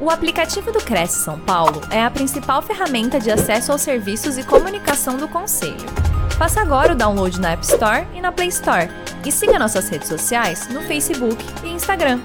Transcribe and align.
O 0.00 0.10
aplicativo 0.10 0.70
do 0.70 0.78
Cresce 0.78 1.24
São 1.24 1.40
Paulo 1.40 1.80
é 1.90 2.00
a 2.00 2.08
principal 2.08 2.62
ferramenta 2.62 3.18
de 3.18 3.32
acesso 3.32 3.72
aos 3.72 3.82
serviços 3.82 4.38
e 4.38 4.44
comunicação 4.44 5.16
do 5.16 5.26
Conselho. 5.26 5.74
Faça 6.38 6.60
agora 6.60 6.92
o 6.92 6.96
download 6.96 7.40
na 7.40 7.50
App 7.50 7.64
Store 7.64 8.06
e 8.14 8.20
na 8.20 8.30
Play 8.30 8.46
Store. 8.46 8.88
E 9.26 9.32
siga 9.32 9.58
nossas 9.58 9.88
redes 9.88 10.06
sociais 10.06 10.68
no 10.68 10.82
Facebook 10.82 11.44
e 11.64 11.70
Instagram. 11.70 12.20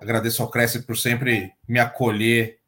Agradeço 0.00 0.42
ao 0.42 0.48
Cresce 0.48 0.82
por 0.82 0.96
sempre 0.96 1.52
me 1.66 1.80
acolher 1.80 2.60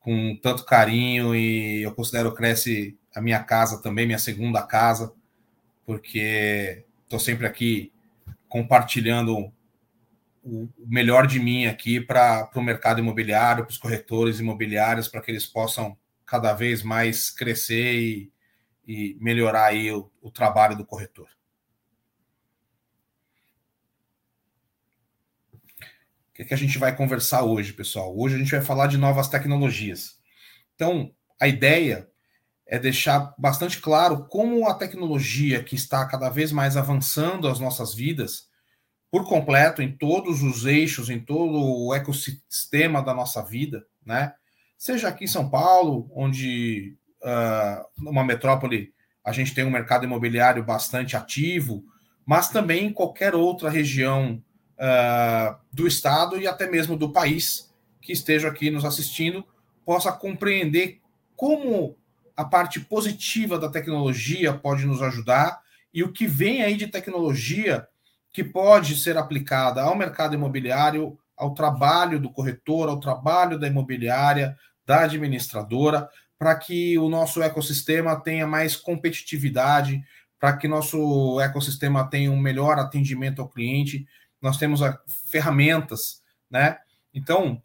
com 0.00 0.36
tanto 0.42 0.64
carinho 0.64 1.32
e 1.32 1.82
eu 1.84 1.94
considero 1.94 2.30
o 2.30 2.34
Cresce 2.34 2.98
a 3.14 3.20
minha 3.20 3.38
casa 3.38 3.80
também, 3.80 4.04
minha 4.04 4.18
segunda 4.18 4.62
casa, 4.62 5.12
porque 5.86 6.84
estou 7.04 7.20
sempre 7.20 7.46
aqui 7.46 7.92
compartilhando 8.48 9.52
o 10.44 10.68
melhor 10.86 11.26
de 11.26 11.40
mim 11.40 11.64
aqui 11.66 12.00
para 12.00 12.50
o 12.54 12.60
mercado 12.60 13.00
imobiliário, 13.00 13.64
para 13.64 13.72
os 13.72 13.78
corretores 13.78 14.38
imobiliários, 14.40 15.08
para 15.08 15.22
que 15.22 15.30
eles 15.30 15.46
possam 15.46 15.96
cada 16.26 16.52
vez 16.52 16.82
mais 16.82 17.30
crescer 17.30 17.94
e, 17.94 18.32
e 18.86 19.16
melhorar 19.20 19.66
aí 19.66 19.90
o, 19.90 20.10
o 20.20 20.30
trabalho 20.30 20.76
do 20.76 20.84
corretor. 20.84 21.28
O 26.28 26.34
que, 26.34 26.42
é 26.42 26.44
que 26.44 26.54
a 26.54 26.58
gente 26.58 26.78
vai 26.78 26.94
conversar 26.94 27.44
hoje, 27.44 27.72
pessoal? 27.72 28.14
Hoje 28.18 28.34
a 28.34 28.38
gente 28.38 28.50
vai 28.50 28.60
falar 28.60 28.88
de 28.88 28.98
novas 28.98 29.28
tecnologias. 29.28 30.18
Então, 30.74 31.14
a 31.40 31.48
ideia 31.48 32.08
é 32.66 32.78
deixar 32.78 33.34
bastante 33.38 33.80
claro 33.80 34.26
como 34.26 34.68
a 34.68 34.74
tecnologia 34.74 35.62
que 35.62 35.76
está 35.76 36.06
cada 36.06 36.28
vez 36.28 36.50
mais 36.50 36.76
avançando 36.76 37.48
as 37.48 37.60
nossas 37.60 37.94
vidas 37.94 38.48
por 39.14 39.28
completo 39.28 39.80
em 39.80 39.92
todos 39.92 40.42
os 40.42 40.66
eixos, 40.66 41.08
em 41.08 41.20
todo 41.20 41.86
o 41.86 41.94
ecossistema 41.94 43.00
da 43.00 43.14
nossa 43.14 43.40
vida, 43.44 43.86
né? 44.04 44.34
Seja 44.76 45.06
aqui 45.06 45.22
em 45.22 45.28
São 45.28 45.48
Paulo, 45.48 46.10
onde 46.12 46.96
uh, 47.22 48.10
uma 48.10 48.24
metrópole 48.24 48.92
a 49.24 49.30
gente 49.30 49.54
tem 49.54 49.64
um 49.64 49.70
mercado 49.70 50.04
imobiliário 50.04 50.64
bastante 50.64 51.16
ativo, 51.16 51.84
mas 52.26 52.48
também 52.48 52.86
em 52.86 52.92
qualquer 52.92 53.36
outra 53.36 53.70
região 53.70 54.42
uh, 54.72 55.56
do 55.72 55.86
estado 55.86 56.36
e 56.36 56.48
até 56.48 56.68
mesmo 56.68 56.96
do 56.96 57.12
país 57.12 57.72
que 58.02 58.12
esteja 58.12 58.48
aqui 58.48 58.68
nos 58.68 58.84
assistindo 58.84 59.46
possa 59.86 60.10
compreender 60.10 61.00
como 61.36 61.96
a 62.36 62.44
parte 62.44 62.80
positiva 62.80 63.60
da 63.60 63.70
tecnologia 63.70 64.52
pode 64.52 64.84
nos 64.84 65.00
ajudar 65.00 65.60
e 65.94 66.02
o 66.02 66.10
que 66.10 66.26
vem 66.26 66.64
aí 66.64 66.76
de 66.76 66.88
tecnologia 66.88 67.86
que 68.34 68.42
pode 68.42 68.96
ser 68.96 69.16
aplicada 69.16 69.80
ao 69.80 69.94
mercado 69.94 70.34
imobiliário, 70.34 71.16
ao 71.36 71.54
trabalho 71.54 72.18
do 72.18 72.28
corretor, 72.28 72.88
ao 72.88 72.98
trabalho 72.98 73.60
da 73.60 73.68
imobiliária, 73.68 74.58
da 74.84 75.02
administradora, 75.02 76.10
para 76.36 76.56
que 76.56 76.98
o 76.98 77.08
nosso 77.08 77.40
ecossistema 77.40 78.20
tenha 78.20 78.44
mais 78.44 78.74
competitividade, 78.74 80.02
para 80.36 80.56
que 80.56 80.66
nosso 80.66 81.40
ecossistema 81.40 82.10
tenha 82.10 82.28
um 82.32 82.36
melhor 82.36 82.76
atendimento 82.76 83.40
ao 83.40 83.48
cliente. 83.48 84.04
Nós 84.42 84.56
temos 84.56 84.80
ferramentas, 85.30 86.20
né? 86.50 86.78
Então, 87.14 87.62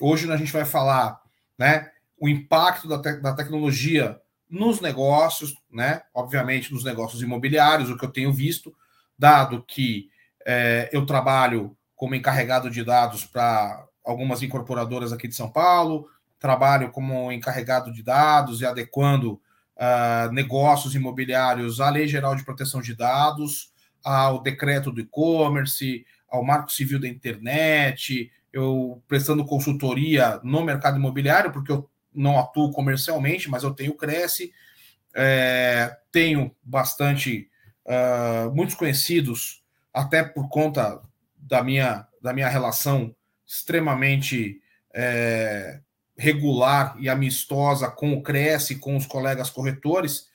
hoje 0.00 0.30
a 0.30 0.36
gente 0.36 0.52
vai 0.52 0.64
falar, 0.64 1.20
né, 1.56 1.88
o 2.18 2.28
impacto 2.28 2.88
da, 2.88 3.00
te 3.00 3.20
da 3.20 3.32
tecnologia 3.32 4.20
nos 4.48 4.80
negócios, 4.80 5.54
né? 5.70 6.02
Obviamente 6.12 6.72
nos 6.72 6.82
negócios 6.82 7.22
imobiliários, 7.22 7.90
o 7.90 7.96
que 7.96 8.04
eu 8.04 8.10
tenho 8.10 8.32
visto, 8.32 8.74
dado 9.20 9.62
que 9.62 10.08
é, 10.46 10.88
eu 10.92 11.04
trabalho 11.04 11.76
como 11.94 12.14
encarregado 12.14 12.70
de 12.70 12.82
dados 12.82 13.26
para 13.26 13.84
algumas 14.02 14.42
incorporadoras 14.42 15.12
aqui 15.12 15.28
de 15.28 15.34
São 15.34 15.50
Paulo, 15.50 16.08
trabalho 16.38 16.90
como 16.90 17.30
encarregado 17.30 17.92
de 17.92 18.02
dados 18.02 18.62
e 18.62 18.66
adequando 18.66 19.34
uh, 19.76 20.32
negócios 20.32 20.94
imobiliários 20.94 21.78
à 21.78 21.90
Lei 21.90 22.08
Geral 22.08 22.34
de 22.34 22.42
Proteção 22.42 22.80
de 22.80 22.94
Dados, 22.94 23.70
ao 24.02 24.42
decreto 24.42 24.90
do 24.90 25.02
e-commerce, 25.02 26.06
ao 26.26 26.42
Marco 26.42 26.72
Civil 26.72 26.98
da 26.98 27.06
Internet, 27.06 28.32
eu 28.50 29.02
prestando 29.06 29.44
consultoria 29.44 30.40
no 30.42 30.64
mercado 30.64 30.96
imobiliário, 30.96 31.52
porque 31.52 31.70
eu 31.70 31.90
não 32.14 32.38
atuo 32.38 32.72
comercialmente, 32.72 33.50
mas 33.50 33.62
eu 33.62 33.74
tenho 33.74 33.94
Cresce, 33.94 34.52
é, 35.14 35.94
tenho 36.10 36.50
bastante 36.62 37.50
uh, 37.86 38.54
muitos 38.54 38.74
conhecidos, 38.74 39.62
até 39.92 40.22
por 40.22 40.48
conta 40.48 41.00
da 41.36 41.62
minha, 41.62 42.06
da 42.22 42.32
minha 42.32 42.48
relação 42.48 43.14
extremamente 43.46 44.60
é, 44.94 45.80
regular 46.16 46.94
e 47.00 47.08
amistosa 47.08 47.90
com 47.90 48.12
o 48.12 48.22
Cresce, 48.22 48.78
com 48.78 48.96
os 48.96 49.06
colegas 49.06 49.50
corretores. 49.50 50.28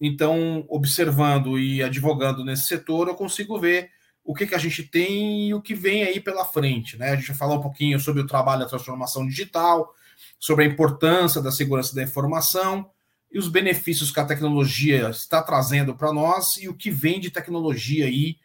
Então, 0.00 0.64
observando 0.68 1.58
e 1.58 1.82
advogando 1.82 2.44
nesse 2.44 2.64
setor, 2.64 3.08
eu 3.08 3.14
consigo 3.14 3.58
ver 3.58 3.90
o 4.24 4.34
que, 4.34 4.46
que 4.46 4.54
a 4.54 4.58
gente 4.58 4.82
tem 4.84 5.48
e 5.48 5.54
o 5.54 5.60
que 5.60 5.74
vem 5.74 6.04
aí 6.04 6.20
pela 6.20 6.44
frente. 6.44 6.96
Né? 6.96 7.10
A 7.10 7.16
gente 7.16 7.28
vai 7.28 7.36
falar 7.36 7.54
um 7.56 7.62
pouquinho 7.62 8.00
sobre 8.00 8.22
o 8.22 8.26
trabalho 8.26 8.62
da 8.62 8.68
transformação 8.68 9.26
digital, 9.26 9.92
sobre 10.38 10.64
a 10.64 10.68
importância 10.68 11.42
da 11.42 11.52
segurança 11.52 11.94
da 11.94 12.02
informação 12.02 12.88
e 13.32 13.38
os 13.38 13.48
benefícios 13.48 14.10
que 14.10 14.20
a 14.20 14.26
tecnologia 14.26 15.08
está 15.08 15.42
trazendo 15.42 15.94
para 15.94 16.12
nós 16.12 16.56
e 16.58 16.68
o 16.68 16.74
que 16.74 16.90
vem 16.90 17.18
de 17.18 17.30
tecnologia 17.30 18.04
aí 18.04 18.36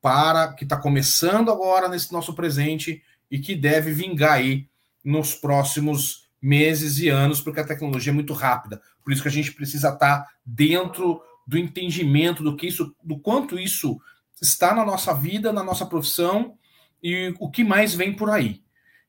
para 0.00 0.52
que 0.52 0.64
está 0.64 0.76
começando 0.76 1.50
agora 1.50 1.88
nesse 1.88 2.12
nosso 2.12 2.32
presente 2.34 3.02
e 3.30 3.38
que 3.38 3.56
deve 3.56 3.92
vingar 3.92 4.34
aí 4.34 4.68
nos 5.02 5.34
próximos 5.34 6.28
meses 6.40 6.98
e 6.98 7.08
anos, 7.08 7.40
porque 7.40 7.60
a 7.60 7.66
tecnologia 7.66 8.12
é 8.12 8.14
muito 8.14 8.34
rápida. 8.34 8.80
Por 9.02 9.12
isso 9.12 9.22
que 9.22 9.28
a 9.28 9.32
gente 9.32 9.52
precisa 9.52 9.88
estar 9.88 10.20
tá 10.20 10.30
dentro 10.44 11.22
do 11.46 11.58
entendimento 11.58 12.42
do 12.42 12.54
que 12.54 12.66
isso, 12.66 12.94
do 13.02 13.18
quanto 13.18 13.58
isso 13.58 14.00
está 14.40 14.74
na 14.74 14.84
nossa 14.84 15.12
vida, 15.12 15.52
na 15.52 15.64
nossa 15.64 15.86
profissão 15.86 16.56
e 17.02 17.34
o 17.38 17.50
que 17.50 17.64
mais 17.64 17.94
vem 17.94 18.14
por 18.14 18.30
aí. 18.30 18.62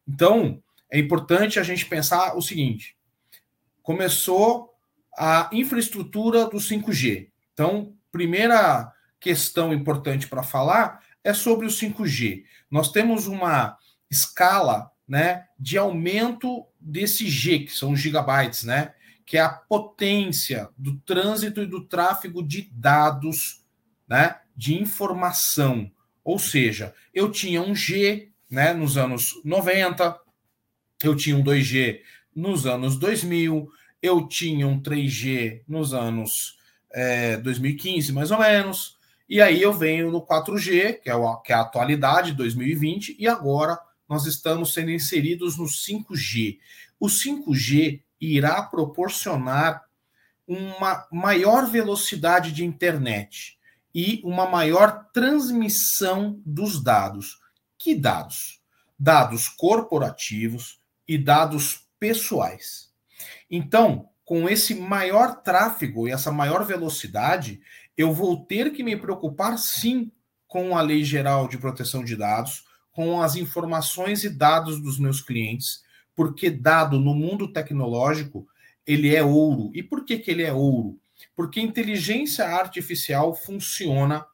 Então, 0.08 0.62
é 0.90 0.98
importante 0.98 1.60
a 1.60 1.64
gente 1.64 1.86
pensar 1.86 2.36
o 2.36 2.42
seguinte: 2.42 2.96
começou 3.84 4.75
a 5.18 5.50
infraestrutura 5.52 6.46
do 6.46 6.58
5G. 6.58 7.30
Então, 7.54 7.94
primeira 8.12 8.92
questão 9.20 9.74
importante 9.74 10.28
para 10.28 10.44
falar 10.44 11.02
é 11.24 11.34
sobre 11.34 11.66
o 11.66 11.70
5G. 11.70 12.44
Nós 12.70 12.92
temos 12.92 13.28
uma 13.28 13.78
escala 14.10 14.92
né, 15.08 15.46
de 15.60 15.78
aumento 15.78 16.66
desse 16.80 17.28
G, 17.30 17.60
que 17.60 17.72
são 17.72 17.92
os 17.92 18.00
gigabytes, 18.00 18.64
né, 18.64 18.94
que 19.26 19.38
é 19.38 19.42
a 19.42 19.50
potência 19.50 20.70
do 20.78 20.98
trânsito 21.00 21.62
e 21.62 21.66
do 21.66 21.86
tráfego 21.86 22.44
de 22.44 22.70
dados, 22.72 23.64
né, 24.08 24.40
de 24.56 24.80
informação. 24.80 25.92
Ou 26.24 26.38
seja, 26.38 26.94
eu 27.14 27.32
tinha 27.32 27.62
um 27.62 27.76
G 27.76 28.30
né, 28.50 28.74
nos 28.74 28.98
anos 28.98 29.34
90, 29.44 30.20
eu 31.04 31.16
tinha 31.16 31.36
um 31.36 31.44
2G 31.44 32.02
nos 32.36 32.66
anos 32.66 32.98
2000, 32.98 33.70
eu 34.06 34.28
tinha 34.28 34.68
um 34.68 34.80
3G 34.80 35.64
nos 35.68 35.94
anos 35.94 36.58
é, 36.92 37.38
2015, 37.38 38.14
mais 38.14 38.32
ou 38.32 38.40
menos, 38.40 38.96
e 39.28 39.42
aí 39.42 39.62
eu 39.62 39.74
venho 39.74 40.12
no 40.12 40.22
4G, 40.22 41.02
que 41.02 41.10
é, 41.10 41.16
o, 41.16 41.38
que 41.38 41.52
é 41.52 41.56
a 41.56 41.62
atualidade, 41.62 42.34
2020, 42.34 43.16
e 43.18 43.28
agora 43.28 43.80
nós 44.08 44.26
estamos 44.26 44.74
sendo 44.74 44.92
inseridos 44.92 45.58
no 45.58 45.66
5G. 45.66 46.60
O 47.00 47.08
5G 47.08 48.02
irá 48.22 48.62
proporcionar 48.62 49.84
uma 50.48 51.08
maior 51.12 51.66
velocidade 51.66 52.52
de 52.52 52.64
internet 52.64 53.58
e 53.94 54.22
uma 54.24 54.48
maior 54.48 55.08
transmissão 55.12 56.40
dos 56.46 56.84
dados. 56.84 57.40
Que 57.80 57.96
dados? 57.96 58.62
Dados 58.98 59.50
corporativos 59.50 60.80
e 61.08 61.18
dados 61.18 61.88
pessoais. 62.00 62.94
Então, 63.50 64.10
com 64.24 64.50
esse 64.50 64.74
maior 64.74 65.42
tráfego 65.42 66.08
e 66.08 66.12
essa 66.12 66.32
maior 66.32 66.66
velocidade, 66.66 67.62
eu 67.98 68.12
vou 68.12 68.46
ter 68.46 68.72
que 68.72 68.84
me 68.84 68.96
preocupar 68.96 69.58
sim 69.58 70.12
com 70.48 70.78
a 70.78 70.82
Lei 70.82 71.04
Geral 71.04 71.48
de 71.48 71.58
Proteção 71.58 72.04
de 72.04 72.16
Dados, 72.16 72.66
com 72.92 73.22
as 73.22 73.36
informações 73.36 74.24
e 74.24 74.30
dados 74.30 74.82
dos 74.82 74.98
meus 74.98 75.22
clientes, 75.22 75.84
porque 76.16 76.50
dado 76.50 77.00
no 77.00 77.14
mundo 77.14 77.52
tecnológico, 77.52 78.48
ele 78.88 79.14
é 79.14 79.24
ouro. 79.24 79.70
E 79.74 79.84
por 79.84 80.06
que, 80.06 80.18
que 80.18 80.32
ele 80.32 80.44
é 80.44 80.54
ouro? 80.54 80.98
Porque 81.36 81.60
inteligência 81.60 82.46
artificial 82.46 83.36
funciona 83.36 84.26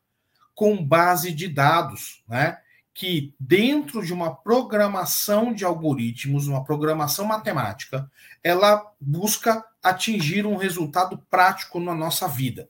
com 0.54 0.84
base 0.84 1.32
de 1.34 1.48
dados, 1.48 2.24
né? 2.28 2.58
Que 2.94 3.34
dentro 3.40 4.06
de 4.06 4.14
uma 4.14 4.36
programação 4.36 5.54
de 5.54 5.64
algoritmos, 5.64 6.48
uma 6.48 6.64
programação 6.64 7.26
matemática, 7.26 8.10
ela 8.44 8.92
busca 9.00 9.64
atingir 9.82 10.46
um 10.46 10.58
resultado 10.58 11.18
prático 11.30 11.80
na 11.80 11.96
nossa 11.96 12.28
vida. 12.28 12.70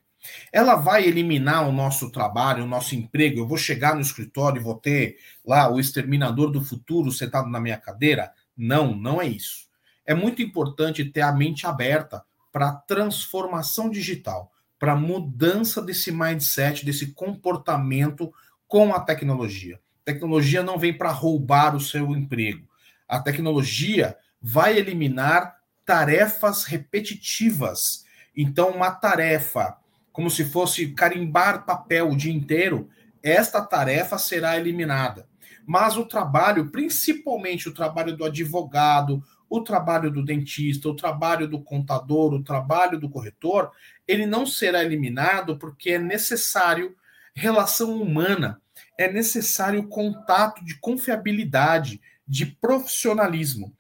Ela 0.51 0.75
vai 0.75 1.05
eliminar 1.05 1.67
o 1.67 1.71
nosso 1.71 2.11
trabalho, 2.11 2.63
o 2.63 2.67
nosso 2.67 2.95
emprego. 2.95 3.39
Eu 3.39 3.47
vou 3.47 3.57
chegar 3.57 3.95
no 3.95 4.01
escritório 4.01 4.59
e 4.59 4.63
vou 4.63 4.75
ter 4.75 5.17
lá 5.43 5.71
o 5.71 5.79
exterminador 5.79 6.51
do 6.51 6.63
futuro 6.63 7.11
sentado 7.11 7.49
na 7.49 7.59
minha 7.59 7.77
cadeira? 7.77 8.31
Não, 8.55 8.95
não 8.95 9.19
é 9.19 9.25
isso. 9.25 9.67
É 10.05 10.13
muito 10.13 10.41
importante 10.41 11.03
ter 11.05 11.21
a 11.21 11.31
mente 11.31 11.65
aberta 11.65 12.23
para 12.51 12.73
transformação 12.73 13.89
digital, 13.89 14.51
para 14.77 14.95
mudança 14.95 15.81
desse 15.81 16.11
mindset, 16.11 16.85
desse 16.85 17.13
comportamento 17.13 18.31
com 18.67 18.93
a 18.93 18.99
tecnologia. 18.99 19.79
Tecnologia 20.05 20.63
não 20.63 20.77
vem 20.77 20.97
para 20.97 21.11
roubar 21.11 21.75
o 21.75 21.81
seu 21.81 22.11
emprego. 22.11 22.67
A 23.07 23.19
tecnologia 23.19 24.17
vai 24.41 24.77
eliminar 24.77 25.55
tarefas 25.85 26.63
repetitivas. 26.63 28.05
Então, 28.35 28.69
uma 28.69 28.91
tarefa 28.91 29.77
como 30.11 30.29
se 30.29 30.45
fosse 30.45 30.89
carimbar 30.89 31.65
papel 31.65 32.09
o 32.09 32.17
dia 32.17 32.33
inteiro, 32.33 32.89
esta 33.23 33.61
tarefa 33.61 34.17
será 34.17 34.57
eliminada. 34.57 35.27
Mas 35.65 35.95
o 35.95 36.05
trabalho, 36.05 36.69
principalmente 36.69 37.69
o 37.69 37.73
trabalho 37.73 38.15
do 38.15 38.25
advogado, 38.25 39.23
o 39.49 39.61
trabalho 39.61 40.11
do 40.11 40.23
dentista, 40.23 40.89
o 40.89 40.95
trabalho 40.95 41.47
do 41.47 41.61
contador, 41.61 42.33
o 42.33 42.43
trabalho 42.43 42.99
do 42.99 43.09
corretor, 43.09 43.71
ele 44.07 44.25
não 44.25 44.45
será 44.45 44.83
eliminado 44.83 45.57
porque 45.57 45.91
é 45.91 45.99
necessário 45.99 46.95
relação 47.33 48.01
humana, 48.01 48.61
é 49.01 49.11
necessário 49.11 49.87
contato 49.87 50.63
de 50.63 50.75
confiabilidade, 50.75 52.01
de 52.27 52.45
profissionalismo. 52.45 53.73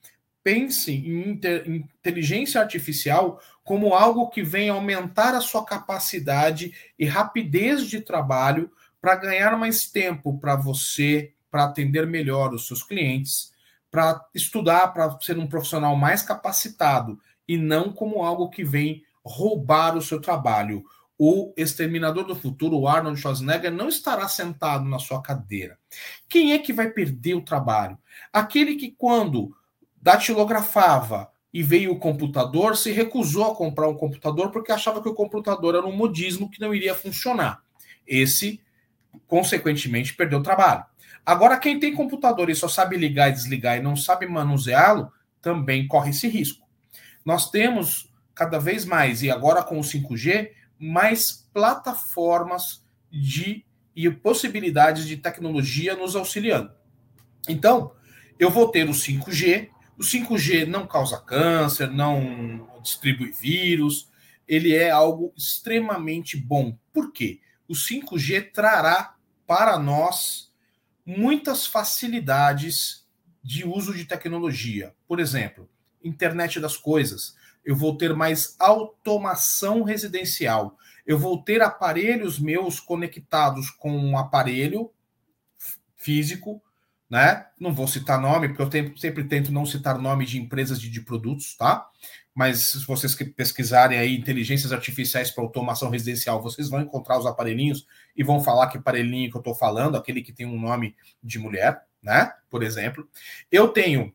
Pense 0.43 0.91
em 0.91 1.39
inteligência 1.67 2.59
artificial 2.59 3.39
como 3.63 3.93
algo 3.93 4.29
que 4.29 4.41
vem 4.41 4.69
aumentar 4.69 5.35
a 5.35 5.41
sua 5.41 5.63
capacidade 5.63 6.73
e 6.97 7.05
rapidez 7.05 7.85
de 7.85 8.01
trabalho 8.01 8.71
para 8.99 9.15
ganhar 9.15 9.57
mais 9.57 9.87
tempo 9.87 10.37
para 10.39 10.55
você, 10.55 11.31
para 11.49 11.65
atender 11.65 12.07
melhor 12.07 12.53
os 12.53 12.67
seus 12.67 12.81
clientes, 12.81 13.53
para 13.91 14.25
estudar, 14.33 14.87
para 14.93 15.19
ser 15.19 15.37
um 15.37 15.47
profissional 15.47 15.95
mais 15.95 16.21
capacitado 16.21 17.19
e 17.47 17.57
não 17.57 17.91
como 17.91 18.23
algo 18.23 18.49
que 18.49 18.63
vem 18.63 19.03
roubar 19.23 19.95
o 19.95 20.01
seu 20.01 20.19
trabalho. 20.19 20.83
O 21.23 21.53
exterminador 21.55 22.25
do 22.25 22.35
futuro, 22.35 22.79
o 22.79 22.87
Arnold 22.87 23.21
Schwarzenegger, 23.21 23.71
não 23.71 23.87
estará 23.87 24.27
sentado 24.27 24.85
na 24.85 24.97
sua 24.97 25.21
cadeira. 25.21 25.77
Quem 26.27 26.53
é 26.53 26.57
que 26.57 26.73
vai 26.73 26.89
perder 26.89 27.35
o 27.35 27.43
trabalho? 27.43 27.95
Aquele 28.33 28.73
que, 28.73 28.89
quando 28.89 29.55
datilografava 30.01 31.29
e 31.53 31.61
veio 31.61 31.91
o 31.91 31.99
computador, 31.99 32.75
se 32.75 32.91
recusou 32.91 33.51
a 33.51 33.55
comprar 33.55 33.87
um 33.87 33.93
computador 33.93 34.49
porque 34.49 34.71
achava 34.71 34.99
que 34.99 35.09
o 35.09 35.13
computador 35.13 35.75
era 35.75 35.85
um 35.85 35.95
modismo 35.95 36.49
que 36.49 36.59
não 36.59 36.73
iria 36.73 36.95
funcionar. 36.95 37.61
Esse, 38.07 38.59
consequentemente, 39.27 40.15
perdeu 40.15 40.39
o 40.39 40.43
trabalho. 40.43 40.83
Agora, 41.23 41.59
quem 41.59 41.79
tem 41.79 41.93
computador 41.93 42.49
e 42.49 42.55
só 42.55 42.67
sabe 42.67 42.97
ligar 42.97 43.29
e 43.29 43.33
desligar 43.33 43.77
e 43.77 43.83
não 43.83 43.95
sabe 43.95 44.25
manuseá-lo, 44.25 45.11
também 45.39 45.87
corre 45.87 46.09
esse 46.09 46.27
risco. 46.27 46.67
Nós 47.23 47.51
temos 47.51 48.11
cada 48.33 48.57
vez 48.57 48.85
mais, 48.85 49.21
e 49.21 49.29
agora 49.29 49.61
com 49.61 49.79
o 49.79 49.83
5G, 49.83 50.49
mais 50.81 51.47
plataformas 51.53 52.83
de 53.11 53.63
e 53.95 54.09
possibilidades 54.09 55.05
de 55.05 55.17
tecnologia 55.17 55.95
nos 55.95 56.15
auxiliando. 56.15 56.71
Então, 57.47 57.93
eu 58.39 58.49
vou 58.49 58.69
ter 58.69 58.89
o 58.89 58.93
5G, 58.93 59.69
o 59.97 60.01
5G 60.01 60.65
não 60.65 60.87
causa 60.87 61.19
câncer, 61.19 61.91
não 61.91 62.67
distribui 62.81 63.31
vírus, 63.31 64.09
ele 64.47 64.73
é 64.75 64.89
algo 64.89 65.31
extremamente 65.37 66.35
bom. 66.35 66.75
Por 66.91 67.11
quê? 67.11 67.41
O 67.67 67.73
5G 67.73 68.51
trará 68.51 69.15
para 69.45 69.77
nós 69.77 70.51
muitas 71.05 71.67
facilidades 71.67 73.05
de 73.43 73.65
uso 73.67 73.93
de 73.93 74.05
tecnologia. 74.05 74.95
Por 75.07 75.19
exemplo, 75.19 75.69
internet 76.03 76.59
das 76.59 76.77
coisas. 76.77 77.35
Eu 77.63 77.75
vou 77.75 77.97
ter 77.97 78.15
mais 78.15 78.55
automação 78.59 79.83
residencial. 79.83 80.77
Eu 81.05 81.17
vou 81.17 81.41
ter 81.41 81.61
aparelhos 81.61 82.39
meus 82.39 82.79
conectados 82.79 83.69
com 83.69 83.91
um 83.91 84.17
aparelho 84.17 84.91
físico 85.95 86.61
né? 87.11 87.45
Não 87.59 87.73
vou 87.73 87.89
citar 87.89 88.21
nome, 88.21 88.47
porque 88.47 88.79
eu 88.79 88.97
sempre 88.97 89.25
tento 89.25 89.51
não 89.51 89.65
citar 89.65 89.99
nome 89.99 90.25
de 90.25 90.39
empresas 90.39 90.79
de, 90.79 90.89
de 90.89 91.01
produtos, 91.01 91.57
tá? 91.57 91.85
Mas 92.33 92.67
se 92.67 92.85
vocês 92.85 93.13
pesquisarem 93.13 93.99
aí 93.99 94.15
inteligências 94.15 94.71
artificiais 94.71 95.29
para 95.29 95.43
automação 95.43 95.89
residencial, 95.89 96.41
vocês 96.41 96.69
vão 96.69 96.79
encontrar 96.79 97.19
os 97.19 97.25
aparelhinhos 97.25 97.85
e 98.15 98.23
vão 98.23 98.41
falar 98.41 98.67
que 98.67 98.77
aparelhinho 98.77 99.29
que 99.29 99.35
eu 99.35 99.41
estou 99.41 99.53
falando, 99.53 99.97
aquele 99.97 100.21
que 100.21 100.31
tem 100.31 100.45
um 100.45 100.57
nome 100.57 100.95
de 101.21 101.37
mulher, 101.37 101.81
né? 102.01 102.31
Por 102.49 102.63
exemplo. 102.63 103.05
Eu 103.51 103.67
tenho 103.67 104.13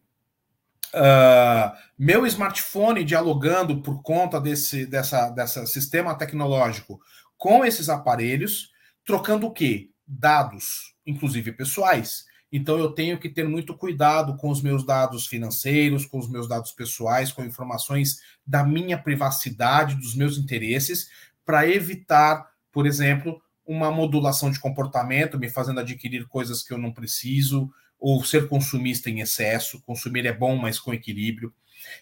Uh, 0.96 1.76
meu 1.98 2.26
smartphone 2.26 3.04
dialogando 3.04 3.82
por 3.82 4.00
conta 4.00 4.40
desse 4.40 4.86
dessa, 4.86 5.28
dessa 5.28 5.66
sistema 5.66 6.14
tecnológico 6.14 6.98
com 7.36 7.62
esses 7.66 7.90
aparelhos, 7.90 8.70
trocando 9.04 9.46
o 9.46 9.52
quê? 9.52 9.90
Dados, 10.06 10.94
inclusive 11.04 11.52
pessoais. 11.52 12.24
Então 12.50 12.78
eu 12.78 12.92
tenho 12.92 13.18
que 13.18 13.28
ter 13.28 13.46
muito 13.46 13.76
cuidado 13.76 14.36
com 14.38 14.48
os 14.48 14.62
meus 14.62 14.86
dados 14.86 15.26
financeiros, 15.26 16.06
com 16.06 16.18
os 16.18 16.30
meus 16.30 16.48
dados 16.48 16.72
pessoais, 16.72 17.30
com 17.30 17.44
informações 17.44 18.20
da 18.46 18.64
minha 18.64 18.96
privacidade, 18.96 19.96
dos 19.96 20.14
meus 20.14 20.38
interesses, 20.38 21.10
para 21.44 21.68
evitar, 21.68 22.50
por 22.72 22.86
exemplo, 22.86 23.38
uma 23.66 23.90
modulação 23.90 24.50
de 24.50 24.60
comportamento, 24.60 25.38
me 25.38 25.50
fazendo 25.50 25.80
adquirir 25.80 26.26
coisas 26.26 26.62
que 26.62 26.72
eu 26.72 26.78
não 26.78 26.92
preciso, 26.92 27.70
ou 27.98 28.24
ser 28.24 28.48
consumista 28.48 29.10
em 29.10 29.20
excesso. 29.20 29.80
Consumir 29.82 30.26
é 30.26 30.32
bom, 30.32 30.56
mas 30.56 30.78
com 30.78 30.94
equilíbrio. 30.94 31.52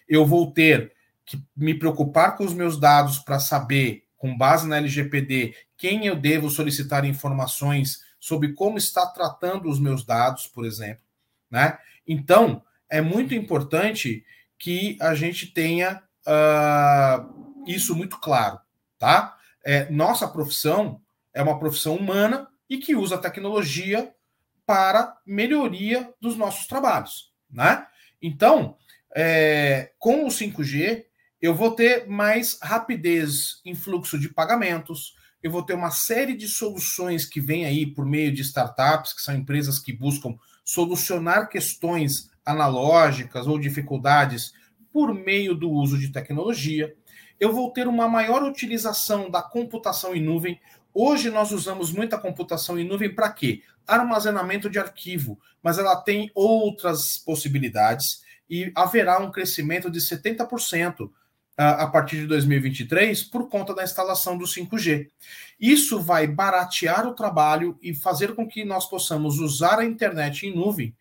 Eu 0.07 0.25
vou 0.25 0.51
ter 0.51 0.93
que 1.25 1.41
me 1.55 1.73
preocupar 1.73 2.35
com 2.35 2.45
os 2.45 2.53
meus 2.53 2.79
dados 2.79 3.17
para 3.19 3.39
saber, 3.39 4.03
com 4.17 4.37
base 4.37 4.67
na 4.67 4.77
LGPD, 4.77 5.55
quem 5.77 6.05
eu 6.05 6.15
devo 6.15 6.49
solicitar 6.49 7.05
informações 7.05 8.01
sobre 8.19 8.53
como 8.53 8.77
está 8.77 9.05
tratando 9.05 9.69
os 9.69 9.79
meus 9.79 10.03
dados, 10.03 10.47
por 10.47 10.65
exemplo, 10.65 11.03
né? 11.49 11.77
Então, 12.07 12.63
é 12.89 13.01
muito 13.01 13.33
importante 13.33 14.23
que 14.57 14.97
a 15.01 15.13
gente 15.13 15.47
tenha 15.47 16.01
uh, 16.25 17.63
isso 17.67 17.95
muito 17.95 18.19
claro, 18.19 18.59
tá? 18.97 19.37
É, 19.63 19.89
nossa 19.91 20.27
profissão 20.27 21.01
é 21.33 21.41
uma 21.41 21.59
profissão 21.59 21.95
humana 21.95 22.47
e 22.69 22.77
que 22.77 22.95
usa 22.95 23.17
tecnologia 23.17 24.11
para 24.65 25.17
melhoria 25.25 26.13
dos 26.19 26.35
nossos 26.35 26.67
trabalhos, 26.67 27.31
né? 27.49 27.85
Então, 28.21 28.77
é, 29.15 29.91
com 29.99 30.25
o 30.25 30.29
5G, 30.29 31.05
eu 31.41 31.53
vou 31.53 31.71
ter 31.71 32.07
mais 32.07 32.57
rapidez 32.61 33.61
em 33.63 33.75
fluxo 33.75 34.17
de 34.17 34.29
pagamentos, 34.29 35.13
eu 35.43 35.51
vou 35.51 35.61
ter 35.61 35.73
uma 35.75 35.91
série 35.91 36.35
de 36.35 36.47
soluções 36.47 37.25
que 37.25 37.39
vêm 37.39 37.65
aí 37.65 37.85
por 37.85 38.05
meio 38.05 38.33
de 38.33 38.41
startups, 38.41 39.13
que 39.13 39.21
são 39.21 39.35
empresas 39.35 39.77
que 39.77 39.93
buscam 39.93 40.35
solucionar 40.63 41.47
questões 41.47 42.31
analógicas 42.43 43.45
ou 43.45 43.59
dificuldades 43.59 44.53
por 44.91 45.13
meio 45.13 45.53
do 45.53 45.69
uso 45.69 45.99
de 45.99 46.11
tecnologia. 46.11 46.95
Eu 47.39 47.53
vou 47.53 47.71
ter 47.71 47.87
uma 47.87 48.07
maior 48.07 48.41
utilização 48.43 49.29
da 49.29 49.41
computação 49.41 50.15
em 50.15 50.21
nuvem. 50.21 50.59
Hoje 50.93 51.29
nós 51.29 51.51
usamos 51.51 51.91
muita 51.91 52.17
computação 52.17 52.79
em 52.79 52.87
nuvem 52.87 53.13
para 53.13 53.31
quê? 53.31 53.61
Armazenamento 53.87 54.69
de 54.69 54.79
arquivo, 54.79 55.39
mas 55.61 55.77
ela 55.77 55.95
tem 55.95 56.31
outras 56.33 57.17
possibilidades 57.17 58.23
e 58.49 58.71
haverá 58.75 59.19
um 59.19 59.31
crescimento 59.31 59.89
de 59.89 59.99
70% 59.99 61.09
a 61.57 61.87
partir 61.87 62.17
de 62.17 62.27
2023 62.27 63.23
por 63.23 63.47
conta 63.47 63.73
da 63.73 63.83
instalação 63.83 64.37
do 64.37 64.45
5G. 64.45 65.09
Isso 65.59 66.01
vai 66.01 66.27
baratear 66.27 67.07
o 67.07 67.13
trabalho 67.13 67.79
e 67.81 67.93
fazer 67.93 68.35
com 68.35 68.47
que 68.47 68.65
nós 68.65 68.85
possamos 68.89 69.39
usar 69.39 69.79
a 69.79 69.85
internet 69.85 70.45
em 70.45 70.53
nuvem 70.53 70.93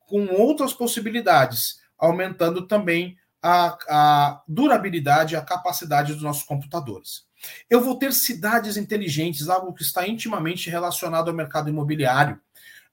com 0.00 0.26
outras 0.28 0.72
possibilidades, 0.72 1.80
aumentando 1.98 2.66
também 2.66 3.18
a, 3.42 3.78
a 3.88 4.42
durabilidade, 4.48 5.36
a 5.36 5.42
capacidade 5.42 6.14
dos 6.14 6.22
nossos 6.22 6.42
computadores. 6.42 7.27
Eu 7.68 7.82
vou 7.82 7.96
ter 7.96 8.12
cidades 8.12 8.76
inteligentes, 8.76 9.48
algo 9.48 9.72
que 9.72 9.82
está 9.82 10.06
intimamente 10.06 10.70
relacionado 10.70 11.28
ao 11.28 11.34
mercado 11.34 11.68
imobiliário. 11.68 12.40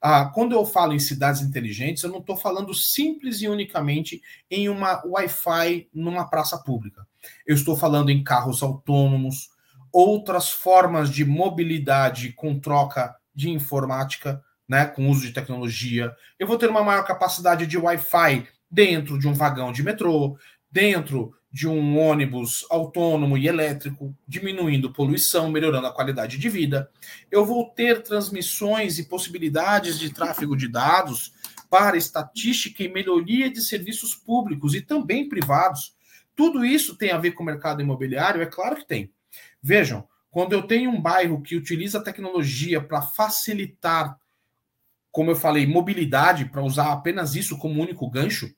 Ah, 0.02 0.26
quando 0.26 0.54
eu 0.54 0.66
falo 0.66 0.94
em 0.94 1.00
cidades 1.00 1.42
inteligentes, 1.42 2.04
eu 2.04 2.12
não 2.12 2.20
estou 2.20 2.38
falando 2.38 2.74
simples 2.74 3.42
e 3.42 3.48
unicamente 3.48 4.22
em 4.52 4.70
uma 4.70 5.02
Wi-Fi 5.06 5.90
numa 5.94 6.30
praça 6.30 6.58
pública. 6.58 7.08
Eu 7.46 7.56
estou 7.56 7.76
falando 7.76 8.12
em 8.12 8.24
carros 8.24 8.62
autônomos, 8.62 9.50
outras 9.92 10.50
formas 10.50 11.10
de 11.10 11.26
mobilidade 11.26 12.34
com 12.34 12.60
troca 12.60 13.16
de 13.34 13.50
informática, 13.50 14.44
né, 14.68 14.86
com 14.86 15.10
uso 15.10 15.22
de 15.22 15.32
tecnologia. 15.32 16.14
Eu 16.38 16.48
vou 16.48 16.58
ter 16.58 16.70
uma 16.70 16.84
maior 16.84 17.04
capacidade 17.04 17.66
de 17.66 17.78
Wi-Fi 17.78 18.48
dentro 18.70 19.18
de 19.18 19.28
um 19.28 19.34
vagão 19.34 19.72
de 19.72 19.82
metrô, 19.84 20.38
dentro 20.70 21.34
de 21.56 21.70
um 21.70 21.98
ônibus 21.98 22.66
autônomo 22.70 23.38
e 23.38 23.48
elétrico, 23.48 24.14
diminuindo 24.28 24.92
poluição, 24.92 25.50
melhorando 25.50 25.88
a 25.88 25.94
qualidade 25.94 26.38
de 26.38 26.50
vida. 26.50 26.92
Eu 27.32 27.46
vou 27.46 27.70
ter 27.70 28.04
transmissões 28.04 29.00
e 29.00 29.06
possibilidades 29.06 29.98
de 29.98 30.10
tráfego 30.10 30.54
de 30.54 30.68
dados 30.68 31.34
para 31.70 31.96
estatística 31.96 32.84
e 32.84 32.92
melhoria 32.92 33.50
de 33.50 33.62
serviços 33.62 34.14
públicos 34.14 34.76
e 34.76 34.82
também 34.82 35.30
privados. 35.30 35.96
Tudo 36.36 36.66
isso 36.66 36.98
tem 36.98 37.12
a 37.12 37.18
ver 37.18 37.32
com 37.32 37.42
o 37.42 37.46
mercado 37.46 37.82
imobiliário? 37.82 38.42
É 38.42 38.46
claro 38.46 38.76
que 38.76 38.86
tem. 38.86 39.10
Vejam, 39.64 40.06
quando 40.30 40.52
eu 40.52 40.64
tenho 40.64 40.92
um 40.92 41.02
bairro 41.02 41.42
que 41.42 41.56
utiliza 41.56 42.04
tecnologia 42.04 42.82
para 42.82 43.02
facilitar, 43.02 44.20
como 45.10 45.32
eu 45.32 45.38
falei, 45.38 45.66
mobilidade, 45.66 46.44
para 46.44 46.62
usar 46.62 46.92
apenas 46.92 47.34
isso 47.34 47.58
como 47.58 47.82
único 47.82 48.10
gancho, 48.10 48.54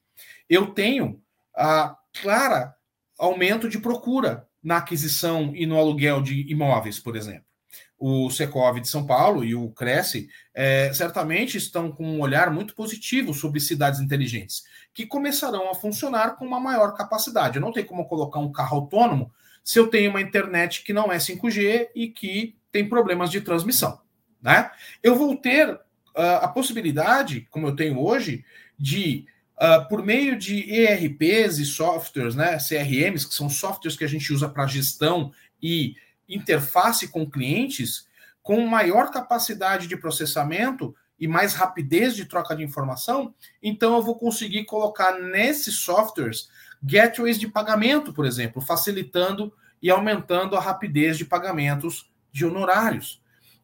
eu 0.49 0.73
tenho 0.73 1.21
a 1.55 1.95
clara 2.19 2.75
aumento 3.17 3.67
de 3.67 3.79
procura 3.79 4.47
na 4.63 4.77
aquisição 4.77 5.51
e 5.55 5.65
no 5.65 5.77
aluguel 5.77 6.21
de 6.21 6.49
imóveis, 6.51 6.99
por 6.99 7.15
exemplo. 7.15 7.45
O 7.99 8.29
Secov 8.29 8.79
de 8.79 8.87
São 8.87 9.07
Paulo 9.07 9.43
e 9.43 9.55
o 9.55 9.69
Cresce 9.71 10.29
é, 10.53 10.93
certamente 10.93 11.57
estão 11.57 11.91
com 11.91 12.05
um 12.05 12.21
olhar 12.21 12.51
muito 12.51 12.75
positivo 12.75 13.33
sobre 13.33 13.59
cidades 13.59 13.99
inteligentes, 13.99 14.63
que 14.93 15.05
começarão 15.05 15.69
a 15.71 15.73
funcionar 15.73 16.35
com 16.35 16.45
uma 16.45 16.59
maior 16.59 16.93
capacidade. 16.93 17.55
Eu 17.55 17.61
não 17.61 17.71
tenho 17.71 17.87
como 17.87 18.05
colocar 18.05 18.39
um 18.39 18.51
carro 18.51 18.77
autônomo 18.77 19.31
se 19.63 19.79
eu 19.79 19.87
tenho 19.87 20.11
uma 20.11 20.21
internet 20.21 20.83
que 20.83 20.93
não 20.93 21.11
é 21.11 21.17
5G 21.17 21.89
e 21.95 22.07
que 22.09 22.55
tem 22.71 22.87
problemas 22.87 23.31
de 23.31 23.41
transmissão. 23.41 23.99
Né? 24.41 24.69
Eu 25.01 25.15
vou 25.15 25.35
ter 25.35 25.69
uh, 25.69 25.81
a 26.41 26.47
possibilidade, 26.47 27.47
como 27.49 27.67
eu 27.67 27.75
tenho 27.75 27.99
hoje, 27.99 28.45
de 28.77 29.25
Uh, 29.57 29.87
por 29.89 30.05
meio 30.05 30.37
de 30.37 30.71
ERPs 30.71 31.57
e 31.57 31.65
softwares, 31.65 32.35
né, 32.35 32.57
CRMs, 32.57 33.25
que 33.25 33.33
são 33.33 33.49
softwares 33.49 33.97
que 33.97 34.03
a 34.03 34.07
gente 34.07 34.31
usa 34.31 34.47
para 34.47 34.67
gestão 34.67 35.31
e 35.61 35.95
interface 36.29 37.07
com 37.07 37.29
clientes, 37.29 38.07
com 38.43 38.65
maior 38.67 39.09
capacidade 39.11 39.87
de 39.87 39.97
processamento 39.97 40.95
e 41.19 41.27
mais 41.27 41.53
rapidez 41.53 42.15
de 42.15 42.25
troca 42.25 42.55
de 42.55 42.63
informação, 42.63 43.33
então 43.61 43.95
eu 43.95 44.03
vou 44.03 44.15
conseguir 44.15 44.65
colocar 44.65 45.19
nesses 45.19 45.79
softwares 45.79 46.49
gateways 46.81 47.39
de 47.39 47.47
pagamento, 47.47 48.13
por 48.13 48.25
exemplo, 48.25 48.61
facilitando 48.61 49.51
e 49.81 49.89
aumentando 49.89 50.55
a 50.55 50.61
rapidez 50.61 51.17
de 51.17 51.25
pagamentos 51.25 52.11
de 52.31 52.45
honorários. 52.45 53.21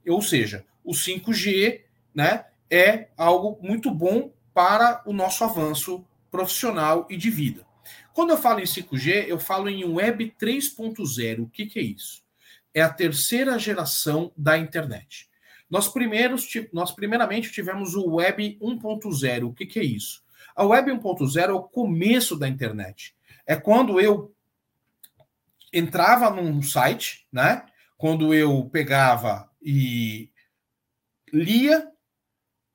Ou 0.07 0.21
seja, 0.21 0.65
o 0.83 0.91
5G 0.91 1.81
né, 2.13 2.45
é 2.69 3.09
algo 3.15 3.59
muito 3.61 3.91
bom 3.91 4.33
para 4.53 5.01
o 5.05 5.13
nosso 5.13 5.43
avanço 5.43 6.05
profissional 6.29 7.07
e 7.09 7.17
de 7.17 7.29
vida. 7.29 7.65
Quando 8.13 8.29
eu 8.29 8.37
falo 8.37 8.59
em 8.59 8.63
5G, 8.63 9.25
eu 9.27 9.39
falo 9.39 9.69
em 9.69 9.83
Web 9.83 10.35
3.0. 10.39 11.43
O 11.43 11.47
que, 11.47 11.65
que 11.65 11.79
é 11.79 11.81
isso? 11.81 12.23
É 12.73 12.81
a 12.81 12.89
terceira 12.89 13.57
geração 13.57 14.31
da 14.37 14.57
internet. 14.57 15.29
Nós, 15.69 15.87
primeiros, 15.87 16.47
nós 16.71 16.91
primeiramente 16.91 17.51
tivemos 17.51 17.95
o 17.95 18.15
Web 18.15 18.59
1.0. 18.61 19.47
O 19.47 19.53
que, 19.53 19.65
que 19.65 19.79
é 19.79 19.83
isso? 19.83 20.23
A 20.55 20.63
Web 20.63 20.91
1.0 20.91 21.49
é 21.49 21.51
o 21.51 21.63
começo 21.63 22.37
da 22.37 22.47
internet. 22.47 23.15
É 23.45 23.55
quando 23.55 23.99
eu 23.99 24.35
entrava 25.71 26.29
num 26.29 26.61
site, 26.61 27.27
né? 27.31 27.65
Quando 27.97 28.33
eu 28.33 28.69
pegava 28.71 29.49
e 29.59 30.29
lia 31.31 31.91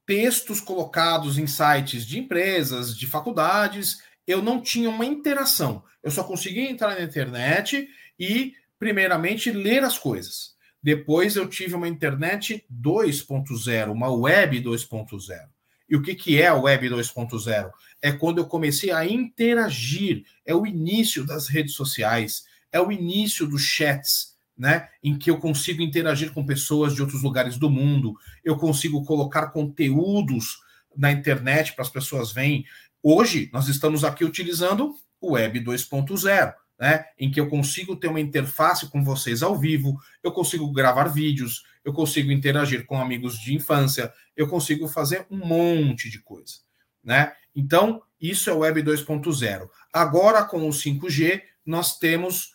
textos 0.09 0.59
colocados 0.59 1.37
em 1.37 1.47
sites 1.47 2.07
de 2.07 2.19
empresas, 2.19 2.97
de 2.97 3.07
faculdades, 3.07 3.99
eu 4.27 4.41
não 4.41 4.59
tinha 4.59 4.89
uma 4.89 5.05
interação. 5.05 5.85
Eu 6.03 6.11
só 6.11 6.25
conseguia 6.25 6.71
entrar 6.71 6.95
na 6.95 7.03
internet 7.03 7.87
e, 8.19 8.55
primeiramente, 8.79 9.51
ler 9.51 9.85
as 9.85 9.99
coisas. 9.99 10.57
Depois 10.83 11.37
eu 11.37 11.47
tive 11.47 11.75
uma 11.75 11.87
internet 11.87 12.65
2.0, 12.73 13.93
uma 13.93 14.11
web 14.11 14.63
2.0. 14.63 15.47
E 15.87 15.95
o 15.95 16.01
que, 16.01 16.15
que 16.15 16.41
é 16.41 16.47
a 16.47 16.55
web 16.55 16.89
2.0? 16.89 17.71
É 18.01 18.11
quando 18.11 18.39
eu 18.39 18.47
comecei 18.47 18.91
a 18.91 19.05
interagir, 19.05 20.25
é 20.47 20.55
o 20.55 20.67
início 20.67 21.23
das 21.27 21.49
redes 21.49 21.75
sociais, 21.75 22.45
é 22.73 22.81
o 22.81 22.91
início 22.91 23.47
dos 23.47 23.61
chats, 23.61 24.38
né, 24.59 24.89
em 25.03 25.17
que 25.17 25.31
eu 25.31 25.39
consigo 25.39 25.81
interagir 25.81 26.33
com 26.33 26.45
pessoas 26.45 26.95
de 26.95 27.01
outros 27.01 27.23
lugares 27.23 27.57
do 27.57 27.71
mundo, 27.71 28.15
eu 28.45 28.57
consigo 28.57 29.05
colocar 29.05 29.49
conteúdos 29.49 30.59
na 30.97 31.13
internet 31.13 31.75
para 31.75 31.83
as 31.85 31.91
pessoas 31.91 32.33
verem. 32.33 32.65
Hoje, 33.01 33.49
nós 33.53 33.69
estamos 33.69 34.03
aqui 34.03 34.25
utilizando 34.25 34.95
o 35.21 35.33
Web 35.33 35.61
2.0, 35.61 36.55
né, 36.79 37.05
em 37.17 37.31
que 37.31 37.39
eu 37.39 37.49
consigo 37.49 37.95
ter 37.95 38.09
uma 38.09 38.21
interface 38.21 38.89
com 38.89 39.05
vocês 39.05 39.43
ao 39.43 39.57
vivo, 39.57 39.97
eu 40.23 40.33
consigo 40.33 40.71
gravar 40.73 41.05
vídeos, 41.05 41.63
eu 41.85 41.93
consigo 41.93 42.33
interagir 42.33 42.85
com 42.85 43.01
amigos 43.01 43.39
de 43.39 43.55
infância, 43.55 44.13
eu 44.37 44.49
consigo 44.49 44.89
fazer 44.89 45.25
um 45.31 45.39
monte 45.39 46.11
de 46.11 46.21
coisa. 46.21 46.55
Né? 47.03 47.33
Então, 47.55 48.03
isso 48.21 48.51
é 48.51 48.53
o 48.53 48.59
Web 48.59 48.83
2.0. 48.83 49.69
Agora, 49.93 50.45
com 50.45 50.69
o 50.69 50.73
5G, 50.73 51.43
nós 51.65 51.99
temos 51.99 52.55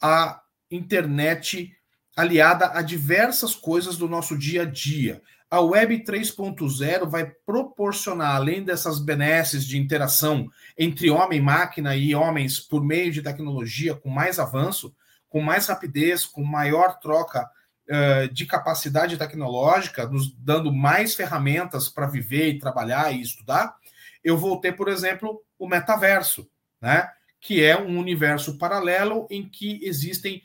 a 0.00 0.40
internet 0.70 1.72
aliada 2.16 2.70
a 2.72 2.82
diversas 2.82 3.54
coisas 3.54 3.96
do 3.96 4.08
nosso 4.08 4.36
dia 4.36 4.62
a 4.62 4.64
dia. 4.64 5.22
A 5.48 5.60
Web 5.60 6.02
3.0 6.02 7.08
vai 7.08 7.30
proporcionar, 7.44 8.34
além 8.34 8.64
dessas 8.64 8.98
benesses 8.98 9.64
de 9.64 9.78
interação 9.78 10.50
entre 10.76 11.10
homem 11.10 11.38
e 11.38 11.42
máquina 11.42 11.94
e 11.94 12.14
homens 12.14 12.58
por 12.58 12.82
meio 12.82 13.12
de 13.12 13.22
tecnologia 13.22 13.94
com 13.94 14.08
mais 14.08 14.38
avanço, 14.38 14.94
com 15.28 15.40
mais 15.40 15.66
rapidez, 15.66 16.24
com 16.24 16.42
maior 16.42 16.98
troca 16.98 17.48
uh, 17.88 18.32
de 18.32 18.44
capacidade 18.44 19.16
tecnológica, 19.16 20.08
nos 20.08 20.32
dando 20.32 20.72
mais 20.72 21.14
ferramentas 21.14 21.88
para 21.88 22.06
viver 22.06 22.48
e 22.48 22.58
trabalhar 22.58 23.12
e 23.12 23.20
estudar, 23.20 23.76
eu 24.24 24.36
vou 24.36 24.60
ter, 24.60 24.72
por 24.72 24.88
exemplo, 24.88 25.40
o 25.56 25.68
metaverso, 25.68 26.48
né? 26.80 27.08
que 27.40 27.62
é 27.62 27.80
um 27.80 27.98
universo 27.98 28.58
paralelo 28.58 29.28
em 29.30 29.48
que 29.48 29.78
existem 29.84 30.42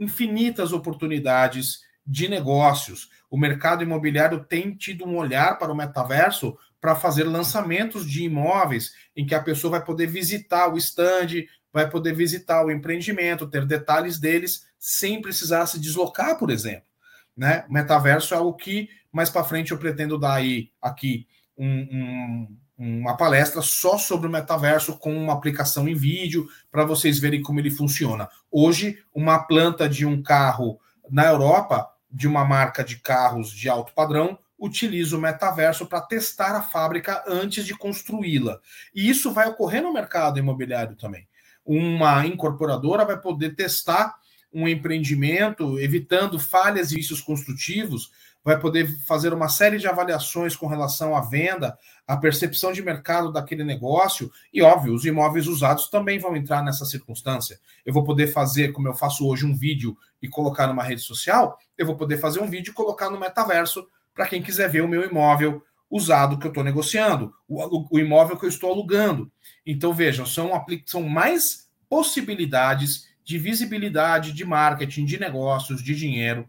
infinitas 0.00 0.72
oportunidades 0.72 1.82
de 2.04 2.26
negócios. 2.28 3.10
O 3.30 3.38
mercado 3.38 3.84
imobiliário 3.84 4.44
tem 4.44 4.74
tido 4.74 5.04
um 5.04 5.16
olhar 5.16 5.58
para 5.58 5.70
o 5.70 5.76
metaverso 5.76 6.58
para 6.80 6.96
fazer 6.96 7.24
lançamentos 7.24 8.10
de 8.10 8.24
imóveis 8.24 8.94
em 9.14 9.26
que 9.26 9.34
a 9.34 9.42
pessoa 9.42 9.72
vai 9.72 9.84
poder 9.84 10.06
visitar 10.06 10.72
o 10.72 10.78
stand, 10.78 11.44
vai 11.72 11.88
poder 11.88 12.14
visitar 12.14 12.64
o 12.64 12.70
empreendimento, 12.70 13.48
ter 13.48 13.66
detalhes 13.66 14.18
deles 14.18 14.66
sem 14.78 15.20
precisar 15.20 15.66
se 15.66 15.78
deslocar, 15.78 16.38
por 16.38 16.50
exemplo. 16.50 16.88
Né? 17.36 17.64
Metaverso 17.68 18.34
é 18.34 18.38
algo 18.38 18.54
que 18.54 18.88
mais 19.12 19.28
para 19.28 19.44
frente 19.44 19.72
eu 19.72 19.78
pretendo 19.78 20.18
dar 20.18 20.34
aí 20.34 20.70
aqui 20.80 21.26
um, 21.56 21.66
um 21.66 22.56
uma 22.82 23.14
palestra 23.14 23.60
só 23.60 23.98
sobre 23.98 24.26
o 24.26 24.30
metaverso 24.30 24.96
com 24.96 25.14
uma 25.14 25.34
aplicação 25.34 25.86
em 25.86 25.94
vídeo 25.94 26.48
para 26.72 26.82
vocês 26.82 27.18
verem 27.18 27.42
como 27.42 27.60
ele 27.60 27.70
funciona. 27.70 28.26
Hoje, 28.50 28.98
uma 29.14 29.38
planta 29.40 29.86
de 29.86 30.06
um 30.06 30.22
carro 30.22 30.80
na 31.10 31.26
Europa, 31.26 31.90
de 32.10 32.26
uma 32.26 32.42
marca 32.42 32.82
de 32.82 32.96
carros 32.96 33.50
de 33.50 33.68
alto 33.68 33.92
padrão, 33.92 34.38
utiliza 34.58 35.14
o 35.14 35.20
metaverso 35.20 35.84
para 35.84 36.00
testar 36.00 36.56
a 36.56 36.62
fábrica 36.62 37.22
antes 37.26 37.66
de 37.66 37.76
construí-la. 37.76 38.58
E 38.94 39.10
isso 39.10 39.30
vai 39.30 39.46
ocorrer 39.46 39.82
no 39.82 39.92
mercado 39.92 40.38
imobiliário 40.38 40.96
também. 40.96 41.28
Uma 41.62 42.26
incorporadora 42.26 43.04
vai 43.04 43.20
poder 43.20 43.54
testar 43.54 44.14
um 44.50 44.66
empreendimento, 44.66 45.78
evitando 45.78 46.38
falhas 46.38 46.90
e 46.90 46.96
vícios 46.96 47.20
construtivos, 47.20 48.10
vai 48.44 48.58
poder 48.58 48.88
fazer 49.04 49.32
uma 49.32 49.48
série 49.48 49.78
de 49.78 49.86
avaliações 49.86 50.56
com 50.56 50.66
relação 50.66 51.14
à 51.14 51.20
venda, 51.20 51.76
à 52.06 52.16
percepção 52.16 52.72
de 52.72 52.82
mercado 52.82 53.30
daquele 53.30 53.64
negócio, 53.64 54.30
e 54.52 54.62
óbvio, 54.62 54.94
os 54.94 55.04
imóveis 55.04 55.46
usados 55.46 55.88
também 55.88 56.18
vão 56.18 56.34
entrar 56.34 56.62
nessa 56.62 56.84
circunstância. 56.84 57.60
Eu 57.84 57.92
vou 57.92 58.02
poder 58.02 58.28
fazer, 58.28 58.72
como 58.72 58.88
eu 58.88 58.94
faço 58.94 59.26
hoje, 59.26 59.44
um 59.44 59.54
vídeo 59.54 59.96
e 60.22 60.28
colocar 60.28 60.66
numa 60.66 60.82
rede 60.82 61.02
social, 61.02 61.58
eu 61.76 61.86
vou 61.86 61.96
poder 61.96 62.18
fazer 62.18 62.40
um 62.40 62.48
vídeo 62.48 62.70
e 62.70 62.74
colocar 62.74 63.10
no 63.10 63.20
metaverso 63.20 63.86
para 64.14 64.26
quem 64.26 64.42
quiser 64.42 64.68
ver 64.68 64.82
o 64.82 64.88
meu 64.88 65.04
imóvel 65.04 65.62
usado 65.90 66.38
que 66.38 66.46
eu 66.46 66.50
estou 66.50 66.64
negociando, 66.64 67.32
o, 67.48 67.96
o, 67.96 67.98
imóvel 67.98 68.36
que 68.36 68.44
eu 68.44 68.48
estou 68.48 68.70
alugando. 68.70 69.30
Então, 69.66 69.92
vejam, 69.92 70.24
são, 70.24 70.50
são 70.86 71.02
mais 71.02 71.68
possibilidades 71.88 73.08
de 73.24 73.38
visibilidade, 73.38 74.32
de 74.32 74.44
marketing, 74.44 75.04
de 75.04 75.18
negócios, 75.18 75.82
de 75.82 75.94
dinheiro 75.94 76.48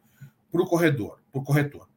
para 0.51 0.61
o 0.61 0.67
corredor 0.67 1.20
por 1.31 1.43
corretor. 1.43 1.87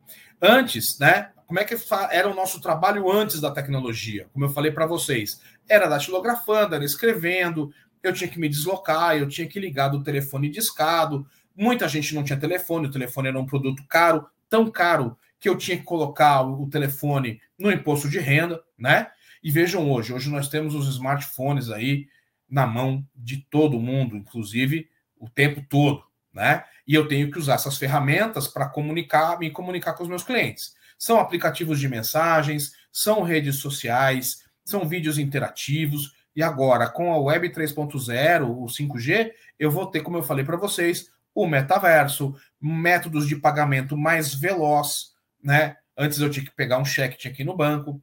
Antes, 0.41 0.99
né? 0.99 1.31
Como 1.47 1.59
é 1.59 1.65
que 1.65 1.77
era 2.11 2.29
o 2.29 2.35
nosso 2.35 2.61
trabalho 2.61 3.11
antes 3.11 3.41
da 3.41 3.51
tecnologia? 3.51 4.29
Como 4.33 4.45
eu 4.47 4.49
falei 4.49 4.73
para 4.73 4.87
vocês, 4.87 5.41
era 5.69 5.87
datilografando, 5.87 6.75
era 6.75 6.85
escrevendo, 6.85 7.73
eu 8.03 8.13
tinha 8.13 8.29
que 8.29 8.39
me 8.39 8.49
deslocar, 8.49 9.17
eu 9.17 9.29
tinha 9.29 9.47
que 9.47 9.61
ligar 9.61 9.89
do 9.89 10.03
telefone 10.03 10.49
discado. 10.49 11.27
Muita 11.55 11.89
gente 11.89 12.15
não 12.15 12.25
tinha 12.25 12.39
telefone, 12.39 12.87
o 12.87 12.91
telefone 12.91 13.29
era 13.29 13.39
um 13.39 13.47
produto 13.47 13.85
caro, 13.89 14.27
tão 14.49 14.71
caro 14.71 15.17
que 15.39 15.49
eu 15.49 15.57
tinha 15.57 15.77
que 15.77 15.85
colocar 15.85 16.43
o 16.43 16.69
telefone 16.69 17.41
no 17.59 17.71
imposto 17.71 18.09
de 18.09 18.19
renda, 18.19 18.63
né? 18.79 19.09
E 19.43 19.51
vejam 19.51 19.91
hoje, 19.91 20.13
hoje 20.13 20.31
nós 20.31 20.49
temos 20.49 20.75
os 20.75 20.89
smartphones 20.89 21.71
aí 21.71 22.09
na 22.49 22.67
mão 22.67 23.07
de 23.15 23.39
todo 23.51 23.79
mundo, 23.79 24.17
inclusive 24.17 24.89
o 25.19 25.29
tempo 25.29 25.63
todo, 25.69 26.03
né? 26.33 26.65
E 26.87 26.95
eu 26.95 27.09
tenho 27.09 27.31
que 27.31 27.39
usar 27.39 27.55
essas 27.55 27.79
ferramentas 27.79 28.47
para 28.47 28.69
comunicar, 28.69 29.39
me 29.39 29.51
comunicar 29.51 29.95
com 29.95 30.03
os 30.03 30.09
meus 30.09 30.23
clientes. 30.23 30.75
São 30.99 31.19
aplicativos 31.19 31.81
de 31.81 31.89
mensagens, 31.89 32.73
são 32.93 33.23
redes 33.23 33.57
sociais, 33.57 34.45
são 34.65 34.87
vídeos 34.87 35.19
interativos. 35.19 36.15
E 36.37 36.43
agora, 36.43 36.89
com 36.89 37.13
a 37.13 37.19
Web 37.19 37.51
3.0, 37.51 38.49
o 38.49 38.67
5G, 38.67 39.33
eu 39.59 39.71
vou 39.71 39.87
ter, 39.87 40.03
como 40.03 40.17
eu 40.17 40.23
falei 40.23 40.45
para 40.45 40.57
vocês, 40.57 41.11
o 41.35 41.47
metaverso, 41.47 42.35
métodos 42.61 43.27
de 43.27 43.37
pagamento 43.37 43.97
mais 43.97 44.35
veloz, 44.35 45.13
né? 45.43 45.77
Antes 45.97 46.19
eu 46.19 46.31
tinha 46.31 46.45
que 46.45 46.55
pegar 46.55 46.79
um 46.79 46.85
cheque, 46.85 47.29
ir 47.41 47.45
no 47.45 47.57
banco. 47.57 48.03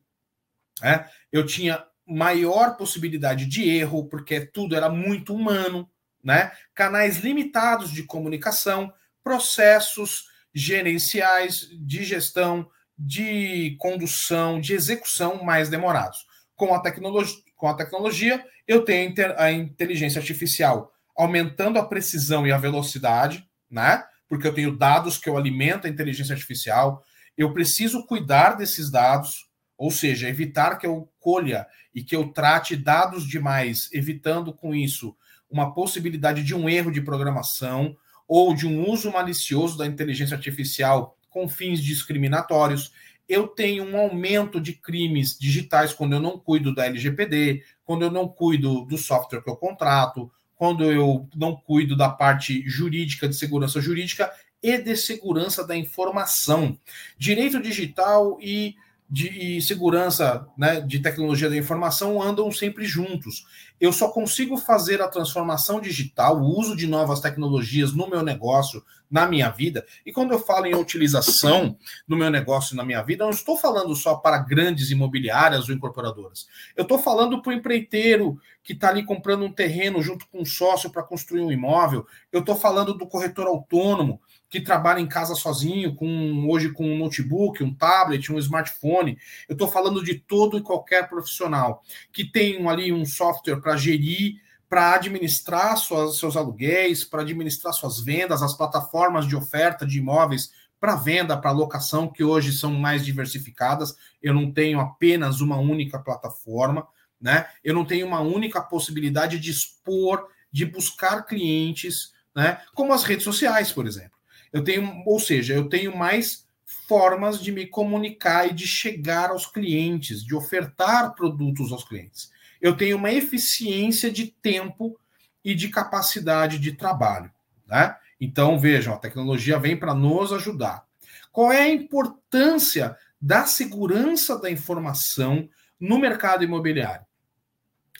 Né? 0.81 1.09
Eu 1.31 1.45
tinha 1.45 1.85
maior 2.05 2.77
possibilidade 2.77 3.45
de 3.45 3.69
erro, 3.69 4.07
porque 4.07 4.41
tudo 4.41 4.75
era 4.75 4.89
muito 4.89 5.33
humano, 5.33 5.89
né? 6.23 6.51
Canais 6.73 7.17
limitados 7.17 7.91
de 7.91 8.03
comunicação, 8.03 8.91
processos 9.23 10.25
gerenciais 10.53 11.67
de 11.71 12.03
gestão, 12.03 12.69
de 12.97 13.75
condução, 13.79 14.59
de 14.59 14.73
execução 14.73 15.43
mais 15.43 15.69
demorados. 15.69 16.25
Com 16.55 16.73
a 16.73 16.79
tecnologia, 16.79 17.41
com 17.55 17.67
a 17.67 17.73
tecnologia 17.73 18.45
eu 18.67 18.85
tenho 18.85 19.13
a 19.37 19.51
inteligência 19.51 20.19
artificial 20.19 20.91
aumentando 21.15 21.77
a 21.77 21.85
precisão 21.85 22.47
e 22.47 22.51
a 22.51 22.57
velocidade, 22.57 23.47
né? 23.69 24.03
Porque 24.27 24.47
eu 24.47 24.53
tenho 24.53 24.75
dados 24.75 25.17
que 25.17 25.29
eu 25.29 25.37
alimento 25.37 25.85
a 25.85 25.89
inteligência 25.89 26.33
artificial, 26.33 27.03
eu 27.37 27.53
preciso 27.53 28.05
cuidar 28.05 28.55
desses 28.55 28.89
dados, 28.89 29.49
ou 29.77 29.91
seja, 29.91 30.29
evitar 30.29 30.77
que 30.77 30.85
eu 30.85 31.11
colha 31.19 31.67
e 31.93 32.03
que 32.03 32.15
eu 32.15 32.31
trate 32.31 32.75
dados 32.75 33.27
demais, 33.27 33.89
evitando 33.91 34.53
com 34.53 34.73
isso 34.73 35.15
uma 35.51 35.73
possibilidade 35.73 36.43
de 36.43 36.55
um 36.55 36.69
erro 36.69 36.91
de 36.91 37.01
programação 37.01 37.95
ou 38.27 38.55
de 38.55 38.65
um 38.65 38.89
uso 38.89 39.11
malicioso 39.11 39.77
da 39.77 39.85
inteligência 39.85 40.35
artificial 40.35 41.17
com 41.29 41.47
fins 41.47 41.83
discriminatórios. 41.83 42.91
Eu 43.27 43.47
tenho 43.47 43.83
um 43.83 43.97
aumento 43.97 44.59
de 44.59 44.73
crimes 44.73 45.37
digitais 45.37 45.93
quando 45.93 46.13
eu 46.13 46.19
não 46.19 46.39
cuido 46.39 46.73
da 46.73 46.85
LGPD, 46.85 47.63
quando 47.85 48.03
eu 48.03 48.11
não 48.11 48.27
cuido 48.27 48.85
do 48.85 48.97
software 48.97 49.41
que 49.41 49.49
eu 49.49 49.55
contrato, 49.55 50.31
quando 50.55 50.83
eu 50.83 51.27
não 51.35 51.55
cuido 51.55 51.95
da 51.95 52.09
parte 52.09 52.63
jurídica, 52.69 53.27
de 53.27 53.35
segurança 53.35 53.81
jurídica 53.81 54.31
e 54.61 54.77
de 54.77 54.95
segurança 54.95 55.65
da 55.65 55.75
informação. 55.75 56.77
Direito 57.17 57.61
digital 57.61 58.37
e 58.39 58.75
de 59.09 59.61
segurança, 59.61 60.47
né, 60.57 60.79
de 60.79 60.99
tecnologia 60.99 61.49
da 61.49 61.57
informação 61.57 62.21
andam 62.21 62.49
sempre 62.49 62.85
juntos. 62.85 63.45
Eu 63.81 63.91
só 63.91 64.09
consigo 64.09 64.57
fazer 64.57 65.01
a 65.01 65.07
transformação 65.07 65.81
digital, 65.81 66.39
o 66.39 66.59
uso 66.59 66.75
de 66.75 66.85
novas 66.85 67.19
tecnologias 67.19 67.91
no 67.91 68.07
meu 68.07 68.21
negócio, 68.21 68.85
na 69.09 69.25
minha 69.25 69.49
vida. 69.49 69.83
E 70.05 70.13
quando 70.13 70.33
eu 70.33 70.39
falo 70.39 70.67
em 70.67 70.75
utilização 70.75 71.75
no 72.07 72.15
meu 72.15 72.29
negócio, 72.29 72.75
na 72.75 72.85
minha 72.85 73.01
vida, 73.01 73.23
eu 73.23 73.29
não 73.29 73.33
estou 73.33 73.57
falando 73.57 73.95
só 73.95 74.13
para 74.15 74.37
grandes 74.37 74.91
imobiliárias 74.91 75.67
ou 75.67 75.73
incorporadoras. 75.73 76.47
Eu 76.77 76.83
estou 76.83 76.99
falando 76.99 77.41
para 77.41 77.49
o 77.49 77.53
empreiteiro 77.53 78.39
que 78.63 78.73
está 78.73 78.89
ali 78.89 79.03
comprando 79.03 79.45
um 79.45 79.51
terreno 79.51 79.99
junto 79.99 80.27
com 80.27 80.41
um 80.41 80.45
sócio 80.45 80.91
para 80.91 81.01
construir 81.01 81.41
um 81.41 81.51
imóvel. 81.51 82.05
Eu 82.31 82.41
estou 82.41 82.55
falando 82.55 82.93
do 82.93 83.07
corretor 83.07 83.47
autônomo 83.47 84.21
que 84.51 84.59
trabalha 84.59 84.99
em 84.99 85.07
casa 85.07 85.33
sozinho, 85.33 85.95
com 85.95 86.45
hoje 86.49 86.73
com 86.73 86.85
um 86.85 86.97
notebook, 86.97 87.63
um 87.63 87.73
tablet, 87.73 88.29
um 88.29 88.37
smartphone. 88.37 89.17
Eu 89.47 89.53
estou 89.53 89.69
falando 89.69 90.03
de 90.03 90.15
todo 90.15 90.57
e 90.57 90.61
qualquer 90.61 91.07
profissional 91.07 91.81
que 92.11 92.25
tem 92.25 92.67
ali 92.67 92.91
um 92.91 93.05
software 93.05 93.61
para 93.61 93.77
gerir, 93.77 94.41
para 94.69 94.93
administrar 94.95 95.77
suas, 95.77 96.17
seus 96.19 96.35
aluguéis, 96.35 97.05
para 97.05 97.21
administrar 97.21 97.73
suas 97.73 98.01
vendas, 98.01 98.43
as 98.43 98.53
plataformas 98.53 99.25
de 99.25 99.37
oferta 99.37 99.85
de 99.85 99.99
imóveis 99.99 100.51
para 100.81 100.97
venda, 100.97 101.37
para 101.37 101.51
locação, 101.51 102.09
que 102.09 102.23
hoje 102.23 102.51
são 102.51 102.73
mais 102.73 103.05
diversificadas. 103.05 103.95
Eu 104.21 104.33
não 104.33 104.51
tenho 104.51 104.81
apenas 104.81 105.39
uma 105.39 105.57
única 105.57 105.97
plataforma, 105.97 106.85
né? 107.21 107.47
Eu 107.63 107.73
não 107.73 107.85
tenho 107.85 108.05
uma 108.05 108.19
única 108.19 108.59
possibilidade 108.59 109.39
de 109.39 109.49
expor, 109.49 110.27
de 110.51 110.65
buscar 110.65 111.25
clientes, 111.25 112.11
né? 112.35 112.59
Como 112.73 112.91
as 112.91 113.03
redes 113.03 113.23
sociais, 113.23 113.71
por 113.71 113.87
exemplo. 113.87 114.10
Eu 114.51 114.63
tenho, 114.63 115.03
ou 115.05 115.19
seja, 115.19 115.53
eu 115.53 115.69
tenho 115.69 115.95
mais 115.95 116.45
formas 116.87 117.41
de 117.41 117.51
me 117.51 117.65
comunicar 117.65 118.49
e 118.49 118.53
de 118.53 118.67
chegar 118.67 119.29
aos 119.29 119.45
clientes, 119.45 120.23
de 120.23 120.35
ofertar 120.35 121.13
produtos 121.15 121.71
aos 121.71 121.83
clientes. 121.83 122.31
Eu 122.61 122.75
tenho 122.75 122.97
uma 122.97 123.11
eficiência 123.11 124.11
de 124.11 124.27
tempo 124.27 124.99
e 125.43 125.55
de 125.55 125.69
capacidade 125.69 126.59
de 126.59 126.73
trabalho. 126.73 127.31
Né? 127.67 127.95
Então, 128.19 128.59
vejam, 128.59 128.93
a 128.93 128.97
tecnologia 128.97 129.57
vem 129.57 129.75
para 129.75 129.93
nos 129.93 130.31
ajudar. 130.33 130.85
Qual 131.31 131.51
é 131.51 131.61
a 131.61 131.69
importância 131.69 132.95
da 133.19 133.45
segurança 133.45 134.37
da 134.37 134.51
informação 134.51 135.49
no 135.79 135.97
mercado 135.97 136.43
imobiliário? 136.43 137.05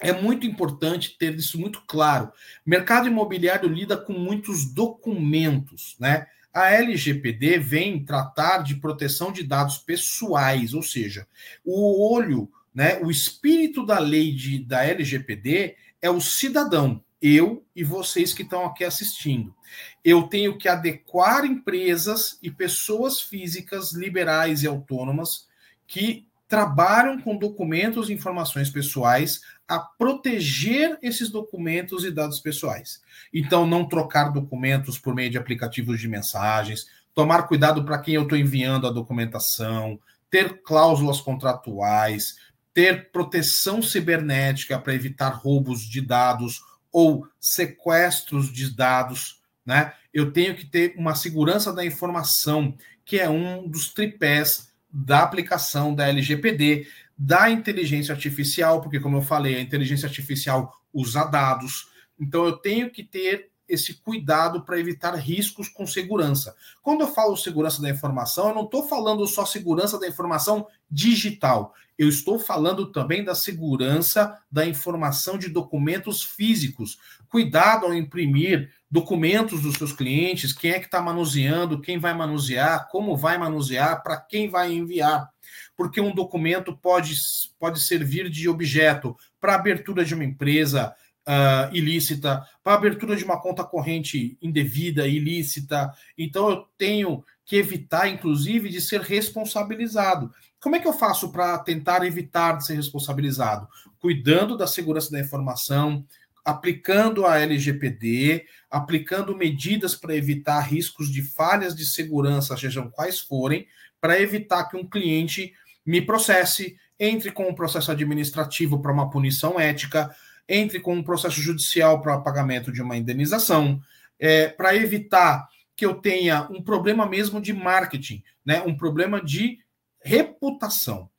É 0.02 0.12
muito 0.12 0.48
importante 0.48 1.16
ter 1.18 1.36
isso 1.36 1.60
muito 1.60 1.82
claro. 1.88 2.32
Mercado 2.66 3.08
imobiliário 3.08 3.70
lida 3.70 3.96
com 3.96 4.14
muitos 4.14 4.66
documentos, 4.74 5.96
né? 6.00 6.28
A 6.54 6.72
LGPD 6.72 7.60
vem 7.60 8.04
tratar 8.04 8.60
de 8.60 8.76
proteção 8.76 9.32
de 9.32 9.44
dados 9.44 9.78
pessoais, 9.78 10.74
ou 10.74 10.84
seja, 10.84 11.28
o 11.64 12.14
olho, 12.14 12.52
né, 12.74 13.00
o 13.02 13.10
espírito 13.10 13.86
da 13.86 14.00
lei 14.00 14.34
de, 14.34 14.60
da 14.60 14.84
LGPD 14.84 15.76
é 16.02 16.10
o 16.10 16.20
cidadão, 16.20 17.02
eu 17.22 17.64
e 17.76 17.84
vocês 17.84 18.34
que 18.34 18.42
estão 18.42 18.66
aqui 18.66 18.84
assistindo. 18.84 19.56
Eu 20.04 20.24
tenho 20.24 20.58
que 20.58 20.68
adequar 20.68 21.46
empresas 21.46 22.38
e 22.42 22.50
pessoas 22.50 23.22
físicas 23.22 23.94
liberais 23.94 24.64
e 24.64 24.68
autônomas 24.68 25.48
que 25.88 26.28
trabalham 26.48 27.22
com 27.22 27.38
documentos 27.38 28.10
e 28.10 28.14
informações 28.14 28.70
pessoais 28.70 29.42
a 29.72 29.80
proteger 29.80 31.00
esses 31.02 31.30
documentos 31.30 32.04
e 32.04 32.12
dados 32.12 32.42
pessoais. 32.42 33.02
Então, 33.34 33.66
não 33.66 33.88
trocar 33.88 34.26
documentos 34.30 35.00
por 35.00 35.16
meio 35.16 35.32
de 35.32 35.38
aplicativos 35.38 35.98
de 35.98 36.10
mensagens, 36.10 36.88
tomar 37.16 37.44
cuidado 37.44 37.86
para 37.86 37.98
quem 37.98 38.16
eu 38.16 38.24
estou 38.24 38.38
enviando 38.38 38.86
a 38.86 38.92
documentação, 38.92 39.98
ter 40.30 40.62
cláusulas 40.62 41.22
contratuais, 41.22 42.36
ter 42.74 43.12
proteção 43.12 43.82
cibernética 43.82 44.78
para 44.78 44.94
evitar 44.94 45.30
roubos 45.30 45.84
de 45.84 46.02
dados 46.02 46.62
ou 46.92 47.26
sequestros 47.40 48.52
de 48.52 48.76
dados, 48.76 49.42
né? 49.66 49.94
Eu 50.14 50.34
tenho 50.34 50.54
que 50.54 50.66
ter 50.66 50.96
uma 50.98 51.16
segurança 51.16 51.72
da 51.72 51.86
informação, 51.86 52.76
que 53.06 53.18
é 53.18 53.30
um 53.30 53.70
dos 53.70 53.94
tripés 53.94 54.70
da 54.92 55.24
aplicação 55.24 55.96
da 55.96 56.10
LGPD, 56.10 56.86
da 57.24 57.52
inteligência 57.52 58.16
artificial, 58.16 58.82
porque, 58.82 59.00
como 59.00 59.18
eu 59.18 59.22
falei, 59.22 59.56
a 59.56 59.62
inteligência 59.62 60.08
artificial 60.08 60.76
usa 60.92 61.24
dados. 61.24 61.88
Então, 62.20 62.46
eu 62.46 62.54
tenho 62.54 62.90
que 62.90 63.04
ter 63.04 63.52
esse 63.70 63.94
cuidado 63.94 64.64
para 64.66 64.80
evitar 64.80 65.14
riscos 65.14 65.70
com 65.70 65.86
segurança. 65.86 66.56
Quando 66.82 67.02
eu 67.02 67.14
falo 67.14 67.38
segurança 67.38 67.80
da 67.80 67.92
informação, 67.92 68.50
eu 68.50 68.56
não 68.56 68.66
estou 68.66 68.88
falando 68.88 69.28
só 69.28 69.46
segurança 69.46 70.00
da 70.00 70.08
informação 70.08 70.66
digital. 70.90 71.76
Eu 71.96 72.10
estou 72.10 72.40
falando 72.40 72.92
também 72.92 73.24
da 73.24 73.36
segurança 73.36 74.36
da 74.52 74.66
informação 74.66 75.38
de 75.38 75.48
documentos 75.48 76.24
físicos. 76.24 76.98
Cuidado 77.30 77.86
ao 77.86 77.94
imprimir 77.94 78.74
documentos 78.92 79.62
dos 79.62 79.76
seus 79.76 79.94
clientes, 79.94 80.52
quem 80.52 80.72
é 80.72 80.80
que 80.80 80.86
está 80.86 81.02
manuseando, 81.02 81.80
quem 81.80 81.98
vai 81.98 82.14
manusear, 82.14 82.90
como 82.90 83.16
vai 83.16 83.38
manusear, 83.38 84.04
para 84.04 84.18
quem 84.18 84.50
vai 84.50 84.74
enviar. 84.74 85.30
Porque 85.78 86.02
um 86.02 86.14
documento 86.14 86.76
pode, 86.76 87.16
pode 87.58 87.80
servir 87.80 88.30
de 88.30 88.50
objeto 88.50 89.16
para 89.40 89.56
abertura 89.56 90.04
de 90.04 90.14
uma 90.14 90.26
empresa, 90.26 90.94
uh, 91.22 91.74
ilícita, 91.74 92.46
para 92.62 92.74
abertura 92.74 93.16
de 93.16 93.24
uma 93.24 93.40
conta 93.40 93.64
corrente 93.64 94.38
indevida, 94.42 95.08
ilícita. 95.08 95.94
Então 96.18 96.50
eu 96.50 96.66
tenho 96.78 97.24
que 97.46 97.56
evitar, 97.56 98.10
inclusive, 98.10 98.70
de 98.70 98.82
ser 98.82 99.02
responsabilizado. 99.02 100.32
Como 100.60 100.76
é 100.76 100.80
que 100.80 100.88
eu 100.88 100.94
faço 100.94 101.32
para 101.32 101.58
tentar 101.60 102.06
evitar 102.06 102.58
de 102.58 102.66
ser 102.66 102.76
responsabilizado? 102.76 103.68
Cuidando 104.00 104.58
da 104.58 104.68
segurança 104.68 105.10
da 105.12 105.20
informação, 105.20 106.06
aplicando 106.44 107.26
a 107.26 107.40
LGPD, 107.40 108.46
aplicando 108.70 109.36
medidas 109.36 109.96
para 109.96 110.16
evitar 110.16 110.60
riscos 110.62 111.12
de 111.12 111.22
falhas 111.22 111.76
de 111.76 111.86
segurança, 111.86 112.58
sejam 112.58 112.90
quais 112.90 113.20
forem, 113.20 113.68
para 114.00 114.20
evitar 114.20 114.66
que 114.66 114.78
um 114.78 114.88
cliente 114.88 115.54
me 115.86 116.02
processe, 116.02 116.76
entre 117.00 117.32
com 117.32 117.50
um 117.50 117.54
processo 117.54 117.92
administrativo 117.92 118.80
para 118.80 118.92
uma 118.92 119.10
punição 119.10 119.60
ética, 119.60 120.16
entre 120.48 120.80
com 120.80 120.96
um 120.96 121.04
processo 121.04 121.40
judicial 121.42 122.02
para 122.02 122.20
pagamento 122.20 122.72
de 122.72 122.82
uma 122.82 122.98
indenização, 122.98 123.82
é, 124.20 124.48
para 124.48 124.76
evitar 124.76 125.48
que 125.76 125.86
eu 125.86 125.96
tenha 125.96 126.48
um 126.52 126.62
problema 126.62 127.08
mesmo 127.08 127.42
de 127.42 127.54
marketing, 127.54 128.24
né, 128.46 128.62
um 128.62 128.76
problema 128.76 129.24
de 129.24 129.60
reputação. 130.04 131.10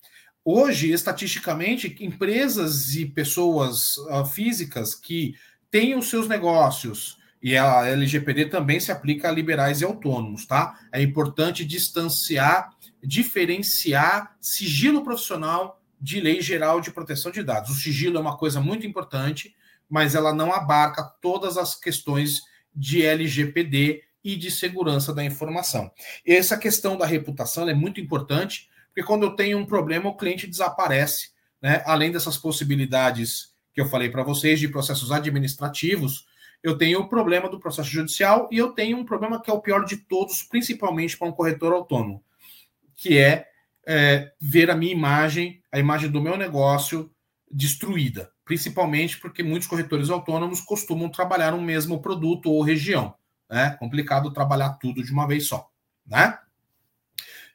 Hoje, 0.44 0.90
estatisticamente, 0.90 1.96
empresas 2.00 2.94
e 2.94 3.06
pessoas 3.06 3.96
uh, 3.98 4.24
físicas 4.24 4.94
que 4.94 5.34
têm 5.70 5.96
os 5.96 6.08
seus 6.08 6.28
negócios, 6.28 7.18
e 7.42 7.56
a 7.56 7.88
LGPD 7.88 8.46
também 8.46 8.78
se 8.78 8.92
aplica 8.92 9.28
a 9.28 9.32
liberais 9.32 9.80
e 9.80 9.84
autônomos, 9.84 10.46
tá? 10.46 10.78
É 10.92 11.02
importante 11.02 11.64
distanciar, 11.64 12.70
diferenciar 13.02 14.36
sigilo 14.40 15.02
profissional 15.02 15.82
de 16.00 16.20
lei 16.20 16.40
geral 16.40 16.80
de 16.80 16.92
proteção 16.92 17.32
de 17.32 17.42
dados. 17.42 17.70
O 17.70 17.74
sigilo 17.74 18.16
é 18.16 18.20
uma 18.20 18.36
coisa 18.36 18.60
muito 18.60 18.86
importante, 18.86 19.54
mas 19.88 20.14
ela 20.14 20.32
não 20.32 20.52
abarca 20.52 21.02
todas 21.20 21.56
as 21.56 21.74
questões 21.74 22.42
de 22.74 23.04
LGPD 23.04 24.02
e 24.24 24.36
de 24.36 24.50
segurança 24.50 25.12
da 25.12 25.24
informação. 25.24 25.90
Essa 26.24 26.56
questão 26.56 26.96
da 26.96 27.06
reputação 27.06 27.68
é 27.68 27.74
muito 27.74 28.00
importante, 28.00 28.70
porque 28.92 29.06
quando 29.06 29.22
eu 29.22 29.34
tenho 29.34 29.56
um 29.56 29.64
problema, 29.64 30.10
o 30.10 30.16
cliente 30.16 30.46
desaparece, 30.46 31.30
né? 31.60 31.82
Além 31.86 32.12
dessas 32.12 32.36
possibilidades 32.36 33.54
que 33.72 33.80
eu 33.80 33.88
falei 33.88 34.10
para 34.10 34.22
vocês 34.22 34.60
de 34.60 34.68
processos 34.68 35.10
administrativos, 35.10 36.26
eu 36.62 36.76
tenho 36.76 37.00
o 37.00 37.08
problema 37.08 37.48
do 37.48 37.58
processo 37.58 37.88
judicial 37.88 38.48
e 38.52 38.58
eu 38.58 38.72
tenho 38.72 38.98
um 38.98 39.04
problema 39.04 39.40
que 39.40 39.50
é 39.50 39.54
o 39.54 39.60
pior 39.60 39.84
de 39.84 39.96
todos, 39.96 40.42
principalmente 40.42 41.16
para 41.16 41.26
um 41.26 41.32
corretor 41.32 41.72
autônomo, 41.72 42.22
que 42.94 43.18
é, 43.18 43.46
é 43.86 44.30
ver 44.38 44.70
a 44.70 44.76
minha 44.76 44.92
imagem, 44.92 45.62
a 45.72 45.78
imagem 45.78 46.10
do 46.10 46.20
meu 46.20 46.36
negócio 46.36 47.10
destruída, 47.50 48.30
principalmente 48.44 49.18
porque 49.18 49.42
muitos 49.42 49.66
corretores 49.66 50.10
autônomos 50.10 50.60
costumam 50.60 51.08
trabalhar 51.08 51.52
no 51.52 51.60
mesmo 51.60 52.00
produto 52.00 52.50
ou 52.50 52.62
região. 52.62 53.14
É 53.50 53.54
né? 53.54 53.76
complicado 53.78 54.32
trabalhar 54.32 54.70
tudo 54.80 55.02
de 55.02 55.12
uma 55.12 55.26
vez 55.26 55.46
só. 55.46 55.68
Né? 56.06 56.38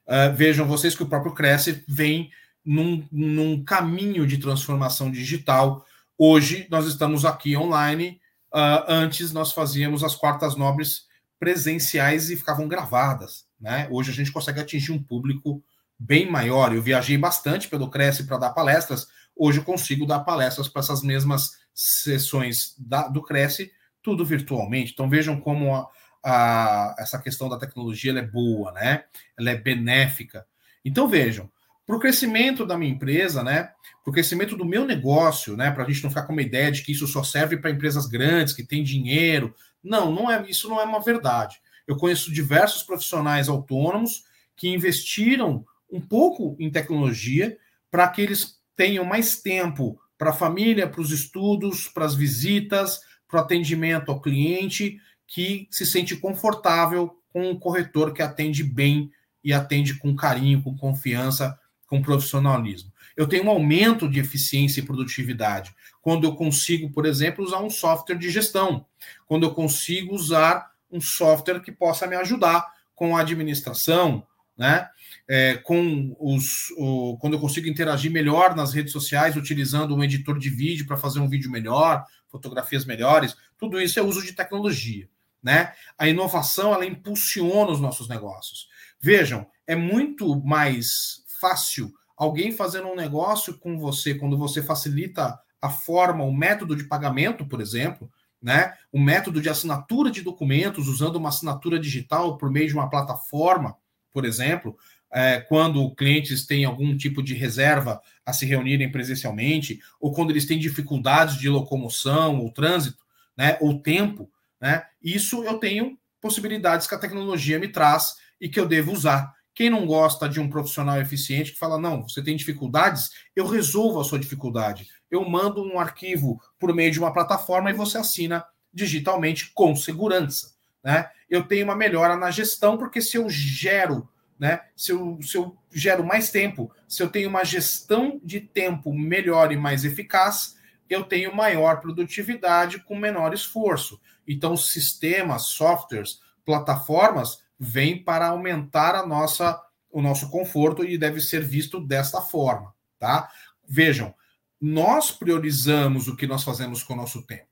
Uh, 0.07 0.33
vejam 0.35 0.65
vocês 0.65 0.95
que 0.95 1.03
o 1.03 1.07
próprio 1.07 1.33
Cresce 1.33 1.83
vem 1.87 2.31
num, 2.63 3.05
num 3.11 3.63
caminho 3.63 4.25
de 4.25 4.37
transformação 4.37 5.11
digital. 5.11 5.85
Hoje 6.17 6.65
nós 6.69 6.87
estamos 6.87 7.25
aqui 7.25 7.55
online 7.55 8.19
Uh, 8.53 8.81
antes 8.87 9.33
nós 9.33 9.51
fazíamos 9.51 10.03
as 10.03 10.15
quartas 10.15 10.55
nobres 10.55 11.05
presenciais 11.39 12.29
e 12.29 12.37
ficavam 12.37 12.67
gravadas. 12.67 13.45
Né? 13.59 13.87
Hoje 13.91 14.11
a 14.11 14.13
gente 14.13 14.31
consegue 14.31 14.59
atingir 14.59 14.91
um 14.91 15.03
público 15.03 15.63
bem 15.99 16.29
maior. 16.29 16.73
Eu 16.73 16.81
viajei 16.81 17.17
bastante 17.17 17.67
pelo 17.67 17.89
Cresce 17.89 18.25
para 18.25 18.37
dar 18.37 18.51
palestras. 18.51 19.07
Hoje 19.35 19.59
eu 19.59 19.63
consigo 19.63 20.05
dar 20.05 20.21
palestras 20.21 20.67
para 20.67 20.81
essas 20.81 21.03
mesmas 21.03 21.57
sessões 21.73 22.73
da, 22.79 23.07
do 23.07 23.21
Cresce, 23.21 23.71
tudo 24.01 24.25
virtualmente. 24.25 24.93
Então 24.93 25.09
vejam 25.09 25.39
como 25.39 25.75
a, 25.75 25.87
a, 26.29 26.93
essa 26.99 27.17
questão 27.17 27.47
da 27.47 27.57
tecnologia 27.57 28.11
é 28.11 28.21
boa, 28.21 28.73
né? 28.73 29.05
Ela 29.39 29.51
é 29.51 29.55
benéfica. 29.55 30.45
Então 30.83 31.07
vejam, 31.07 31.49
para 31.85 31.95
o 31.95 31.99
crescimento 31.99 32.65
da 32.65 32.77
minha 32.77 32.91
empresa, 32.91 33.41
né? 33.41 33.71
Para 34.03 34.11
o 34.11 34.11
crescimento 34.11 34.57
do 34.57 34.65
meu 34.65 34.85
negócio, 34.85 35.55
né? 35.55 35.71
Para 35.71 35.85
a 35.85 35.87
gente 35.89 36.03
não 36.03 36.09
ficar 36.09 36.23
com 36.23 36.33
uma 36.33 36.41
ideia 36.41 36.69
de 36.69 36.83
que 36.83 36.91
isso 36.91 37.07
só 37.07 37.23
serve 37.23 37.55
para 37.55 37.71
empresas 37.71 38.07
grandes 38.07 38.53
que 38.53 38.61
têm 38.61 38.83
dinheiro. 38.83 39.55
Não, 39.81 40.13
não 40.13 40.29
é 40.29 40.45
isso 40.49 40.67
não 40.67 40.81
é 40.81 40.83
uma 40.83 40.99
verdade. 40.99 41.61
Eu 41.87 41.95
conheço 41.95 42.33
diversos 42.33 42.83
profissionais 42.83 43.47
autônomos 43.47 44.25
que 44.53 44.67
investiram 44.67 45.65
um 45.89 46.01
pouco 46.01 46.57
em 46.59 46.69
tecnologia 46.69 47.57
para 47.89 48.05
que 48.09 48.21
eles 48.21 48.59
tenham 48.75 49.05
mais 49.05 49.41
tempo 49.41 49.97
para 50.17 50.31
a 50.31 50.33
família, 50.33 50.89
para 50.89 50.99
os 50.99 51.11
estudos, 51.11 51.87
para 51.87 52.03
as 52.03 52.15
visitas, 52.15 52.99
para 53.29 53.39
o 53.39 53.43
atendimento 53.43 54.11
ao 54.11 54.19
cliente, 54.19 54.99
que 55.27 55.67
se 55.69 55.85
sente 55.85 56.15
confortável 56.15 57.21
com 57.29 57.51
um 57.51 57.59
corretor 57.59 58.13
que 58.13 58.21
atende 58.21 58.63
bem 58.63 59.11
e 59.43 59.53
atende 59.53 59.95
com 59.95 60.15
carinho, 60.15 60.63
com 60.63 60.75
confiança 60.75 61.57
com 61.85 62.01
profissionalismo. 62.01 62.91
Eu 63.15 63.27
tenho 63.27 63.45
um 63.45 63.49
aumento 63.49 64.09
de 64.09 64.19
eficiência 64.19 64.79
e 64.79 64.85
produtividade 64.85 65.73
quando 66.01 66.25
eu 66.25 66.35
consigo, 66.35 66.91
por 66.91 67.05
exemplo, 67.05 67.43
usar 67.43 67.59
um 67.59 67.69
software 67.69 68.17
de 68.17 68.29
gestão, 68.29 68.85
quando 69.25 69.45
eu 69.45 69.53
consigo 69.53 70.13
usar 70.13 70.71
um 70.91 71.01
software 71.01 71.59
que 71.59 71.71
possa 71.71 72.07
me 72.07 72.15
ajudar 72.15 72.65
com 72.95 73.15
a 73.15 73.21
administração, 73.21 74.25
né? 74.57 74.87
É, 75.27 75.55
com 75.55 76.15
os, 76.19 76.71
o, 76.77 77.17
quando 77.19 77.33
eu 77.33 77.39
consigo 77.39 77.67
interagir 77.67 78.11
melhor 78.11 78.55
nas 78.55 78.73
redes 78.73 78.91
sociais, 78.93 79.35
utilizando 79.35 79.95
um 79.95 80.03
editor 80.03 80.39
de 80.39 80.49
vídeo 80.49 80.87
para 80.87 80.97
fazer 80.97 81.19
um 81.19 81.27
vídeo 81.27 81.51
melhor, 81.51 82.05
fotografias 82.29 82.85
melhores, 82.85 83.35
tudo 83.57 83.79
isso 83.79 83.99
é 83.99 84.01
uso 84.01 84.23
de 84.23 84.33
tecnologia. 84.33 85.07
Né? 85.41 85.73
A 85.97 86.07
inovação 86.07 86.73
ela 86.73 86.85
impulsiona 86.85 87.71
os 87.71 87.79
nossos 87.79 88.09
negócios. 88.09 88.67
Vejam, 88.99 89.47
é 89.65 89.75
muito 89.75 90.35
mais 90.43 91.23
fácil 91.39 91.93
alguém 92.17 92.51
fazendo 92.51 92.87
um 92.87 92.95
negócio 92.95 93.57
com 93.59 93.77
você, 93.77 94.15
quando 94.15 94.37
você 94.37 94.61
facilita 94.61 95.39
a 95.61 95.69
forma, 95.69 96.23
o 96.23 96.33
método 96.33 96.75
de 96.75 96.85
pagamento, 96.85 97.45
por 97.45 97.61
exemplo, 97.61 98.09
né? 98.41 98.73
O 98.91 98.99
método 98.99 99.41
de 99.41 99.49
assinatura 99.49 100.11
de 100.11 100.21
documentos 100.21 100.87
usando 100.87 101.15
uma 101.15 101.29
assinatura 101.29 101.79
digital 101.79 102.37
por 102.37 102.51
meio 102.51 102.67
de 102.67 102.73
uma 102.73 102.89
plataforma, 102.89 103.75
por 104.13 104.25
exemplo, 104.25 104.77
é, 105.11 105.39
quando 105.39 105.93
clientes 105.95 106.45
têm 106.45 106.65
algum 106.65 106.95
tipo 106.97 107.23
de 107.23 107.33
reserva 107.33 108.01
a 108.25 108.33
se 108.33 108.45
reunirem 108.45 108.91
presencialmente, 108.91 109.79
ou 109.99 110.11
quando 110.11 110.31
eles 110.31 110.45
têm 110.45 110.59
dificuldades 110.59 111.37
de 111.37 111.49
locomoção 111.49 112.39
ou 112.39 112.51
trânsito, 112.51 113.03
né? 113.35 113.57
Ou 113.61 113.79
tempo, 113.79 114.29
né? 114.59 114.85
Isso 115.01 115.43
eu 115.43 115.57
tenho 115.57 115.97
possibilidades 116.21 116.87
que 116.87 116.95
a 116.95 116.99
tecnologia 116.99 117.59
me 117.59 117.67
traz 117.67 118.15
e 118.39 118.49
que 118.49 118.59
eu 118.59 118.67
devo 118.67 118.91
usar. 118.91 119.33
Quem 119.53 119.69
não 119.69 119.85
gosta 119.85 120.29
de 120.29 120.39
um 120.39 120.49
profissional 120.49 121.01
eficiente 121.01 121.51
que 121.51 121.57
fala, 121.57 121.79
não, 121.79 122.07
você 122.07 122.23
tem 122.23 122.35
dificuldades, 122.35 123.09
eu 123.35 123.47
resolvo 123.47 123.99
a 123.99 124.03
sua 124.03 124.19
dificuldade. 124.19 124.87
Eu 125.09 125.27
mando 125.27 125.63
um 125.63 125.79
arquivo 125.79 126.39
por 126.59 126.73
meio 126.75 126.91
de 126.91 126.99
uma 126.99 127.11
plataforma 127.13 127.71
e 127.71 127.73
você 127.73 127.97
assina 127.97 128.45
digitalmente 128.71 129.51
com 129.53 129.75
segurança. 129.75 130.53
Né? 130.83 131.09
Eu 131.29 131.43
tenho 131.43 131.65
uma 131.65 131.75
melhora 131.75 132.15
na 132.15 132.29
gestão, 132.29 132.77
porque 132.77 133.01
se 133.01 133.17
eu 133.17 133.27
gero, 133.29 134.07
né? 134.39 134.61
Se 134.75 134.91
eu, 134.91 135.17
se 135.21 135.35
eu 135.35 135.57
gero 135.71 136.05
mais 136.05 136.29
tempo, 136.29 136.71
se 136.87 137.01
eu 137.01 137.09
tenho 137.09 137.27
uma 137.27 137.43
gestão 137.43 138.21
de 138.23 138.39
tempo 138.39 138.93
melhor 138.93 139.51
e 139.51 139.57
mais 139.57 139.83
eficaz, 139.83 140.56
eu 140.89 141.03
tenho 141.03 141.35
maior 141.35 141.79
produtividade 141.79 142.79
com 142.79 142.95
menor 142.95 143.33
esforço. 143.33 143.99
Então, 144.27 144.55
sistemas, 144.57 145.47
softwares, 145.47 146.19
plataformas 146.45 147.43
vem 147.59 148.03
para 148.03 148.27
aumentar 148.27 148.95
a 148.95 149.05
nossa, 149.05 149.61
o 149.89 150.01
nosso 150.01 150.29
conforto 150.29 150.83
e 150.83 150.97
deve 150.97 151.21
ser 151.21 151.43
visto 151.43 151.79
desta 151.79 152.21
forma, 152.21 152.73
tá? 152.99 153.29
Vejam, 153.67 154.13
nós 154.59 155.11
priorizamos 155.11 156.07
o 156.07 156.15
que 156.15 156.27
nós 156.27 156.43
fazemos 156.43 156.83
com 156.83 156.93
o 156.93 156.97
nosso 156.97 157.25
tempo, 157.25 157.47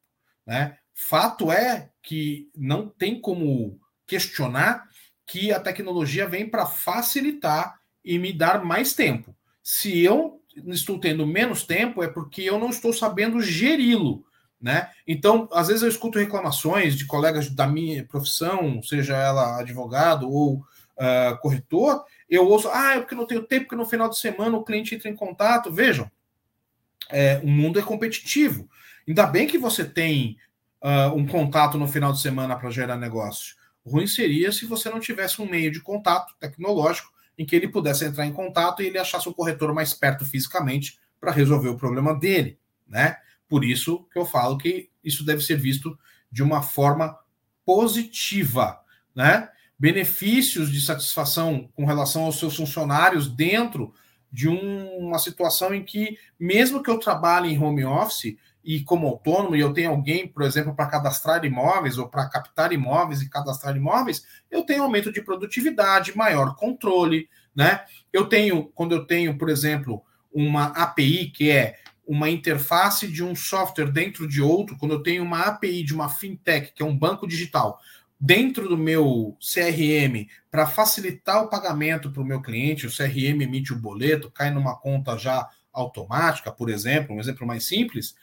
né? 0.46 0.78
Fato 0.94 1.52
é 1.52 1.90
que 2.02 2.50
não 2.56 2.88
tem 2.88 3.20
como 3.20 3.80
questionar 4.08 4.88
que 5.26 5.52
a 5.52 5.60
tecnologia 5.60 6.28
vem 6.28 6.50
para 6.50 6.66
facilitar 6.66 7.80
e 8.04 8.18
me 8.18 8.32
dar 8.32 8.64
mais 8.64 8.94
tempo. 8.94 9.36
Se 9.62 10.00
eu 10.00 10.42
estou 10.68 11.00
tendo 11.00 11.26
menos 11.26 11.64
tempo, 11.64 12.04
é 12.04 12.08
porque 12.08 12.42
eu 12.42 12.60
não 12.60 12.70
estou 12.70 12.94
sabendo 12.94 13.42
geri-lo. 13.42 14.26
Né? 14.62 14.90
Então, 15.06 15.48
às 15.52 15.68
vezes 15.68 15.84
eu 15.84 15.90
escuto 15.90 16.18
reclamações 16.18 16.96
de 16.96 17.06
colegas 17.06 17.50
da 17.50 17.68
minha 17.68 18.04
profissão, 18.06 18.82
seja 18.82 19.16
ela 19.16 19.60
advogado 19.60 20.30
ou 20.30 20.56
uh, 20.56 21.38
corretor, 21.42 22.04
eu 22.30 22.48
ouço, 22.48 22.70
ah, 22.72 22.96
é 22.96 23.00
porque 23.00 23.16
não 23.16 23.28
tenho 23.28 23.44
tempo, 23.44 23.66
porque 23.66 23.76
no 23.76 23.86
final 23.86 24.10
de 24.10 24.18
semana 24.18 24.58
o 24.58 24.64
cliente 24.64 24.96
entra 24.96 25.10
em 25.10 25.16
contato. 25.16 25.72
Vejam, 25.72 26.10
é, 27.10 27.40
o 27.44 27.48
mundo 27.48 27.80
é 27.80 27.84
competitivo. 27.84 28.68
Ainda 29.08 29.28
bem 29.28 29.46
que 29.46 29.58
você 29.58 29.86
tem 29.86 30.38
uh, 30.82 31.14
um 31.16 31.28
contato 31.28 31.78
no 31.78 31.88
final 31.88 32.12
de 32.12 32.22
semana 32.22 32.56
para 32.56 32.72
gerar 32.72 32.98
negócio. 32.98 33.56
Ruim 33.86 34.08
seria 34.08 34.52
se 34.52 34.66
você 34.66 34.90
não 34.90 35.00
tivesse 35.00 35.42
um 35.42 35.48
meio 35.48 35.72
de 35.72 35.80
contato 35.80 36.34
tecnológico 36.40 37.12
em 37.38 37.46
que 37.46 37.56
ele 37.56 37.68
pudesse 37.68 38.06
entrar 38.06 38.26
em 38.26 38.34
contato 38.34 38.82
e 38.82 38.88
ele 38.88 38.98
achasse 38.98 39.28
um 39.28 39.34
corretor 39.34 39.74
mais 39.74 39.94
perto 39.94 40.26
fisicamente 40.26 41.00
para 41.20 41.32
resolver 41.32 41.70
o 41.70 41.78
problema 41.78 42.14
dele, 42.14 42.60
né? 42.88 43.18
Por 43.48 43.64
isso 43.64 44.08
que 44.12 44.20
eu 44.20 44.26
falo 44.26 44.58
que 44.58 44.90
isso 45.04 45.26
deve 45.26 45.42
ser 45.42 45.58
visto 45.58 45.98
de 46.32 46.42
uma 46.42 46.62
forma 46.62 47.18
positiva, 47.66 48.80
né? 49.16 49.50
Benefícios 49.78 50.72
de 50.72 50.82
satisfação 50.82 51.70
com 51.76 51.86
relação 51.86 52.24
aos 52.24 52.40
seus 52.40 52.56
funcionários 52.56 53.28
dentro 53.28 53.94
de 54.32 54.50
um, 54.50 54.98
uma 54.98 55.20
situação 55.20 55.74
em 55.74 55.84
que, 55.84 56.18
mesmo 56.40 56.84
que 56.84 56.90
eu 56.90 57.00
trabalhe 57.00 57.50
em 57.50 57.62
home 57.62 57.86
office 57.86 58.38
e 58.66 58.82
como 58.84 59.08
autônomo, 59.08 59.56
e 59.56 59.60
eu 59.60 59.72
tenho 59.72 59.92
alguém, 59.92 60.28
por 60.28 60.42
exemplo, 60.42 60.76
para 60.76 60.88
cadastrar 60.88 61.46
imóveis 61.46 62.00
ou 62.00 62.10
para 62.10 62.28
captar 62.28 62.74
imóveis 62.74 63.22
e 63.22 63.30
cadastrar 63.30 63.78
imóveis, 63.78 64.26
eu 64.50 64.64
tenho 64.64 64.82
aumento 64.82 65.12
de 65.12 65.22
produtividade, 65.22 66.18
maior 66.18 66.56
controle, 66.56 67.30
né? 67.56 67.86
Eu 68.12 68.26
tenho, 68.26 68.66
quando 68.74 68.96
eu 68.96 69.06
tenho, 69.06 69.38
por 69.38 69.50
exemplo, 69.50 70.04
uma 70.34 70.66
API 70.70 71.28
que 71.28 71.52
é 71.52 71.78
uma 72.08 72.28
interface 72.28 73.08
de 73.08 73.24
um 73.24 73.36
software 73.36 73.92
dentro 73.92 74.28
de 74.28 74.42
outro, 74.42 74.76
quando 74.78 74.94
eu 74.94 75.04
tenho 75.04 75.24
uma 75.24 75.42
API 75.42 75.84
de 75.84 75.94
uma 75.94 76.10
fintech, 76.10 76.74
que 76.74 76.82
é 76.82 76.86
um 76.86 76.98
banco 76.98 77.28
digital, 77.28 77.80
dentro 78.20 78.68
do 78.68 78.78
meu 78.78 79.38
CRM 79.40 80.28
para 80.50 80.66
facilitar 80.66 81.44
o 81.44 81.50
pagamento 81.50 82.12
para 82.12 82.22
o 82.22 82.26
meu 82.26 82.42
cliente, 82.42 82.88
o 82.88 82.92
CRM 82.92 83.44
emite 83.44 83.74
o 83.74 83.80
boleto, 83.80 84.32
cai 84.32 84.50
numa 84.50 84.76
conta 84.76 85.18
já 85.18 85.48
automática, 85.72 86.52
por 86.52 86.70
exemplo, 86.70 87.16
um 87.16 87.20
exemplo 87.20 87.46
mais 87.46 87.66
simples, 87.66 88.16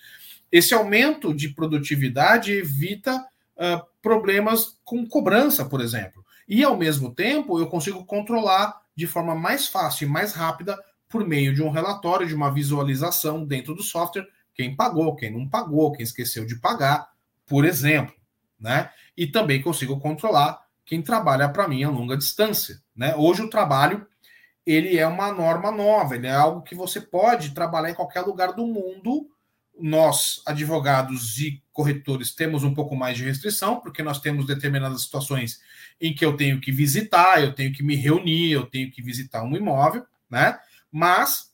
esse 0.52 0.74
aumento 0.74 1.34
de 1.34 1.48
produtividade 1.48 2.52
evita 2.52 3.16
uh, 3.16 3.82
problemas 4.02 4.78
com 4.84 5.06
cobrança, 5.06 5.64
por 5.64 5.80
exemplo. 5.80 6.22
E, 6.46 6.62
ao 6.62 6.76
mesmo 6.76 7.14
tempo, 7.14 7.58
eu 7.58 7.66
consigo 7.66 8.04
controlar 8.04 8.82
de 8.94 9.06
forma 9.06 9.34
mais 9.34 9.66
fácil 9.66 10.06
e 10.06 10.10
mais 10.10 10.34
rápida 10.34 10.78
por 11.08 11.26
meio 11.26 11.54
de 11.54 11.62
um 11.62 11.70
relatório, 11.70 12.26
de 12.26 12.34
uma 12.34 12.52
visualização 12.52 13.44
dentro 13.44 13.74
do 13.74 13.82
software, 13.82 14.28
quem 14.54 14.76
pagou, 14.76 15.16
quem 15.16 15.30
não 15.30 15.48
pagou, 15.48 15.92
quem 15.92 16.04
esqueceu 16.04 16.44
de 16.44 16.56
pagar, 16.56 17.10
por 17.46 17.64
exemplo, 17.64 18.14
né? 18.58 18.90
E 19.16 19.26
também 19.26 19.62
consigo 19.62 19.98
controlar 19.98 20.62
quem 20.84 21.02
trabalha 21.02 21.48
para 21.48 21.68
mim 21.68 21.84
a 21.84 21.90
longa 21.90 22.16
distância, 22.16 22.82
né? 22.94 23.14
Hoje 23.16 23.42
o 23.42 23.50
trabalho 23.50 24.06
ele 24.64 24.96
é 24.96 25.06
uma 25.06 25.32
norma 25.32 25.70
nova, 25.70 26.14
ele 26.14 26.26
é 26.26 26.34
algo 26.34 26.62
que 26.62 26.74
você 26.74 27.00
pode 27.00 27.50
trabalhar 27.50 27.90
em 27.90 27.94
qualquer 27.94 28.20
lugar 28.20 28.52
do 28.52 28.66
mundo. 28.66 29.28
Nós, 29.78 30.42
advogados 30.46 31.38
e 31.38 31.62
corretores, 31.72 32.34
temos 32.34 32.62
um 32.62 32.74
pouco 32.74 32.94
mais 32.94 33.16
de 33.16 33.24
restrição, 33.24 33.80
porque 33.80 34.02
nós 34.02 34.20
temos 34.20 34.46
determinadas 34.46 35.02
situações 35.02 35.60
em 36.00 36.14
que 36.14 36.24
eu 36.24 36.36
tenho 36.36 36.60
que 36.60 36.70
visitar, 36.70 37.42
eu 37.42 37.52
tenho 37.52 37.72
que 37.72 37.82
me 37.82 37.96
reunir, 37.96 38.52
eu 38.52 38.66
tenho 38.66 38.90
que 38.90 39.02
visitar 39.02 39.42
um 39.42 39.56
imóvel, 39.56 40.04
né? 40.30 40.58
Mas, 40.90 41.52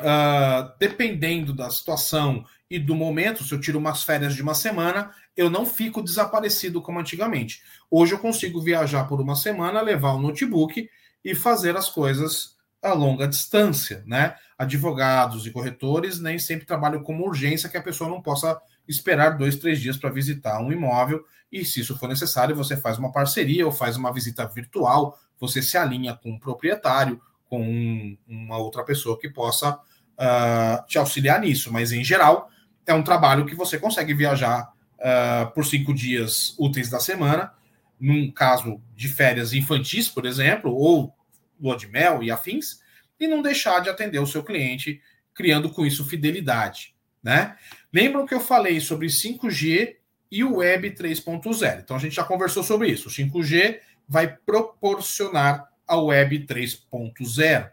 uh, 0.00 0.72
dependendo 0.78 1.52
da 1.52 1.68
situação 1.70 2.44
e 2.70 2.78
do 2.78 2.94
momento, 2.94 3.44
se 3.44 3.52
eu 3.52 3.60
tiro 3.60 3.78
umas 3.78 4.02
férias 4.02 4.34
de 4.34 4.42
uma 4.42 4.54
semana, 4.54 5.10
eu 5.36 5.50
não 5.50 5.66
fico 5.66 6.02
desaparecido 6.02 6.80
como 6.80 7.00
antigamente. 7.00 7.62
Hoje 7.90 8.12
eu 8.14 8.18
consigo 8.18 8.60
viajar 8.60 9.04
por 9.04 9.20
uma 9.20 9.34
semana, 9.34 9.80
levar 9.80 10.12
o 10.12 10.20
notebook 10.20 10.88
e 11.24 11.34
fazer 11.34 11.76
as 11.76 11.90
coisas 11.90 12.56
a 12.82 12.92
longa 12.92 13.28
distância, 13.28 14.02
né? 14.06 14.34
Advogados 14.58 15.46
e 15.46 15.50
corretores 15.50 16.20
nem 16.20 16.38
sempre 16.38 16.66
trabalham 16.66 17.02
com 17.02 17.20
urgência 17.20 17.68
que 17.68 17.76
a 17.76 17.82
pessoa 17.82 18.08
não 18.08 18.22
possa 18.22 18.60
esperar 18.88 19.36
dois, 19.36 19.56
três 19.56 19.80
dias 19.80 19.96
para 19.96 20.10
visitar 20.10 20.60
um 20.60 20.72
imóvel 20.72 21.24
e, 21.52 21.64
se 21.64 21.80
isso 21.80 21.98
for 21.98 22.08
necessário, 22.08 22.54
você 22.54 22.76
faz 22.76 22.98
uma 22.98 23.12
parceria 23.12 23.66
ou 23.66 23.72
faz 23.72 23.96
uma 23.96 24.12
visita 24.12 24.46
virtual, 24.46 25.18
você 25.38 25.60
se 25.60 25.76
alinha 25.76 26.14
com 26.14 26.30
o 26.30 26.34
um 26.34 26.38
proprietário 26.38 27.20
com 27.48 27.60
um, 27.60 28.16
uma 28.28 28.58
outra 28.58 28.84
pessoa 28.84 29.18
que 29.18 29.28
possa 29.28 29.74
uh, 29.74 30.86
te 30.86 30.98
auxiliar 30.98 31.40
nisso. 31.40 31.72
Mas, 31.72 31.90
em 31.90 32.04
geral, 32.04 32.48
é 32.86 32.94
um 32.94 33.02
trabalho 33.02 33.44
que 33.44 33.56
você 33.56 33.78
consegue 33.78 34.14
viajar 34.14 34.72
uh, 34.98 35.50
por 35.52 35.66
cinco 35.66 35.92
dias 35.92 36.54
úteis 36.58 36.88
da 36.88 37.00
semana, 37.00 37.52
num 37.98 38.30
caso 38.30 38.80
de 38.94 39.08
férias 39.08 39.52
infantis, 39.52 40.08
por 40.08 40.24
exemplo, 40.24 40.72
ou 40.72 41.12
lua 41.60 41.76
de 41.76 41.86
mel 41.86 42.22
e 42.22 42.30
afins, 42.30 42.80
e 43.18 43.26
não 43.26 43.42
deixar 43.42 43.80
de 43.80 43.90
atender 43.90 44.18
o 44.18 44.26
seu 44.26 44.42
cliente, 44.42 45.00
criando 45.34 45.70
com 45.70 45.84
isso 45.84 46.04
fidelidade. 46.04 46.94
Né? 47.22 47.56
Lembram 47.92 48.26
que 48.26 48.34
eu 48.34 48.40
falei 48.40 48.80
sobre 48.80 49.08
5G 49.08 49.96
e 50.30 50.44
o 50.44 50.56
Web 50.56 50.90
3.0. 50.92 51.80
Então 51.80 51.96
a 51.96 52.00
gente 52.00 52.14
já 52.14 52.24
conversou 52.24 52.62
sobre 52.62 52.88
isso. 52.88 53.08
O 53.08 53.12
5G 53.12 53.80
vai 54.08 54.28
proporcionar 54.28 55.68
a 55.86 55.96
Web 55.96 56.46
3.0. 56.46 57.70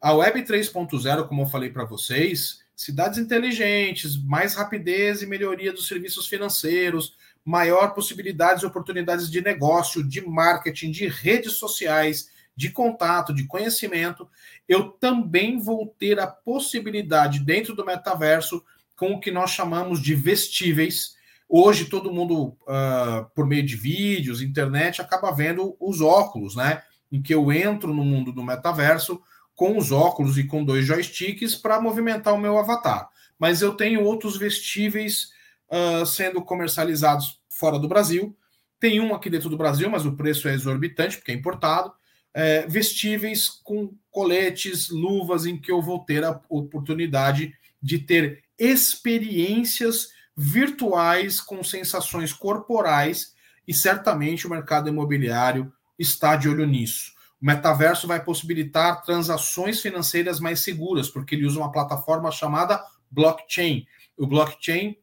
A 0.00 0.12
Web 0.12 0.42
3.0, 0.42 1.28
como 1.28 1.42
eu 1.42 1.46
falei 1.46 1.70
para 1.70 1.84
vocês, 1.84 2.60
cidades 2.74 3.18
inteligentes, 3.18 4.16
mais 4.16 4.54
rapidez 4.54 5.22
e 5.22 5.26
melhoria 5.26 5.72
dos 5.72 5.88
serviços 5.88 6.26
financeiros, 6.28 7.16
maior 7.44 7.94
possibilidades 7.94 8.62
e 8.62 8.66
oportunidades 8.66 9.30
de 9.30 9.40
negócio, 9.40 10.06
de 10.06 10.20
marketing, 10.20 10.90
de 10.90 11.08
redes 11.08 11.54
sociais, 11.54 12.30
de 12.58 12.70
contato, 12.70 13.32
de 13.32 13.44
conhecimento. 13.44 14.28
Eu 14.68 14.88
também 14.88 15.60
vou 15.60 15.86
ter 15.96 16.18
a 16.18 16.26
possibilidade 16.26 17.38
dentro 17.38 17.72
do 17.72 17.86
metaverso 17.86 18.64
com 18.96 19.12
o 19.12 19.20
que 19.20 19.30
nós 19.30 19.52
chamamos 19.52 20.02
de 20.02 20.12
vestíveis. 20.16 21.14
Hoje 21.48 21.84
todo 21.84 22.12
mundo, 22.12 22.48
uh, 22.48 23.30
por 23.32 23.46
meio 23.46 23.64
de 23.64 23.76
vídeos, 23.76 24.42
internet, 24.42 25.00
acaba 25.00 25.30
vendo 25.30 25.76
os 25.78 26.00
óculos, 26.00 26.56
né? 26.56 26.82
em 27.12 27.22
que 27.22 27.32
eu 27.32 27.52
entro 27.52 27.94
no 27.94 28.04
mundo 28.04 28.32
do 28.32 28.42
metaverso 28.42 29.22
com 29.54 29.78
os 29.78 29.92
óculos 29.92 30.36
e 30.36 30.42
com 30.42 30.64
dois 30.64 30.84
joysticks 30.84 31.54
para 31.54 31.80
movimentar 31.80 32.34
o 32.34 32.38
meu 32.38 32.58
avatar. 32.58 33.08
Mas 33.38 33.62
eu 33.62 33.74
tenho 33.74 34.02
outros 34.02 34.36
vestíveis 34.36 35.28
uh, 35.70 36.04
sendo 36.04 36.42
comercializados 36.42 37.40
fora 37.48 37.78
do 37.78 37.86
Brasil. 37.86 38.36
Tem 38.80 38.98
um 38.98 39.14
aqui 39.14 39.30
dentro 39.30 39.48
do 39.48 39.56
Brasil, 39.56 39.88
mas 39.88 40.04
o 40.04 40.16
preço 40.16 40.48
é 40.48 40.54
exorbitante, 40.54 41.18
porque 41.18 41.30
é 41.30 41.34
importado. 41.36 41.92
É, 42.40 42.64
vestíveis 42.68 43.48
com 43.48 43.92
coletes, 44.12 44.90
luvas, 44.90 45.44
em 45.44 45.56
que 45.56 45.72
eu 45.72 45.82
vou 45.82 46.04
ter 46.04 46.22
a 46.22 46.40
oportunidade 46.48 47.52
de 47.82 47.98
ter 47.98 48.44
experiências 48.56 50.10
virtuais 50.36 51.40
com 51.40 51.64
sensações 51.64 52.32
corporais, 52.32 53.34
e 53.66 53.74
certamente 53.74 54.46
o 54.46 54.50
mercado 54.50 54.88
imobiliário 54.88 55.72
está 55.98 56.36
de 56.36 56.48
olho 56.48 56.64
nisso. 56.64 57.12
O 57.42 57.46
metaverso 57.46 58.06
vai 58.06 58.22
possibilitar 58.22 59.02
transações 59.02 59.80
financeiras 59.80 60.38
mais 60.38 60.60
seguras, 60.60 61.10
porque 61.10 61.34
ele 61.34 61.44
usa 61.44 61.58
uma 61.58 61.72
plataforma 61.72 62.30
chamada 62.30 62.80
blockchain. 63.10 63.84
O 64.16 64.28
blockchain, 64.28 64.96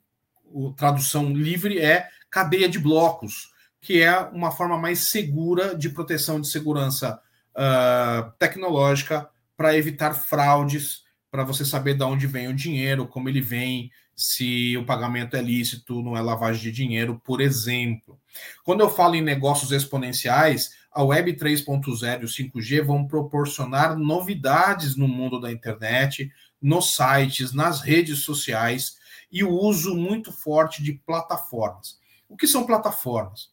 a 0.70 0.74
tradução 0.78 1.34
livre, 1.34 1.80
é 1.80 2.08
cadeia 2.30 2.70
de 2.70 2.80
blocos, 2.80 3.52
que 3.82 4.02
é 4.02 4.18
uma 4.20 4.52
forma 4.52 4.78
mais 4.78 5.00
segura 5.00 5.76
de 5.76 5.90
proteção 5.90 6.40
de 6.40 6.48
segurança 6.48 7.22
uh, 7.56 8.32
tecnológica 8.38 9.30
para 9.56 9.76
evitar 9.76 10.14
fraudes, 10.14 11.04
para 11.32 11.44
você 11.44 11.66
saber 11.66 11.96
de 11.96 12.04
onde 12.04 12.28
vem 12.28 12.48
o 12.48 12.54
dinheiro, 12.54 13.08
como 13.08 13.30
ele 13.30 13.42
vem, 13.42 13.92
se 14.16 14.78
o 14.78 14.86
pagamento 14.86 15.36
é 15.36 15.42
lícito, 15.42 16.02
não 16.02 16.16
é 16.16 16.22
lavagem 16.22 16.62
de 16.62 16.72
dinheiro, 16.72 17.22
por 17.24 17.42
exemplo. 17.42 18.20
Quando 18.64 18.82
eu 18.82 18.90
falo 18.90 19.16
em 19.16 19.22
negócios 19.22 19.72
exponenciais, 19.72 20.72
a 20.92 21.04
Web 21.04 21.34
3.0 21.34 22.22
e 22.22 22.26
o 22.26 22.28
5G 22.28 22.82
vão 22.82 23.06
proporcionar 23.06 23.98
novidades 23.98 24.96
no 24.96 25.08
mundo 25.08 25.42
da 25.42 25.52
internet, 25.52 26.32
nos 26.62 26.96
sites, 26.96 27.52
nas 27.54 27.82
redes 27.82 28.20
sociais 28.20 28.96
e 29.30 29.44
o 29.44 29.52
uso 29.52 29.94
muito 29.94 30.32
forte 30.32 30.82
de 30.82 30.94
plataformas. 30.94 32.00
O 32.30 32.38
que 32.38 32.48
são 32.48 32.66
plataformas? 32.66 33.50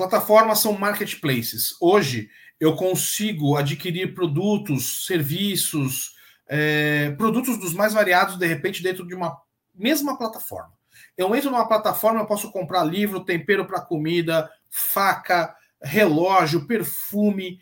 Plataformas 0.00 0.60
são 0.60 0.72
marketplaces. 0.72 1.76
Hoje 1.78 2.30
eu 2.58 2.74
consigo 2.74 3.54
adquirir 3.54 4.14
produtos, 4.14 5.04
serviços, 5.04 6.14
é, 6.48 7.10
produtos 7.18 7.58
dos 7.58 7.74
mais 7.74 7.92
variados, 7.92 8.38
de 8.38 8.46
repente, 8.46 8.82
dentro 8.82 9.06
de 9.06 9.14
uma 9.14 9.36
mesma 9.74 10.16
plataforma. 10.16 10.72
Eu 11.18 11.36
entro 11.36 11.50
numa 11.50 11.68
plataforma, 11.68 12.20
eu 12.20 12.26
posso 12.26 12.50
comprar 12.50 12.82
livro, 12.82 13.26
tempero 13.26 13.66
para 13.66 13.82
comida, 13.82 14.50
faca, 14.70 15.54
relógio, 15.82 16.66
perfume, 16.66 17.60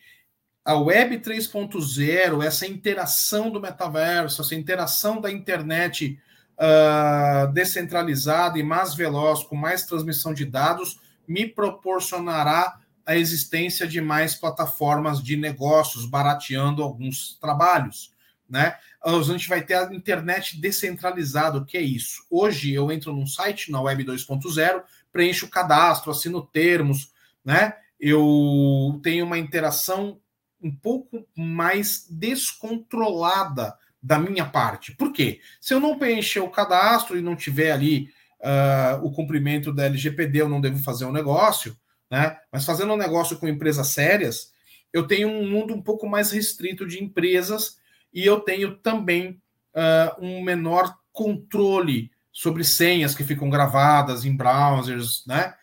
a 0.64 0.76
Web 0.76 1.18
3.0, 1.18 2.46
essa 2.46 2.68
interação 2.68 3.50
do 3.50 3.60
metaverso, 3.60 4.42
essa 4.42 4.54
interação 4.54 5.20
da 5.20 5.28
internet 5.28 6.16
uh, 6.54 7.52
descentralizada 7.52 8.60
e 8.60 8.62
mais 8.62 8.94
veloz, 8.94 9.42
com 9.42 9.56
mais 9.56 9.82
transmissão 9.82 10.32
de 10.32 10.44
dados, 10.44 11.00
me 11.28 11.46
proporcionará 11.46 12.80
a 13.04 13.16
existência 13.16 13.86
de 13.86 14.00
mais 14.00 14.34
plataformas 14.34 15.22
de 15.22 15.36
negócios, 15.36 16.06
barateando 16.06 16.82
alguns 16.82 17.38
trabalhos. 17.38 18.12
Né? 18.48 18.74
A 19.04 19.20
gente 19.22 19.48
vai 19.48 19.62
ter 19.62 19.74
a 19.74 19.94
internet 19.94 20.60
descentralizada. 20.60 21.58
O 21.58 21.64
que 21.64 21.76
é 21.76 21.82
isso? 21.82 22.24
Hoje 22.30 22.72
eu 22.72 22.90
entro 22.90 23.12
num 23.12 23.26
site 23.26 23.70
na 23.70 23.80
Web 23.80 24.04
2.0, 24.04 24.82
preencho 25.12 25.46
o 25.46 25.50
cadastro, 25.50 26.10
assino 26.10 26.42
termos, 26.42 27.12
né? 27.44 27.74
eu 28.00 28.98
tenho 29.02 29.24
uma 29.24 29.38
interação 29.38 30.20
um 30.62 30.74
pouco 30.74 31.26
mais 31.36 32.06
descontrolada 32.10 33.76
da 34.02 34.18
minha 34.18 34.44
parte. 34.44 34.94
Por 34.94 35.12
quê? 35.12 35.40
Se 35.60 35.74
eu 35.74 35.80
não 35.80 35.98
preencher 35.98 36.40
o 36.40 36.50
cadastro 36.50 37.18
e 37.18 37.22
não 37.22 37.36
tiver 37.36 37.72
ali 37.72 38.12
uh, 38.40 39.04
o 39.04 39.12
cumprimento 39.12 39.72
da 39.72 39.84
LGPD, 39.84 40.40
eu 40.42 40.48
não 40.48 40.60
devo 40.60 40.78
fazer 40.82 41.04
um 41.04 41.12
negócio, 41.12 41.76
né? 42.10 42.36
Mas 42.52 42.64
fazendo 42.64 42.92
um 42.92 42.96
negócio 42.96 43.38
com 43.38 43.48
empresas 43.48 43.88
sérias, 43.88 44.52
eu 44.92 45.06
tenho 45.06 45.28
um 45.28 45.48
mundo 45.48 45.74
um 45.74 45.82
pouco 45.82 46.08
mais 46.08 46.30
restrito 46.30 46.86
de 46.86 47.02
empresas 47.02 47.78
e 48.12 48.24
eu 48.24 48.40
tenho 48.40 48.76
também 48.76 49.40
uh, 49.74 50.24
um 50.24 50.42
menor 50.42 50.96
controle 51.12 52.10
sobre 52.32 52.64
senhas 52.64 53.14
que 53.14 53.24
ficam 53.24 53.50
gravadas 53.50 54.24
em 54.24 54.34
browsers, 54.34 55.24
né? 55.26 55.54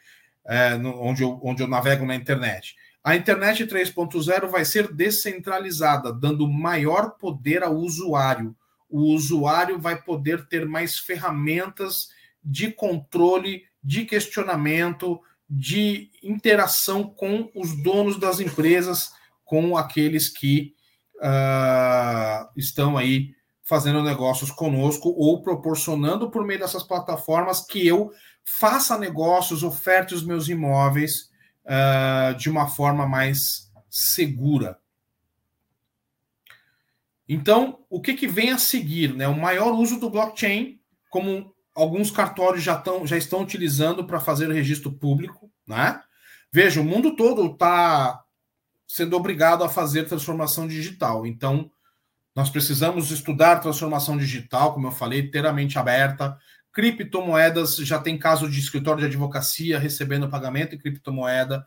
é, 0.45 0.77
no, 0.77 1.01
onde, 1.01 1.23
eu, 1.23 1.39
onde 1.43 1.63
eu 1.63 1.67
navego 1.67 2.05
na 2.05 2.15
internet. 2.15 2.75
A 3.03 3.15
internet 3.15 3.65
3.0 3.65 4.47
vai 4.47 4.65
ser 4.65 4.91
descentralizada, 4.91 6.13
dando 6.13 6.47
maior 6.47 7.11
poder 7.11 7.63
ao 7.63 7.75
usuário. 7.75 8.55
O 8.89 9.13
usuário 9.13 9.79
vai 9.79 10.01
poder 10.01 10.45
ter 10.47 10.65
mais 10.65 10.97
ferramentas 10.97 12.09
de 12.45 12.71
controle, 12.71 13.63
de 13.83 14.05
questionamento, 14.05 15.19
de 15.49 16.11
interação 16.21 17.03
com 17.03 17.49
os 17.55 17.81
donos 17.81 18.19
das 18.19 18.39
empresas, 18.39 19.11
com 19.43 19.75
aqueles 19.75 20.29
que 20.29 20.75
uh, 21.15 22.49
estão 22.55 22.97
aí 22.97 23.33
fazendo 23.63 24.03
negócios 24.03 24.51
conosco 24.51 25.09
ou 25.09 25.41
proporcionando 25.41 26.29
por 26.29 26.45
meio 26.45 26.59
dessas 26.59 26.83
plataformas 26.83 27.65
que 27.65 27.85
eu 27.85 28.11
faça 28.43 28.97
negócios, 28.97 29.63
oferte 29.63 30.13
os 30.13 30.23
meus 30.23 30.47
imóveis 30.47 31.31
uh, 31.65 32.35
de 32.35 32.49
uma 32.49 32.67
forma 32.67 33.07
mais 33.07 33.71
segura. 33.89 34.79
Então, 37.27 37.83
o 37.89 37.99
que, 37.99 38.13
que 38.13 38.27
vem 38.27 38.51
a 38.51 38.57
seguir? 38.59 39.15
Né? 39.15 39.27
O 39.27 39.35
maior 39.35 39.73
uso 39.73 39.99
do 39.99 40.11
blockchain, 40.11 40.79
como 41.09 41.54
alguns 41.75 42.09
cartórios 42.09 42.63
já, 42.63 42.75
tão, 42.77 43.05
já 43.05 43.17
estão 43.17 43.41
utilizando 43.41 44.05
para 44.05 44.19
fazer 44.19 44.47
o 44.49 44.53
registro 44.53 44.91
público. 44.91 45.51
Né? 45.67 46.01
Veja, 46.51 46.79
o 46.79 46.85
mundo 46.85 47.15
todo 47.15 47.45
está 47.47 48.23
sendo 48.87 49.15
obrigado 49.17 49.63
a 49.63 49.69
fazer 49.69 50.07
transformação 50.07 50.67
digital. 50.67 51.27
Então, 51.27 51.69
nós 52.33 52.49
precisamos 52.49 53.11
estudar 53.11 53.59
transformação 53.59 54.17
digital, 54.17 54.73
como 54.73 54.87
eu 54.87 54.91
falei, 54.91 55.19
inteiramente 55.19 55.77
aberta. 55.77 56.37
Criptomoedas, 56.71 57.77
já 57.77 57.99
tem 57.99 58.17
caso 58.17 58.49
de 58.49 58.59
escritório 58.59 59.01
de 59.01 59.07
advocacia 59.07 59.79
recebendo 59.79 60.29
pagamento 60.29 60.75
em 60.75 60.77
criptomoeda. 60.77 61.65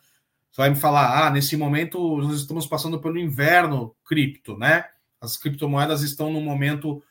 Você 0.51 0.63
vai 0.63 0.71
me 0.71 0.77
falar, 0.77 1.27
ah, 1.27 1.31
nesse 1.31 1.57
momento 1.57 2.19
nós 2.19 2.41
estamos 2.41 2.67
passando 2.67 3.01
pelo 3.01 3.19
inverno 3.19 3.95
cripto, 4.05 4.57
né? 4.57 4.85
As 5.21 5.37
criptomoedas 5.37 6.03
estão 6.03 6.33
num 6.33 6.43
momento 6.43 7.03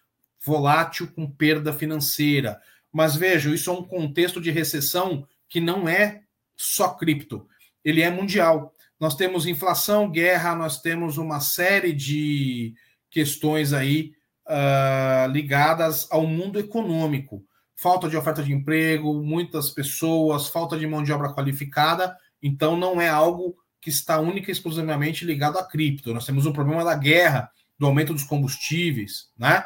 volátil 0.43 1.07
com 1.07 1.29
perda 1.29 1.73
financeira. 1.73 2.59
Mas 2.91 3.15
veja, 3.15 3.53
isso 3.53 3.69
é 3.69 3.73
um 3.73 3.83
contexto 3.83 4.41
de 4.41 4.51
recessão 4.51 5.27
que 5.49 5.59
não 5.59 5.87
é 5.87 6.21
só 6.55 6.89
cripto, 6.89 7.47
ele 7.83 8.01
é 8.01 8.09
mundial. 8.09 8.73
Nós 8.99 9.15
temos 9.15 9.45
inflação, 9.45 10.09
guerra, 10.09 10.55
nós 10.55 10.81
temos 10.81 11.17
uma 11.17 11.39
série 11.39 11.93
de 11.93 12.73
questões 13.11 13.71
aí 13.71 14.11
uh, 14.47 15.31
ligadas 15.31 16.07
ao 16.11 16.25
mundo 16.25 16.59
econômico. 16.59 17.43
Falta 17.75 18.09
de 18.09 18.17
oferta 18.17 18.41
de 18.41 18.51
emprego, 18.51 19.21
muitas 19.21 19.69
pessoas, 19.69 20.47
falta 20.47 20.77
de 20.77 20.87
mão 20.87 21.03
de 21.03 21.13
obra 21.13 21.31
qualificada. 21.31 22.17
Então, 22.41 22.75
não 22.75 22.99
é 22.99 23.07
algo 23.07 23.55
que 23.79 23.89
está 23.89 24.19
única 24.19 24.49
e 24.49 24.51
exclusivamente 24.51 25.23
ligado 25.23 25.59
a 25.59 25.63
cripto. 25.63 26.13
Nós 26.13 26.25
temos 26.25 26.47
o 26.47 26.53
problema 26.53 26.83
da 26.83 26.95
guerra, 26.95 27.51
do 27.77 27.85
aumento 27.85 28.13
dos 28.13 28.23
combustíveis, 28.23 29.29
né? 29.37 29.63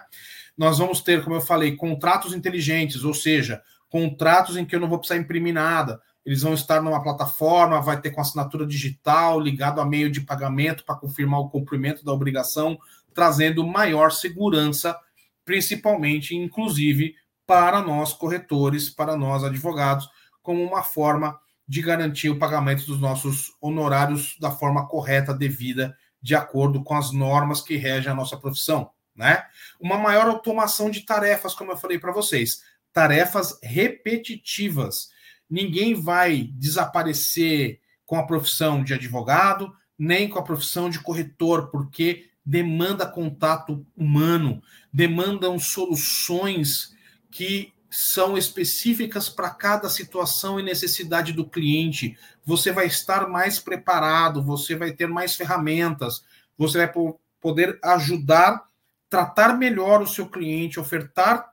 Nós 0.57 0.77
vamos 0.77 1.01
ter, 1.01 1.23
como 1.23 1.35
eu 1.35 1.41
falei, 1.41 1.75
contratos 1.75 2.33
inteligentes, 2.33 3.03
ou 3.03 3.13
seja, 3.13 3.61
contratos 3.89 4.57
em 4.57 4.65
que 4.65 4.75
eu 4.75 4.79
não 4.79 4.89
vou 4.89 4.99
precisar 4.99 5.19
imprimir 5.19 5.53
nada. 5.53 6.01
Eles 6.25 6.43
vão 6.43 6.53
estar 6.53 6.81
numa 6.81 7.01
plataforma, 7.01 7.81
vai 7.81 7.99
ter 7.99 8.11
com 8.11 8.21
assinatura 8.21 8.65
digital, 8.65 9.39
ligado 9.39 9.81
a 9.81 9.85
meio 9.85 10.09
de 10.09 10.21
pagamento 10.21 10.85
para 10.85 10.95
confirmar 10.95 11.39
o 11.39 11.49
cumprimento 11.49 12.05
da 12.05 12.13
obrigação, 12.13 12.77
trazendo 13.13 13.65
maior 13.65 14.11
segurança, 14.11 14.97
principalmente, 15.43 16.35
inclusive, 16.35 17.15
para 17.45 17.81
nós 17.81 18.13
corretores, 18.13 18.89
para 18.89 19.17
nós 19.17 19.43
advogados, 19.43 20.07
como 20.41 20.63
uma 20.63 20.83
forma 20.83 21.39
de 21.67 21.81
garantir 21.81 22.29
o 22.29 22.37
pagamento 22.37 22.85
dos 22.85 22.99
nossos 22.99 23.53
honorários 23.59 24.35
da 24.39 24.51
forma 24.51 24.87
correta, 24.87 25.33
devida 25.33 25.95
de 26.21 26.35
acordo 26.35 26.83
com 26.83 26.93
as 26.93 27.11
normas 27.11 27.61
que 27.61 27.77
regem 27.77 28.11
a 28.11 28.15
nossa 28.15 28.37
profissão, 28.37 28.91
né? 29.21 29.45
Uma 29.79 29.99
maior 29.99 30.27
automação 30.27 30.89
de 30.89 31.01
tarefas, 31.01 31.53
como 31.53 31.71
eu 31.71 31.77
falei 31.77 31.99
para 31.99 32.11
vocês, 32.11 32.63
tarefas 32.91 33.59
repetitivas. 33.61 35.09
Ninguém 35.47 35.93
vai 35.93 36.49
desaparecer 36.55 37.79
com 38.03 38.17
a 38.17 38.25
profissão 38.25 38.83
de 38.83 38.95
advogado, 38.95 39.71
nem 39.97 40.27
com 40.27 40.39
a 40.39 40.43
profissão 40.43 40.89
de 40.89 40.99
corretor, 40.99 41.69
porque 41.69 42.31
demanda 42.43 43.05
contato 43.05 43.85
humano, 43.95 44.63
demandam 44.91 45.59
soluções 45.59 46.95
que 47.29 47.71
são 47.91 48.35
específicas 48.35 49.29
para 49.29 49.51
cada 49.51 49.87
situação 49.87 50.59
e 50.59 50.63
necessidade 50.63 51.31
do 51.31 51.47
cliente. 51.47 52.17
Você 52.43 52.71
vai 52.71 52.87
estar 52.87 53.29
mais 53.29 53.59
preparado, 53.59 54.43
você 54.43 54.75
vai 54.75 54.91
ter 54.91 55.07
mais 55.07 55.35
ferramentas, 55.35 56.25
você 56.57 56.79
vai 56.79 56.91
poder 57.39 57.77
ajudar, 57.83 58.70
tratar 59.11 59.57
melhor 59.57 60.01
o 60.01 60.07
seu 60.07 60.25
cliente, 60.25 60.79
ofertar 60.79 61.51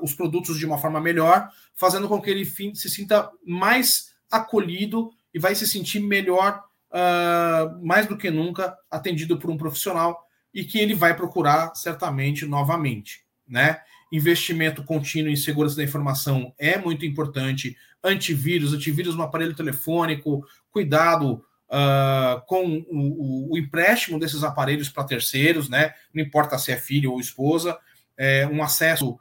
os 0.00 0.14
produtos 0.14 0.58
de 0.58 0.64
uma 0.64 0.78
forma 0.78 0.98
melhor, 0.98 1.50
fazendo 1.74 2.08
com 2.08 2.18
que 2.18 2.30
ele 2.30 2.46
se 2.46 2.88
sinta 2.88 3.30
mais 3.46 4.14
acolhido 4.30 5.10
e 5.34 5.38
vai 5.38 5.54
se 5.54 5.68
sentir 5.68 6.00
melhor, 6.00 6.64
uh, 6.90 7.86
mais 7.86 8.06
do 8.06 8.16
que 8.16 8.30
nunca, 8.30 8.74
atendido 8.90 9.38
por 9.38 9.50
um 9.50 9.58
profissional 9.58 10.18
e 10.54 10.64
que 10.64 10.78
ele 10.78 10.94
vai 10.94 11.14
procurar 11.14 11.74
certamente 11.74 12.46
novamente, 12.46 13.26
né? 13.46 13.80
investimento 14.10 14.82
contínuo 14.82 15.30
em 15.30 15.36
segurança 15.36 15.76
da 15.76 15.84
informação 15.84 16.54
é 16.56 16.78
muito 16.78 17.04
importante. 17.04 17.76
Antivírus, 18.02 18.72
antivírus 18.72 19.16
no 19.16 19.22
aparelho 19.22 19.54
telefônico, 19.54 20.46
cuidado 20.70 21.44
uh, 21.74 22.40
com 22.46 22.84
o, 22.88 23.52
o, 23.52 23.58
empréstimo 23.58 24.18
desses 24.18 24.44
aparelhos 24.44 24.88
para 24.88 25.04
terceiros, 25.04 25.68
né? 25.68 25.92
Não 26.12 26.22
importa 26.22 26.56
se 26.58 26.70
é 26.70 26.76
filho 26.76 27.12
ou 27.12 27.20
esposa, 27.20 27.76
é, 28.16 28.46
um 28.46 28.62
acesso 28.62 29.10
uh, 29.10 29.18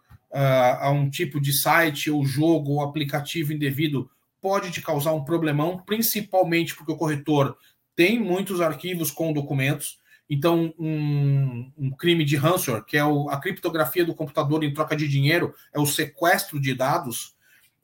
a 0.80 0.92
um 0.92 1.10
tipo 1.10 1.42
de 1.42 1.52
site 1.52 2.12
ou 2.12 2.26
jogo 2.26 2.74
ou 2.74 2.82
aplicativo 2.82 3.52
indevido 3.52 4.10
pode 4.42 4.72
te 4.72 4.82
causar 4.82 5.13
um 5.13 5.24
problemão, 5.24 5.80
principalmente 5.86 6.76
porque 6.76 6.92
o 6.92 6.98
corretor 6.98 7.58
tem 7.96 8.20
muitos 8.20 8.62
arquivos 8.62 9.10
com 9.10 9.34
documentos 9.34 10.04
então, 10.30 10.74
um, 10.80 11.72
um 11.78 11.92
crime 11.92 12.24
de 12.24 12.36
ransomware, 12.36 12.84
que 12.84 12.98
é 12.98 13.06
o, 13.06 13.30
a 13.30 13.39
criptografia 13.39 14.06
do 14.06 14.16
computador 14.16 14.63
em 14.63 14.74
troca 14.74 14.96
de 14.96 15.08
dinheiro, 15.08 15.54
é 15.74 15.80
o 15.80 15.86
sequestro 15.86 16.60
de 16.60 16.74
dados, 16.74 17.36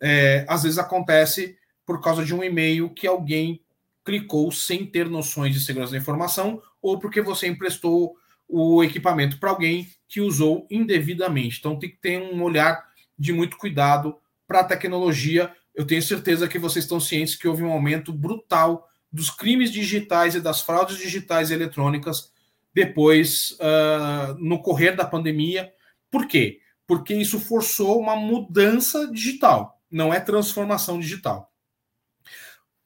é, 0.01 0.45
às 0.47 0.63
vezes 0.63 0.79
acontece 0.79 1.57
por 1.85 2.01
causa 2.01 2.23
de 2.23 2.33
um 2.33 2.43
e-mail 2.43 2.89
que 2.89 3.05
alguém 3.05 3.61
clicou 4.09 4.51
sem 4.51 4.87
ter 4.87 5.07
noções 5.07 5.53
de 5.53 5.59
segurança 5.59 5.91
da 5.91 5.99
informação 5.99 6.59
ou 6.81 6.97
porque 6.97 7.21
você 7.21 7.47
emprestou 7.47 8.15
o 8.47 8.83
equipamento 8.83 9.39
para 9.39 9.51
alguém 9.51 9.87
que 10.07 10.19
usou 10.19 10.65
indevidamente. 10.71 11.59
Então, 11.59 11.77
tem 11.77 11.91
que 11.91 11.97
ter 11.97 12.19
um 12.19 12.41
olhar 12.41 12.83
de 13.17 13.31
muito 13.31 13.55
cuidado 13.55 14.17
para 14.47 14.61
a 14.61 14.63
tecnologia. 14.63 15.53
Eu 15.75 15.85
tenho 15.85 16.01
certeza 16.01 16.47
que 16.47 16.57
vocês 16.57 16.85
estão 16.85 16.99
cientes 16.99 17.35
que 17.35 17.47
houve 17.47 17.61
um 17.61 17.71
aumento 17.71 18.11
brutal 18.11 18.89
dos 19.11 19.29
crimes 19.29 19.71
digitais 19.71 20.33
e 20.33 20.41
das 20.41 20.61
fraudes 20.61 20.97
digitais 20.97 21.51
e 21.51 21.53
eletrônicas 21.53 22.31
depois 22.73 23.51
uh, 23.59 24.33
no 24.39 24.59
correr 24.63 24.93
da 24.93 25.05
pandemia. 25.05 25.71
Por 26.09 26.25
quê? 26.25 26.61
Porque 26.87 27.13
isso 27.13 27.39
forçou 27.39 27.99
uma 27.99 28.15
mudança 28.15 29.11
digital, 29.11 29.79
não 29.91 30.11
é 30.11 30.19
transformação 30.19 30.99
digital. 30.99 31.48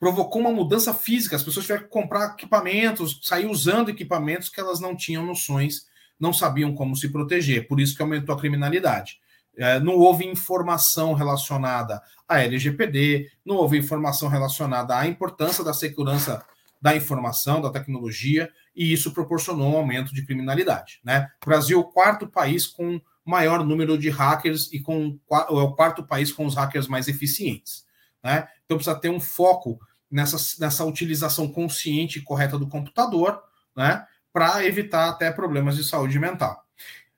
Provocou 0.04 0.42
uma 0.42 0.52
mudança 0.52 0.94
física, 0.94 1.38
as 1.38 1.44
pessoas 1.44 1.66
tiveram 1.66 1.84
que 1.84 1.90
comprar 1.90 2.34
equipamentos, 2.34 3.22
sair 3.24 3.46
usando 3.46 3.88
equipamentos 3.88 4.50
que 4.50 4.60
elas 4.60 4.82
não 4.82 4.98
tinham 4.98 5.26
noções, 5.26 5.86
não 6.20 6.34
sabiam 6.34 6.76
como 6.76 6.94
se 6.94 7.08
proteger, 7.08 7.70
por 7.70 7.80
isso 7.80 7.96
que 7.96 8.02
aumentou 8.02 8.36
a 8.36 8.38
criminalidade. 8.38 9.22
É, 9.56 9.80
não 9.80 9.94
houve 9.96 10.28
informação 10.28 11.14
relacionada 11.14 12.02
à 12.28 12.42
LGPD, 12.42 13.32
não 13.46 13.56
houve 13.56 13.78
informação 13.78 14.28
relacionada 14.28 14.94
à 14.94 15.08
importância 15.08 15.64
da 15.64 15.74
segurança 15.74 16.46
da 16.82 16.94
informação, 16.94 17.62
da 17.62 17.70
tecnologia, 17.70 18.52
e 18.76 18.92
isso 18.92 19.14
proporcionou 19.14 19.72
um 19.72 19.78
aumento 19.78 20.14
de 20.14 20.26
criminalidade. 20.26 21.00
Né? 21.02 21.30
O 21.42 21.46
Brasil 21.46 21.78
é 21.78 21.82
o 21.82 21.86
quarto 21.86 22.28
país 22.28 22.68
com 22.68 23.00
maior 23.24 23.66
número 23.66 23.98
de 23.98 24.10
hackers 24.10 24.70
e 24.74 24.82
com 24.82 25.18
é 25.32 25.54
o 25.54 25.72
quarto 25.72 26.04
país 26.04 26.30
com 26.30 26.46
os 26.46 26.56
hackers 26.56 26.90
mais 26.90 27.08
eficientes. 27.08 27.86
Né? 28.22 28.46
Então 28.66 28.76
precisa 28.76 29.00
ter 29.00 29.10
um 29.10 29.20
foco 29.22 29.80
nessa, 30.14 30.38
nessa 30.60 30.86
utilização 30.86 31.48
consciente 31.48 32.20
e 32.20 32.22
correta 32.22 32.58
do 32.58 32.68
computador, 32.68 33.42
né? 33.76 34.06
para 34.32 34.64
evitar 34.66 35.10
até 35.10 35.32
problemas 35.32 35.76
de 35.76 35.84
saúde 35.84 36.20
mental. 36.20 36.64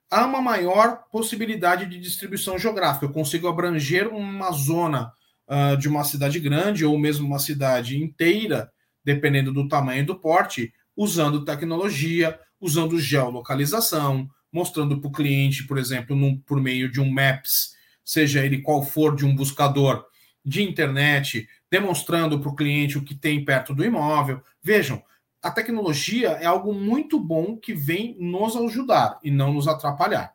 Há 0.09 0.25
uma 0.25 0.41
maior 0.41 1.03
possibilidade 1.11 1.85
de 1.87 1.99
distribuição 1.99 2.57
geográfica. 2.57 3.05
Eu 3.05 3.11
consigo 3.11 3.47
abranger 3.47 4.07
uma 4.07 4.51
zona 4.51 5.11
uh, 5.47 5.75
de 5.77 5.89
uma 5.89 6.05
cidade 6.05 6.39
grande 6.39 6.85
ou 6.85 6.97
mesmo 6.97 7.27
uma 7.27 7.39
cidade 7.39 8.01
inteira, 8.01 8.71
dependendo 9.03 9.51
do 9.51 9.67
tamanho 9.67 10.01
e 10.01 10.05
do 10.05 10.15
porte, 10.15 10.73
usando 10.95 11.43
tecnologia, 11.43 12.39
usando 12.61 12.99
geolocalização, 12.99 14.29
mostrando 14.51 15.01
para 15.01 15.09
o 15.09 15.11
cliente, 15.11 15.67
por 15.67 15.77
exemplo, 15.77 16.15
num, 16.15 16.37
por 16.37 16.61
meio 16.61 16.89
de 16.89 17.01
um 17.01 17.09
Maps, 17.09 17.75
seja 18.05 18.45
ele 18.45 18.61
qual 18.61 18.83
for, 18.83 19.15
de 19.15 19.25
um 19.25 19.35
buscador 19.35 20.05
de 20.45 20.61
internet, 20.61 21.49
demonstrando 21.71 22.39
para 22.39 22.49
o 22.49 22.55
cliente 22.55 22.97
o 22.97 23.03
que 23.03 23.15
tem 23.15 23.43
perto 23.43 23.73
do 23.73 23.83
imóvel. 23.83 24.41
Vejam, 24.61 25.03
a 25.41 25.51
tecnologia 25.51 26.29
é 26.31 26.45
algo 26.45 26.73
muito 26.73 27.19
bom 27.19 27.55
que 27.55 27.73
vem 27.73 28.15
nos 28.19 28.55
ajudar 28.55 29.19
e 29.23 29.29
não 29.29 29.53
nos 29.53 29.67
atrapalhar. 29.67 30.33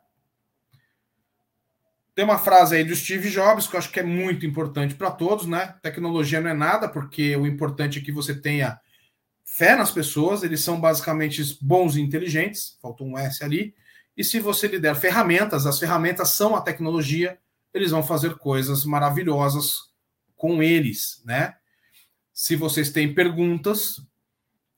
Tem 2.13 2.25
uma 2.25 2.37
frase 2.37 2.75
aí 2.75 2.83
do 2.83 2.95
Steve 2.95 3.29
Jobs 3.29 3.67
que 3.67 3.75
eu 3.75 3.79
acho 3.79 3.91
que 3.91 3.99
é 3.99 4.03
muito 4.03 4.45
importante 4.45 4.95
para 4.95 5.11
todos, 5.11 5.47
né? 5.47 5.75
Tecnologia 5.81 6.41
não 6.41 6.49
é 6.49 6.53
nada, 6.53 6.87
porque 6.87 7.35
o 7.35 7.47
importante 7.47 7.99
é 7.99 8.01
que 8.01 8.11
você 8.11 8.33
tenha 8.33 8.79
fé 9.43 9.75
nas 9.75 9.91
pessoas, 9.91 10.43
eles 10.43 10.61
são 10.61 10.79
basicamente 10.79 11.57
bons 11.61 11.95
e 11.95 12.01
inteligentes, 12.01 12.77
faltou 12.81 13.07
um 13.07 13.17
S 13.17 13.43
ali. 13.43 13.73
E 14.15 14.23
se 14.23 14.39
você 14.39 14.67
lhe 14.67 14.79
der 14.79 14.95
ferramentas, 14.95 15.65
as 15.65 15.79
ferramentas 15.79 16.29
são 16.29 16.55
a 16.55 16.61
tecnologia, 16.61 17.37
eles 17.73 17.91
vão 17.91 18.03
fazer 18.03 18.35
coisas 18.37 18.85
maravilhosas 18.85 19.90
com 20.41 20.63
eles, 20.63 21.21
né? 21.23 21.53
Se 22.33 22.55
vocês 22.55 22.89
têm 22.89 23.13
perguntas 23.13 24.01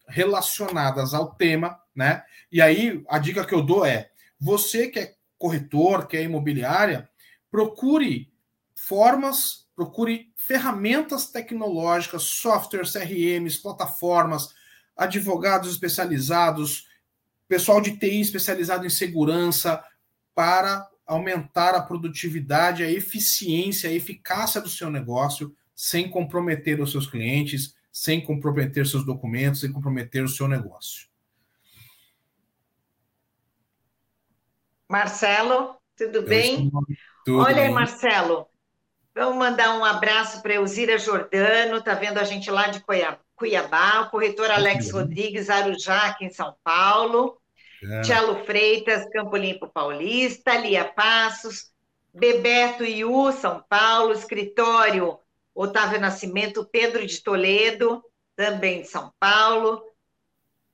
relacionadas 0.06 1.14
ao 1.14 1.36
tema, 1.36 1.80
né? 1.96 2.22
E 2.52 2.62
aí 2.62 3.02
a 3.08 3.18
dica 3.18 3.46
que 3.46 3.56
eu 3.56 3.62
dou 3.62 3.86
é: 3.86 4.12
você 4.38 4.90
que 4.90 5.00
é 5.00 5.16
corretor, 5.38 6.06
que 6.06 6.18
é 6.18 6.24
imobiliária, 6.24 7.10
procure 7.50 8.30
formas, 8.76 9.70
procure 9.74 10.34
ferramentas 10.36 11.28
tecnológicas, 11.28 12.24
softwares, 12.24 12.92
CRMs, 12.92 13.62
plataformas, 13.62 14.50
advogados 14.98 15.72
especializados, 15.72 16.90
pessoal 17.48 17.80
de 17.80 17.98
TI 17.98 18.20
especializado 18.20 18.86
em 18.86 18.90
segurança, 18.90 19.82
para 20.36 20.86
aumentar 21.06 21.76
a 21.76 21.82
produtividade, 21.82 22.84
a 22.84 22.92
eficiência, 22.92 23.90
a 23.90 23.94
eficácia 23.94 24.62
do 24.62 24.70
seu 24.70 24.90
negócio, 24.90 25.56
sem 25.76 26.10
comprometer 26.10 26.80
os 26.82 26.92
seus 26.92 27.08
clientes, 27.08 27.76
sem 27.92 28.24
comprometer 28.24 28.86
seus 28.86 29.06
documentos, 29.06 29.62
sem 29.62 29.72
comprometer 29.72 30.24
o 30.24 30.30
seu 30.30 30.48
negócio. 30.48 31.08
Marcelo, 34.90 35.76
tudo 35.96 36.20
Eu 36.20 36.28
bem? 36.28 36.72
Tudo 37.26 37.40
Olha 37.40 37.56
bem. 37.56 37.66
aí, 37.66 37.72
Marcelo, 37.72 38.48
vamos 39.16 39.38
mandar 39.38 39.78
um 39.78 39.84
abraço 39.84 40.42
para 40.42 40.56
Elzira 40.56 40.98
Jordano, 40.98 41.82
tá 41.82 41.94
vendo 41.94 42.20
a 42.20 42.24
gente 42.24 42.50
lá 42.52 42.68
de 42.68 42.84
Cuiabá, 43.36 44.02
o 44.02 44.10
corretor 44.10 44.52
Alex 44.52 44.92
Rodrigues, 44.92 45.50
Arujá, 45.50 46.08
aqui 46.08 46.26
em 46.26 46.32
São 46.32 46.56
Paulo. 46.64 47.42
É. 47.90 48.02
Tchelo 48.02 48.44
Freitas, 48.46 49.10
Campo 49.10 49.36
Limpo 49.36 49.68
Paulista, 49.68 50.56
Lia 50.56 50.86
Passos, 50.86 51.72
Bebeto 52.14 52.84
Iu, 52.84 53.32
São 53.32 53.64
Paulo, 53.68 54.14
escritório 54.14 55.20
Otávio 55.56 56.00
Nascimento, 56.00 56.66
Pedro 56.66 57.06
de 57.06 57.22
Toledo, 57.22 58.04
também 58.36 58.82
de 58.82 58.88
São 58.88 59.14
Paulo, 59.20 59.84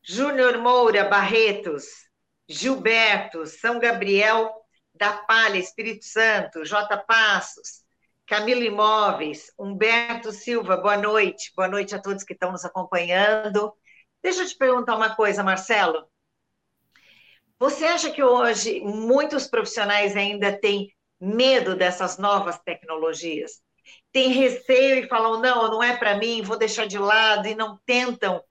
Júnior 0.02 0.58
Moura 0.58 1.04
Barretos, 1.04 1.86
Gilberto, 2.48 3.46
São 3.46 3.80
Gabriel 3.80 4.54
da 4.94 5.14
Palha, 5.14 5.58
Espírito 5.58 6.06
Santo, 6.06 6.66
J. 6.66 6.98
Passos, 6.98 7.84
Camilo 8.26 8.64
Imóveis, 8.64 9.52
Humberto 9.58 10.32
Silva, 10.32 10.78
boa 10.78 10.98
noite. 10.98 11.52
Boa 11.56 11.68
noite 11.68 11.96
a 11.96 12.00
todos 12.02 12.24
que 12.24 12.34
estão 12.34 12.52
nos 12.52 12.64
acompanhando. 12.64 13.74
Deixa 14.22 14.44
eu 14.44 14.48
te 14.48 14.56
perguntar 14.56 14.96
uma 14.96 15.16
coisa, 15.16 15.44
Marcelo. 15.44 16.09
Você 17.60 17.86
acha 17.86 18.10
que 18.10 18.24
hoje 18.24 18.80
muitos 18.80 19.46
profissionais 19.46 20.16
ainda 20.16 20.58
têm 20.58 20.94
medo 21.20 21.76
dessas 21.76 22.18
novas 22.18 22.58
tecnologias? 22.60 23.62
Tem 24.14 24.30
receio 24.32 25.04
e 25.04 25.08
falam, 25.10 25.42
não, 25.42 25.70
não 25.70 25.84
é 25.84 25.98
para 25.98 26.18
mim, 26.18 26.42
vou 26.42 26.58
deixar 26.58 26.88
de 26.88 26.98
lado, 26.98 27.48
e 27.48 27.56
não 27.56 27.78
tentam, 27.86 28.42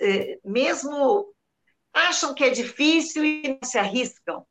eh, 0.00 0.38
mesmo 0.42 1.26
acham 1.92 2.34
que 2.34 2.44
é 2.44 2.50
difícil 2.50 3.24
e 3.24 3.48
não 3.48 3.68
se 3.68 3.78
arriscam. 3.78 4.46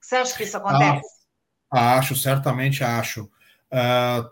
Você 0.00 0.16
acha 0.16 0.36
que 0.36 0.42
isso 0.42 0.56
acontece? 0.56 1.06
Ah, 1.70 1.98
acho, 1.98 2.16
certamente 2.16 2.82
acho. 2.82 3.24
Uh, 3.72 4.28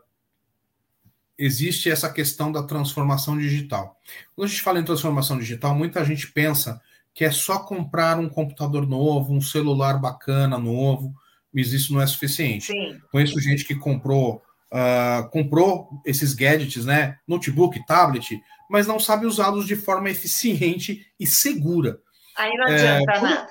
existe 1.39 1.91
essa 1.91 2.13
questão 2.13 2.51
da 2.51 2.63
transformação 2.63 3.39
digital. 3.39 3.99
Quando 4.35 4.47
a 4.47 4.51
gente 4.51 4.63
fala 4.63 4.81
em 4.81 4.85
transformação 4.85 5.39
digital, 5.39 5.75
muita 5.75 6.05
gente 6.05 6.31
pensa 6.33 6.81
que 7.15 7.25
é 7.25 7.31
só 7.31 7.59
comprar 7.59 8.19
um 8.19 8.29
computador 8.29 8.87
novo, 8.87 9.35
um 9.35 9.41
celular 9.41 10.01
bacana 10.01 10.59
novo, 10.59 11.13
mas 11.53 11.73
isso 11.73 11.93
não 11.93 12.01
é 12.01 12.07
suficiente. 12.07 12.67
Sim. 12.67 12.99
Conheço 13.11 13.41
gente 13.41 13.65
que 13.65 13.75
comprou 13.75 14.43
uh, 14.73 15.29
comprou 15.31 15.91
esses 16.05 16.35
gadgets, 16.35 16.85
né, 16.85 17.19
notebook, 17.29 17.85
tablet, 17.87 18.41
mas 18.71 18.87
não 18.87 18.99
sabe 18.99 19.27
usá-los 19.27 19.67
de 19.67 19.77
forma 19.77 20.11
eficiente 20.11 21.07
e 21.21 21.27
segura. 21.27 22.01
Aí 22.37 22.57
não 22.57 22.65
adianta 22.65 23.13
é, 23.13 23.21
nada. 23.21 23.49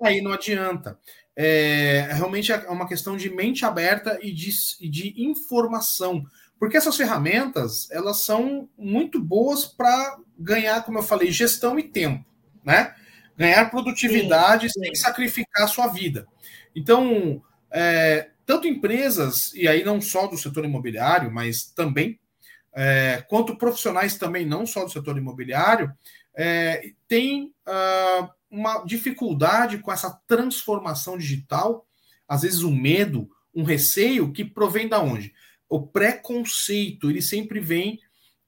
Aí 0.00 0.20
não 0.20 0.32
adianta. 0.32 0.98
É, 1.36 2.08
realmente 2.12 2.52
é 2.52 2.56
uma 2.68 2.86
questão 2.86 3.16
de 3.16 3.28
mente 3.28 3.64
aberta 3.64 4.18
e 4.22 4.32
de, 4.32 4.50
de 4.88 5.14
informação. 5.24 6.24
Porque 6.58 6.76
essas 6.76 6.96
ferramentas, 6.96 7.90
elas 7.90 8.18
são 8.18 8.68
muito 8.78 9.18
boas 9.18 9.64
para 9.64 10.18
ganhar, 10.38 10.84
como 10.84 10.98
eu 10.98 11.02
falei, 11.02 11.32
gestão 11.32 11.78
e 11.78 11.82
tempo, 11.82 12.24
né? 12.64 12.94
Ganhar 13.36 13.70
produtividade 13.70 14.68
sim, 14.68 14.80
sim. 14.80 14.86
sem 14.86 14.94
sacrificar 14.94 15.64
a 15.64 15.68
sua 15.68 15.86
vida. 15.88 16.26
Então, 16.74 17.42
é, 17.70 18.30
tanto 18.44 18.66
empresas, 18.66 19.52
e 19.54 19.68
aí 19.68 19.84
não 19.84 20.00
só 20.00 20.26
do 20.26 20.36
setor 20.36 20.64
imobiliário, 20.64 21.30
mas 21.30 21.64
também, 21.64 22.18
é, 22.72 23.24
quanto 23.28 23.56
profissionais 23.56 24.18
também, 24.18 24.44
não 24.44 24.66
só 24.66 24.84
do 24.84 24.90
setor 24.90 25.16
imobiliário, 25.16 25.92
é, 26.34 26.92
tem 27.08 27.52
uh, 27.66 28.28
uma 28.50 28.84
dificuldade 28.84 29.78
com 29.78 29.92
essa 29.92 30.10
transformação 30.26 31.16
digital, 31.16 31.86
às 32.28 32.42
vezes 32.42 32.62
um 32.62 32.74
medo, 32.74 33.30
um 33.54 33.62
receio 33.62 34.32
que 34.32 34.44
provém 34.44 34.88
da 34.88 35.00
onde? 35.00 35.32
O 35.68 35.86
preconceito, 35.86 37.10
ele 37.10 37.22
sempre 37.22 37.60
vem 37.60 38.00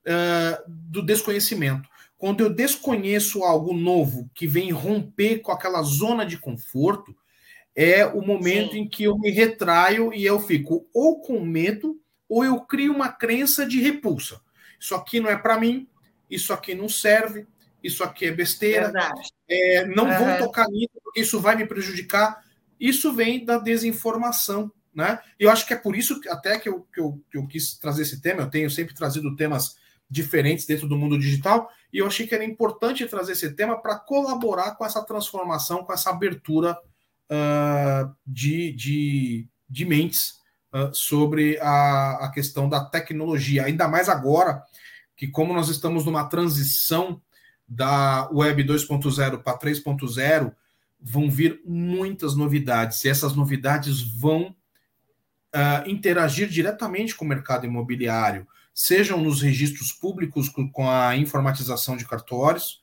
uh, 0.07 0.63
do 0.67 1.03
desconhecimento. 1.03 1.89
Quando 2.23 2.41
eu 2.45 2.55
desconheço 2.55 3.43
algo 3.43 3.75
novo 3.75 4.31
que 4.33 4.47
vem 4.47 4.71
romper 4.71 5.41
com 5.41 5.51
aquela 5.51 5.83
zona 5.83 6.25
de 6.25 6.39
conforto, 6.39 7.13
é 7.75 8.07
o 8.07 8.23
momento 8.23 8.75
Sim. 8.75 8.79
em 8.79 8.89
que 8.89 9.03
eu 9.03 9.19
me 9.19 9.29
retraio 9.29 10.15
e 10.15 10.25
eu 10.25 10.39
fico 10.39 10.89
ou 10.95 11.21
com 11.21 11.41
medo 11.41 12.01
ou 12.29 12.45
eu 12.45 12.61
crio 12.61 12.95
uma 12.95 13.09
crença 13.09 13.67
de 13.67 13.81
repulsa. 13.81 14.41
Isso 14.79 14.95
aqui 14.95 15.19
não 15.19 15.29
é 15.29 15.37
para 15.37 15.59
mim, 15.59 15.89
isso 16.31 16.53
aqui 16.53 16.77
não 16.77 16.89
serve, 16.89 17.45
isso 17.83 18.05
aqui 18.05 18.27
é 18.27 18.31
besteira, 18.31 18.93
é, 19.49 19.85
não 19.87 20.05
uhum. 20.05 20.17
vou 20.17 20.47
tocar 20.47 20.69
nisso 20.69 20.93
porque 21.03 21.23
isso 21.23 21.41
vai 21.41 21.57
me 21.57 21.67
prejudicar. 21.67 22.41
Isso 22.79 23.13
vem 23.13 23.45
da 23.45 23.59
desinformação, 23.59 24.71
né? 24.95 25.19
E 25.41 25.43
eu 25.43 25.51
acho 25.51 25.67
que 25.67 25.75
é 25.75 25.77
por 25.77 25.97
isso 25.97 26.21
até 26.29 26.57
que 26.57 26.69
eu, 26.69 26.87
que 26.95 27.01
eu, 27.01 27.21
que 27.29 27.37
eu 27.37 27.49
quis 27.49 27.77
trazer 27.79 28.03
esse 28.03 28.23
tema. 28.23 28.43
Eu 28.43 28.51
tenho 28.51 28.71
sempre 28.71 28.95
trazido 28.95 29.35
temas 29.35 29.82
diferentes 30.13 30.67
dentro 30.67 30.87
do 30.87 30.97
mundo 30.97 31.19
digital, 31.19 31.71
e 31.91 31.99
eu 31.99 32.07
achei 32.07 32.27
que 32.27 32.35
era 32.35 32.45
importante 32.45 33.07
trazer 33.07 33.33
esse 33.33 33.55
tema 33.55 33.81
para 33.81 33.99
colaborar 33.99 34.73
com 34.73 34.85
essa 34.85 35.03
transformação, 35.03 35.85
com 35.85 35.93
essa 35.93 36.11
abertura 36.11 36.79
uh, 37.31 38.15
de, 38.27 38.73
de, 38.73 39.49
de 39.69 39.85
mentes 39.87 40.35
uh, 40.75 40.95
sobre 40.95 41.59
a, 41.61 42.27
a 42.27 42.31
questão 42.31 42.69
da 42.69 42.85
tecnologia, 42.85 43.65
ainda 43.65 43.89
mais 43.89 44.11
agora 44.11 44.63
que, 45.17 45.27
como 45.27 45.55
nós 45.55 45.71
estamos 45.71 46.05
numa 46.05 46.29
transição 46.29 47.21
da 47.67 48.29
Web 48.31 48.65
2.0 48.65 49.43
para 49.43 49.59
3.0, 49.59 50.53
vão 51.01 51.31
vir 51.31 51.63
muitas 51.65 52.37
novidades, 52.37 53.03
e 53.05 53.09
essas 53.09 53.35
novidades 53.35 54.03
vão 54.03 54.55
uh, 55.55 55.89
interagir 55.89 56.49
diretamente 56.49 57.15
com 57.15 57.25
o 57.25 57.29
mercado 57.29 57.65
imobiliário 57.65 58.47
sejam 58.75 59.21
nos 59.21 59.43
registros 59.43 59.93
públicos 59.93 60.49
com 60.49 60.89
a 60.91 61.17
informatização 61.17 61.97
de 61.97 62.07
cartórios, 62.07 62.83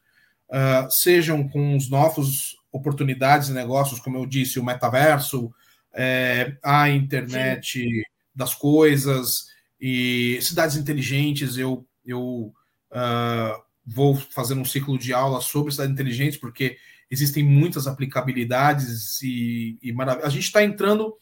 uh, 0.50 0.90
sejam 0.90 1.48
com 1.48 1.76
os 1.76 1.90
novos 1.90 2.58
oportunidades 2.72 3.50
e 3.50 3.54
negócios, 3.54 4.00
como 4.00 4.18
eu 4.18 4.26
disse, 4.26 4.60
o 4.60 4.64
metaverso, 4.64 5.52
é, 5.94 6.56
a 6.64 6.90
internet 6.90 7.80
Sim. 7.80 8.04
das 8.34 8.54
coisas 8.54 9.48
e 9.82 10.40
cidades 10.42 10.76
inteligentes. 10.76 11.58
Eu, 11.58 11.86
eu 12.06 12.54
uh, 12.92 13.64
vou 13.86 14.16
fazer 14.16 14.54
um 14.54 14.66
ciclo 14.66 14.98
de 14.98 15.14
aula 15.14 15.42
sobre 15.42 15.72
cidades 15.72 15.94
inteligentes, 15.94 16.38
porque 16.38 16.78
existem 17.10 17.44
muitas 17.44 17.88
aplicabilidades 17.88 19.22
e, 19.24 19.80
e 19.82 19.94
A 20.24 20.30
gente 20.30 20.44
está 20.44 20.64
entrando. 20.64 21.16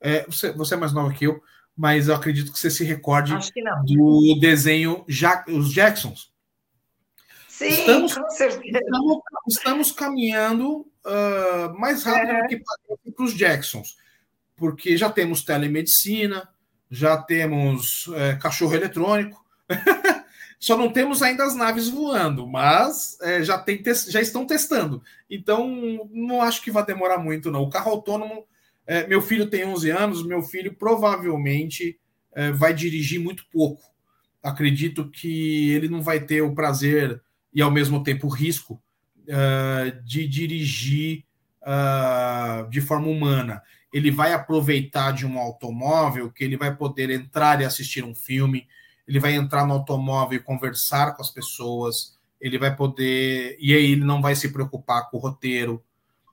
É, 0.00 0.24
você, 0.26 0.52
você 0.52 0.74
é 0.74 0.78
mais 0.78 0.92
nova 0.92 1.12
que 1.12 1.26
eu, 1.26 1.40
mas 1.76 2.08
eu 2.08 2.14
acredito 2.14 2.52
que 2.52 2.58
você 2.58 2.70
se 2.70 2.84
recorde 2.84 3.34
do 3.84 4.38
desenho 4.40 5.04
ja 5.06 5.44
Os 5.46 5.72
Jacksons. 5.72 6.32
Sim, 7.48 7.68
estamos, 7.68 8.14
com 8.14 8.30
certeza. 8.30 8.78
Estamos, 8.78 9.18
estamos 9.48 9.92
caminhando 9.92 10.86
uh, 11.04 11.78
mais 11.78 12.02
rápido 12.02 12.32
é. 12.32 12.42
do 12.42 12.48
que 12.48 13.12
para 13.12 13.24
os 13.24 13.34
Jacksons, 13.34 13.96
porque 14.56 14.96
já 14.96 15.10
temos 15.10 15.42
telemedicina, 15.42 16.48
já 16.90 17.16
temos 17.16 18.10
é, 18.14 18.36
cachorro 18.36 18.74
eletrônico, 18.74 19.44
só 20.60 20.76
não 20.76 20.92
temos 20.92 21.22
ainda 21.22 21.44
as 21.44 21.54
naves 21.54 21.88
voando, 21.88 22.46
mas 22.46 23.18
é, 23.20 23.42
já, 23.42 23.58
tem 23.58 23.82
já 24.08 24.20
estão 24.20 24.46
testando. 24.46 25.02
Então, 25.28 26.08
não 26.10 26.42
acho 26.42 26.62
que 26.62 26.70
vai 26.70 26.84
demorar 26.84 27.18
muito, 27.18 27.50
não. 27.50 27.62
O 27.62 27.70
carro 27.70 27.90
autônomo 27.90 28.46
É, 28.86 29.06
meu 29.06 29.20
filho 29.20 29.50
tem 29.50 29.64
11 29.64 29.90
anos, 29.90 30.26
meu 30.26 30.42
filho 30.42 30.74
provavelmente 30.74 31.98
é, 32.32 32.52
vai 32.52 32.72
dirigir 32.72 33.20
muito 33.20 33.44
pouco. 33.50 33.82
Acredito 34.42 35.10
que 35.10 35.70
ele 35.70 35.88
não 35.88 36.00
vai 36.00 36.20
ter 36.20 36.42
o 36.42 36.54
prazer 36.54 37.20
e, 37.52 37.60
ao 37.60 37.70
mesmo 37.70 38.02
tempo, 38.04 38.26
o 38.28 38.30
risco 38.30 38.80
uh, 39.26 40.04
de 40.04 40.28
dirigir 40.28 41.24
uh, 41.62 42.68
de 42.70 42.80
forma 42.80 43.08
humana. 43.08 43.62
Ele 43.92 44.10
vai 44.10 44.32
aproveitar 44.32 45.12
de 45.12 45.26
um 45.26 45.38
automóvel 45.38 46.30
que 46.30 46.44
ele 46.44 46.56
vai 46.56 46.76
poder 46.76 47.10
entrar 47.10 47.60
e 47.60 47.64
assistir 47.64 48.04
um 48.04 48.14
filme, 48.14 48.68
ele 49.08 49.18
vai 49.18 49.34
entrar 49.34 49.66
no 49.66 49.74
automóvel 49.74 50.36
e 50.38 50.42
conversar 50.42 51.16
com 51.16 51.22
as 51.22 51.30
pessoas, 51.30 52.16
ele 52.40 52.58
vai 52.58 52.74
poder. 52.74 53.56
E 53.58 53.74
aí 53.74 53.92
ele 53.92 54.04
não 54.04 54.20
vai 54.20 54.34
se 54.34 54.52
preocupar 54.52 55.08
com 55.10 55.16
o 55.16 55.20
roteiro, 55.20 55.82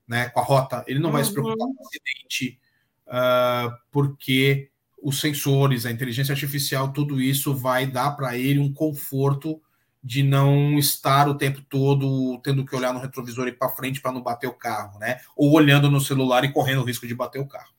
né, 0.08 0.30
com 0.30 0.39
a 0.39 0.43
rota, 0.43 0.84
ele 0.88 0.99
não 0.99 1.10
uhum. 1.10 1.14
vai 1.14 1.24
se 1.24 1.32
preocupar 1.32 1.68
com 1.68 1.74
o 1.74 1.88
acidente, 1.88 2.60
uh, 3.08 3.72
porque 3.91 4.70
os 5.01 5.20
sensores, 5.20 5.86
a 5.86 5.91
inteligência 5.91 6.32
artificial, 6.32 6.93
tudo 6.93 7.22
isso 7.22 7.54
vai 7.54 7.86
dar 7.86 8.12
para 8.12 8.38
ele 8.38 8.60
um 8.60 8.74
conforto 8.74 9.62
de 10.04 10.22
não 10.22 10.78
estar 10.78 11.30
o 11.30 11.38
tempo 11.38 11.62
todo 11.62 12.38
tendo 12.39 12.66
que 12.66 12.76
olhar 12.76 12.93
no 12.93 12.99
retrovisor 12.99 13.47
e 13.47 13.54
para 13.54 13.70
frente 13.70 14.01
para 14.01 14.12
não 14.12 14.22
bater 14.22 14.47
o 14.47 14.54
carro, 14.54 14.99
né? 14.99 15.22
Ou 15.36 15.54
olhando 15.54 15.89
no 15.89 16.01
celular 16.01 16.43
e 16.43 16.51
correndo 16.51 16.82
o 16.82 16.86
risco 16.86 17.08
de 17.08 17.16
bater 17.16 17.39
o 17.39 17.47
carro. 17.47 17.74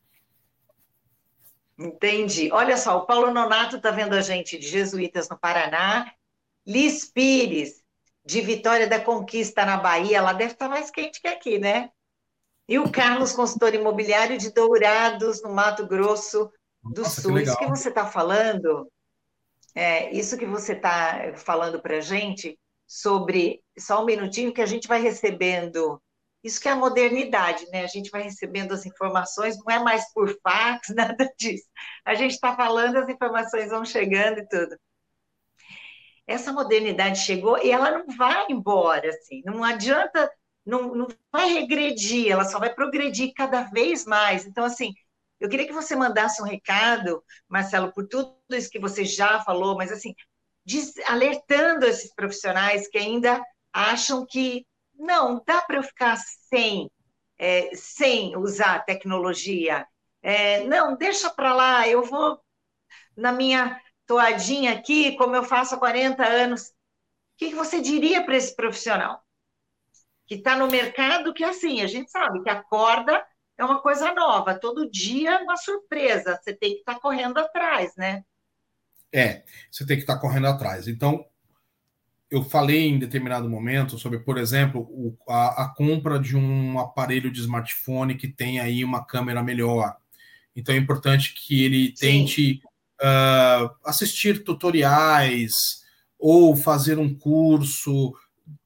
Entendi. 1.79 2.51
Olha 2.53 2.77
só, 2.77 2.99
o 2.99 3.07
Paulo 3.07 3.33
Nonato 3.33 3.77
está 3.77 3.91
vendo 3.91 4.15
a 4.15 4.23
gente 4.23 4.59
de 4.59 4.69
Jesuítas 4.69 5.29
no 5.29 5.39
Paraná, 5.39 6.13
Liz 6.67 7.05
Pires, 7.05 7.83
de 8.25 8.41
Vitória 8.41 8.87
da 8.87 9.01
Conquista 9.01 9.67
na 9.67 9.77
Bahia, 9.77 10.19
ela 10.19 10.33
deve 10.33 10.53
estar 10.53 10.67
tá 10.67 10.71
mais 10.71 10.91
quente 10.91 11.21
que 11.21 11.29
aqui, 11.29 11.59
né? 11.59 11.91
E 12.69 12.79
o 12.79 12.91
Carlos, 12.91 13.33
consultor 13.33 13.75
imobiliário 13.75 14.39
de 14.39 14.53
Dourados, 14.53 15.43
no 15.43 15.51
Mato 15.51 15.87
Grosso 15.87 16.51
do 16.83 17.03
Nossa, 17.03 17.21
Sul. 17.21 17.35
Que 17.35 17.43
Isso 17.43 17.59
que 17.59 17.67
você 17.67 17.89
está 17.89 18.07
falando 18.07 18.89
é, 19.75 20.13
isso 20.13 20.39
que 20.39 20.47
você 20.47 20.73
está 20.73 21.35
falando 21.37 21.83
para 21.83 21.97
a 21.97 22.01
gente 22.01 22.59
sobre 22.87 23.61
só 23.77 24.03
um 24.03 24.07
minutinho 24.07 24.55
que 24.55 24.63
a 24.63 24.67
gente 24.67 24.87
vai 24.87 25.01
recebendo. 25.01 26.01
Isso 26.45 26.61
que 26.61 26.69
é 26.69 26.73
a 26.73 26.77
modernidade, 26.77 27.67
né? 27.71 27.83
A 27.83 27.89
gente 27.89 28.11
vai 28.11 28.23
recebendo 28.23 28.73
as 28.73 28.87
informações, 28.87 29.57
não 29.59 29.75
é 29.75 29.79
mais 29.83 30.13
por 30.13 30.39
fax, 30.43 30.89
nada 30.95 31.33
disso. 31.37 31.67
A 32.05 32.15
gente 32.15 32.33
está 32.33 32.55
falando, 32.55 32.99
as 32.99 33.09
informações 33.09 33.71
vão 33.71 33.85
chegando 33.85 34.39
e 34.39 34.49
tudo. 34.49 34.77
Essa 36.27 36.53
modernidade 36.53 37.19
chegou 37.19 37.59
e 37.59 37.71
ela 37.71 37.91
não 37.91 38.07
vai 38.17 38.47
embora, 38.49 39.11
assim, 39.11 39.43
não 39.45 39.63
adianta, 39.63 40.31
não, 40.65 40.95
não 40.95 41.09
vai 41.33 41.53
regredir, 41.53 42.31
ela 42.31 42.45
só 42.45 42.59
vai 42.59 42.73
progredir 42.73 43.33
cada 43.35 43.63
vez 43.63 44.05
mais. 44.05 44.47
Então, 44.47 44.65
assim, 44.65 44.93
eu 45.41 45.49
queria 45.49 45.67
que 45.67 45.73
você 45.73 45.95
mandasse 45.97 46.41
um 46.43 46.47
recado, 46.47 47.23
Marcelo, 47.49 47.93
por 47.93 48.07
tudo 48.09 48.37
isso 48.51 48.71
que 48.71 48.79
você 48.79 49.05
já 49.05 49.41
falou, 49.43 49.77
mas 49.77 49.93
assim, 49.93 50.15
diz, 50.65 50.95
alertando 51.07 51.87
esses 51.87 52.15
profissionais 52.15 52.89
que 52.89 52.99
ainda 52.99 53.43
acham 53.73 54.25
que 54.27 54.67
não, 54.95 55.43
dá 55.47 55.61
para 55.63 55.77
eu 55.77 55.83
ficar 55.83 56.17
sem, 56.17 56.91
é, 57.39 57.75
sem 57.75 58.37
usar 58.37 58.85
tecnologia. 58.85 59.87
É, 60.23 60.65
não, 60.65 60.97
deixa 60.97 61.29
para 61.31 61.55
lá, 61.55 61.89
eu 61.89 62.03
vou 62.05 62.41
na 63.17 63.33
minha 63.33 63.81
toadinha 64.07 64.73
aqui, 64.73 65.17
como 65.17 65.35
eu 65.37 65.45
faço 65.45 65.75
há 65.75 65.79
40 65.79 66.25
anos. 66.25 66.69
O 66.69 66.73
que, 67.39 67.49
que 67.51 67.55
você 67.55 67.81
diria 67.81 68.25
para 68.25 68.37
esse 68.37 68.55
profissional? 68.55 69.24
Que 70.27 70.37
está 70.37 70.57
no 70.57 70.69
mercado, 70.69 71.35
que 71.35 71.45
é 71.45 71.49
assim, 71.49 71.83
a 71.83 71.87
gente 71.87 72.11
sabe 72.11 72.43
que 72.43 72.51
acorda 72.51 73.23
é 73.57 73.65
uma 73.65 73.81
coisa 73.81 74.13
nova. 74.13 74.59
Todo 74.59 74.91
dia 74.91 75.33
é 75.33 75.39
uma 75.39 75.57
surpresa. 75.57 76.41
Você 76.43 76.53
tem 76.53 76.73
que 76.73 76.79
estar 76.81 76.95
tá 76.95 77.01
correndo 77.01 77.39
atrás, 77.39 77.95
né? 77.97 78.25
É, 79.13 79.45
você 79.71 79.87
tem 79.87 79.97
que 79.97 80.03
estar 80.03 80.15
tá 80.15 80.21
correndo 80.21 80.49
atrás. 80.49 80.89
Então, 80.89 81.25
eu 82.31 82.43
falei 82.43 82.89
em 82.89 82.99
determinado 82.99 83.49
momento 83.49 83.97
sobre, 83.97 84.19
por 84.19 84.39
exemplo, 84.39 84.81
o, 84.91 85.17
a, 85.29 85.65
a, 85.65 85.69
compra 85.69 86.19
de 86.19 86.37
um 86.37 86.81
aparelho 86.81 87.31
de 87.31 87.41
smartphone 87.41 88.17
que 88.17 88.27
tem 88.27 88.59
aí 88.59 88.85
uma 88.85 89.05
câmera 89.05 89.41
melhor. 89.41 89.97
Então 90.57 90.75
é 90.75 90.79
importante 90.79 91.33
que 91.35 91.65
ele 91.65 91.93
tente 91.93 92.61
uh, 93.01 93.71
assistir 93.85 94.43
tutoriais 94.43 95.85
ou 96.19 96.57
fazer 96.57 96.99
um 96.99 97.15
curso 97.15 98.13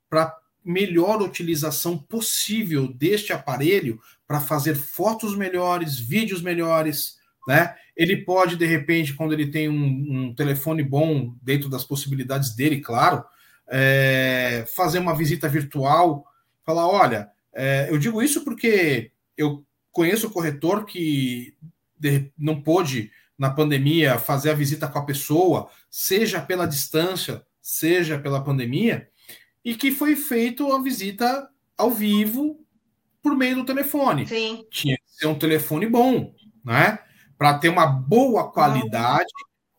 para 0.08 0.34
melhor 0.68 1.22
utilização 1.22 1.96
possível 1.96 2.92
deste 2.92 3.32
aparelho 3.32 3.98
para 4.26 4.38
fazer 4.38 4.74
fotos 4.74 5.34
melhores, 5.34 5.98
vídeos 5.98 6.42
melhores, 6.42 7.16
né? 7.46 7.74
Ele 7.96 8.18
pode, 8.18 8.54
de 8.54 8.66
repente, 8.66 9.14
quando 9.14 9.32
ele 9.32 9.50
tem 9.50 9.68
um, 9.68 10.28
um 10.28 10.34
telefone 10.34 10.82
bom, 10.82 11.34
dentro 11.42 11.70
das 11.70 11.84
possibilidades 11.84 12.54
dele, 12.54 12.82
claro, 12.82 13.24
é, 13.66 14.64
fazer 14.68 14.98
uma 14.98 15.16
visita 15.16 15.48
virtual, 15.48 16.26
falar, 16.64 16.86
olha, 16.86 17.30
é, 17.54 17.88
eu 17.88 17.96
digo 17.96 18.22
isso 18.22 18.44
porque 18.44 19.10
eu 19.36 19.64
conheço 19.90 20.26
o 20.26 20.30
corretor 20.30 20.84
que 20.84 21.54
de, 21.98 22.30
não 22.36 22.60
pôde, 22.60 23.10
na 23.38 23.48
pandemia, 23.50 24.18
fazer 24.18 24.50
a 24.50 24.54
visita 24.54 24.86
com 24.86 24.98
a 24.98 25.04
pessoa, 25.06 25.70
seja 25.88 26.40
pela 26.40 26.66
distância, 26.66 27.42
seja 27.62 28.18
pela 28.18 28.42
pandemia, 28.42 29.08
e 29.64 29.74
que 29.74 29.90
foi 29.90 30.16
feito 30.16 30.72
a 30.72 30.82
visita 30.82 31.48
ao 31.76 31.90
vivo 31.90 32.64
por 33.22 33.36
meio 33.36 33.56
do 33.56 33.64
telefone. 33.64 34.26
Sim. 34.26 34.66
Tinha 34.70 34.96
que 34.96 35.02
ser 35.06 35.26
um 35.26 35.38
telefone 35.38 35.86
bom, 35.86 36.34
né? 36.64 36.98
Para 37.36 37.58
ter 37.58 37.68
uma 37.68 37.86
boa 37.86 38.50
qualidade, 38.50 39.32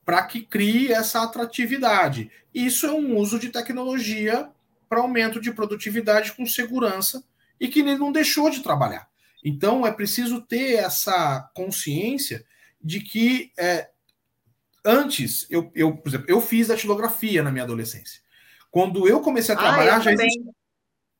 para 0.06 0.24
que 0.24 0.42
crie 0.42 0.92
essa 0.92 1.24
atratividade. 1.24 2.32
Isso 2.54 2.86
é 2.86 2.92
um 2.92 3.18
uso 3.18 3.40
de 3.40 3.50
tecnologia 3.50 4.50
para 4.88 5.00
aumento 5.00 5.40
de 5.40 5.52
produtividade 5.52 6.34
com 6.34 6.46
segurança 6.46 7.24
e 7.60 7.68
que 7.68 7.80
ele 7.82 7.98
não 7.98 8.12
deixou 8.12 8.50
de 8.50 8.62
trabalhar. 8.62 9.08
Então 9.44 9.86
é 9.86 9.92
preciso 9.92 10.42
ter 10.42 10.76
essa 10.76 11.50
consciência 11.54 12.44
de 12.82 13.02
que 13.02 13.52
é, 13.58 13.90
antes 14.84 15.46
eu, 15.50 15.72
eu, 15.76 15.96
por 15.96 16.10
exemplo, 16.10 16.26
eu 16.30 16.42
fiz 16.42 16.68
datilografia 16.68 17.44
na 17.44 17.52
minha 17.52 17.64
adolescência. 17.64 18.22
Quando 18.72 19.08
eu 19.08 19.22
comecei 19.22 19.56
a 19.56 19.58
ah, 19.58 19.62
trabalhar, 19.62 19.98
ah, 19.98 20.00
já 20.00 20.14
existia. 20.14 20.52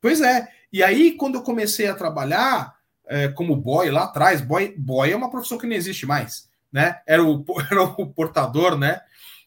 Pois 0.00 0.20
é. 0.20 0.48
E 0.72 0.82
aí, 0.82 1.12
quando 1.12 1.36
eu 1.36 1.42
comecei 1.42 1.88
a 1.88 1.94
trabalhar 1.94 2.74
é, 3.06 3.28
como 3.28 3.56
boy 3.56 3.90
lá 3.90 4.04
atrás, 4.04 4.40
boy, 4.40 4.74
boy 4.78 5.10
é 5.10 5.16
uma 5.16 5.30
profissão 5.30 5.58
que 5.58 5.66
não 5.66 5.74
existe 5.74 6.06
mais. 6.06 6.48
Né? 6.72 7.00
Era, 7.06 7.24
o, 7.24 7.44
era 7.70 7.82
o 7.82 8.06
portador, 8.06 8.78
né? 8.78 9.00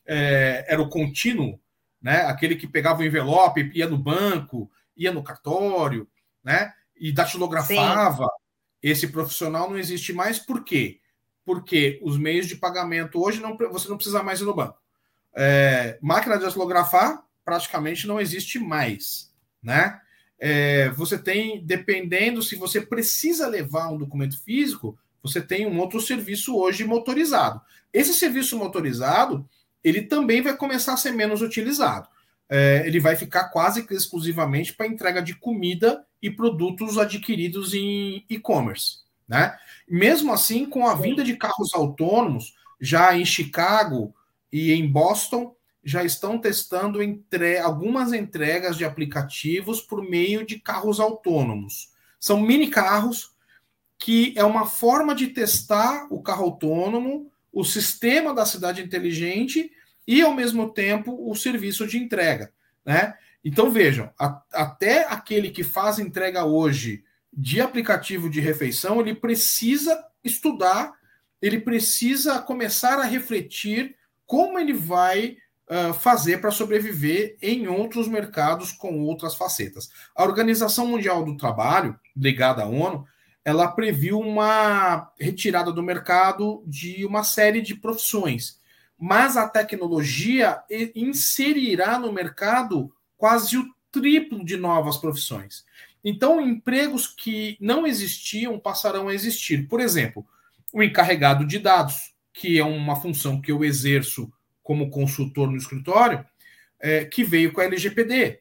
É, 0.06 0.66
era 0.68 0.82
o 0.82 0.90
contínuo, 0.90 1.60
né? 2.02 2.26
Aquele 2.26 2.58
que 2.58 2.68
pegava 2.68 3.02
o 3.02 3.06
envelope, 3.06 3.72
ia 3.74 3.88
no 3.88 3.98
banco, 3.98 4.70
ia 4.98 5.14
no 5.14 5.24
cartório, 5.24 6.08
né? 6.44 6.74
E 6.98 7.12
datilografava. 7.12 8.26
Sim. 8.26 8.30
Esse 8.82 9.08
profissional 9.08 9.70
não 9.70 9.78
existe 9.78 10.12
mais, 10.12 10.38
por 10.38 10.66
quê? 10.66 11.00
Porque 11.46 12.02
os 12.04 12.18
meios 12.18 12.48
de 12.48 12.58
pagamento 12.58 13.22
hoje 13.22 13.40
não, 13.40 13.58
você 13.58 13.88
não 13.88 13.96
precisa 13.96 14.22
mais 14.22 14.42
ir 14.42 14.46
no 14.46 14.54
banco. 14.54 14.78
É, 15.34 15.98
máquina 16.02 16.38
de 16.38 16.44
datilografar, 16.44 17.24
praticamente 17.44 18.08
não 18.08 18.20
existe 18.20 18.60
mais, 18.60 19.32
né? 19.62 20.00
É, 20.40 20.90
você 20.90 21.18
tem, 21.18 21.64
dependendo 21.66 22.42
se 22.42 22.56
você 22.56 22.82
precisa 22.82 23.48
levar 23.48 23.90
um 23.90 23.98
documento 23.98 24.42
físico, 24.44 24.98
você 25.22 25.42
tem 25.42 25.66
um 25.66 25.80
outro 25.80 26.02
serviço 26.02 26.58
hoje 26.58 26.84
motorizado. 26.84 27.62
Esse 27.94 28.14
serviço 28.14 28.58
motorizado, 28.58 29.48
ele 29.84 30.02
também 30.02 30.42
vai 30.42 30.58
começar 30.58 30.94
a 30.94 30.98
ser 30.98 31.12
menos 31.12 31.42
utilizado. 31.42 32.10
É, 32.50 32.84
ele 32.86 33.00
vai 33.00 33.16
ficar 33.16 33.46
quase 33.46 33.88
que 33.88 33.94
exclusivamente 33.94 34.74
para 34.74 34.86
entrega 34.86 35.22
de 35.22 35.34
comida 35.34 36.06
e 36.22 36.30
produtos 36.30 36.98
adquiridos 36.98 37.74
em 37.74 38.26
e-commerce. 38.30 38.98
Né? 39.28 39.58
Mesmo 39.88 40.34
assim, 40.34 40.66
com 40.66 40.86
a 40.86 40.96
vinda 40.96 41.24
de 41.24 41.38
carros 41.38 41.74
autônomos, 41.74 42.54
já 42.80 43.16
em 43.18 43.24
Chicago 43.24 44.14
e 44.52 44.74
em 44.74 44.86
Boston, 44.86 45.56
já 45.84 46.04
estão 46.04 46.40
testando 46.40 47.02
entre... 47.02 47.60
algumas 47.60 48.14
entregas 48.14 48.78
de 48.78 48.86
aplicativos 48.86 49.82
por 49.82 50.02
meio 50.02 50.46
de 50.46 50.60
carros 50.60 51.00
autônomos. 51.00 51.92
São 52.20 52.40
mini 52.40 52.70
carros 52.70 53.34
que 54.00 54.34
é 54.36 54.44
uma 54.44 54.66
forma 54.66 55.16
de 55.16 55.28
testar 55.28 56.08
o 56.10 56.22
carro 56.22 56.46
autônomo, 56.46 57.32
o 57.54 57.64
sistema 57.64 58.34
da 58.34 58.46
cidade 58.46 58.82
inteligente 58.82 59.72
e, 60.06 60.22
ao 60.22 60.34
mesmo 60.34 60.70
tempo, 60.70 61.30
o 61.30 61.34
serviço 61.36 61.88
de 61.88 61.98
entrega. 61.98 62.52
Né? 62.86 63.14
Então, 63.46 63.72
vejam, 63.72 64.12
a, 64.20 64.42
até 64.52 65.06
aquele 65.08 65.52
que 65.52 65.64
faz 65.64 66.00
entrega 66.00 66.44
hoje 66.44 67.04
de 67.32 67.62
aplicativo 67.62 68.30
de 68.30 68.42
refeição, 68.42 69.00
ele 69.00 69.16
precisa 69.16 70.04
estudar, 70.24 70.94
ele 71.42 71.60
precisa 71.60 72.40
começar 72.40 73.00
a 73.00 73.06
refletir 73.06 73.96
como 74.26 74.60
ele 74.60 74.74
vai 74.74 75.38
fazer 76.00 76.40
para 76.40 76.52
sobreviver 76.52 77.38
em 77.42 77.68
outros 77.68 78.08
mercados 78.08 78.72
com 78.72 79.00
outras 79.00 79.36
facetas. 79.36 79.90
A 80.16 80.24
Organização 80.24 80.88
Mundial 80.88 81.24
do 81.24 81.38
Trabalho, 81.38 82.00
ligada 82.16 82.64
à 82.64 82.68
ONU, 82.68 83.06
ela 83.46 83.68
previu 83.68 84.20
uma 84.20 85.12
retirada 85.20 85.72
do 85.72 85.84
mercado 85.84 86.64
de 86.66 87.06
uma 87.06 87.24
série 87.24 87.62
de 87.62 87.76
profissões. 87.76 88.60
Mas 88.98 89.36
a 89.36 89.50
tecnologia 89.50 90.62
inserirá 90.96 92.00
no 92.00 92.14
mercado 92.14 92.94
quase 93.18 93.58
o 93.58 93.66
triplo 93.92 94.46
de 94.46 94.56
novas 94.56 94.98
profissões. 94.98 95.66
Então, 96.06 96.40
empregos 96.40 97.08
que 97.08 97.58
não 97.60 97.88
existiam 97.88 98.60
passarão 98.60 99.08
a 99.08 99.14
existir. 99.14 99.68
Por 99.68 99.80
exemplo, 99.80 100.26
o 100.72 100.82
encarregado 100.82 101.46
de 101.46 101.60
dados, 101.60 102.14
que 102.34 102.58
é 102.58 102.64
uma 102.64 102.96
função 102.96 103.42
que 103.42 103.52
eu 103.52 103.64
exerço 103.64 104.32
como 104.64 104.90
consultor 104.90 105.52
no 105.52 105.58
escritório, 105.58 106.26
é, 106.80 107.06
que 107.06 107.24
veio 107.24 107.52
com 107.52 107.62
a 107.62 107.66
LGPD. 107.66 108.40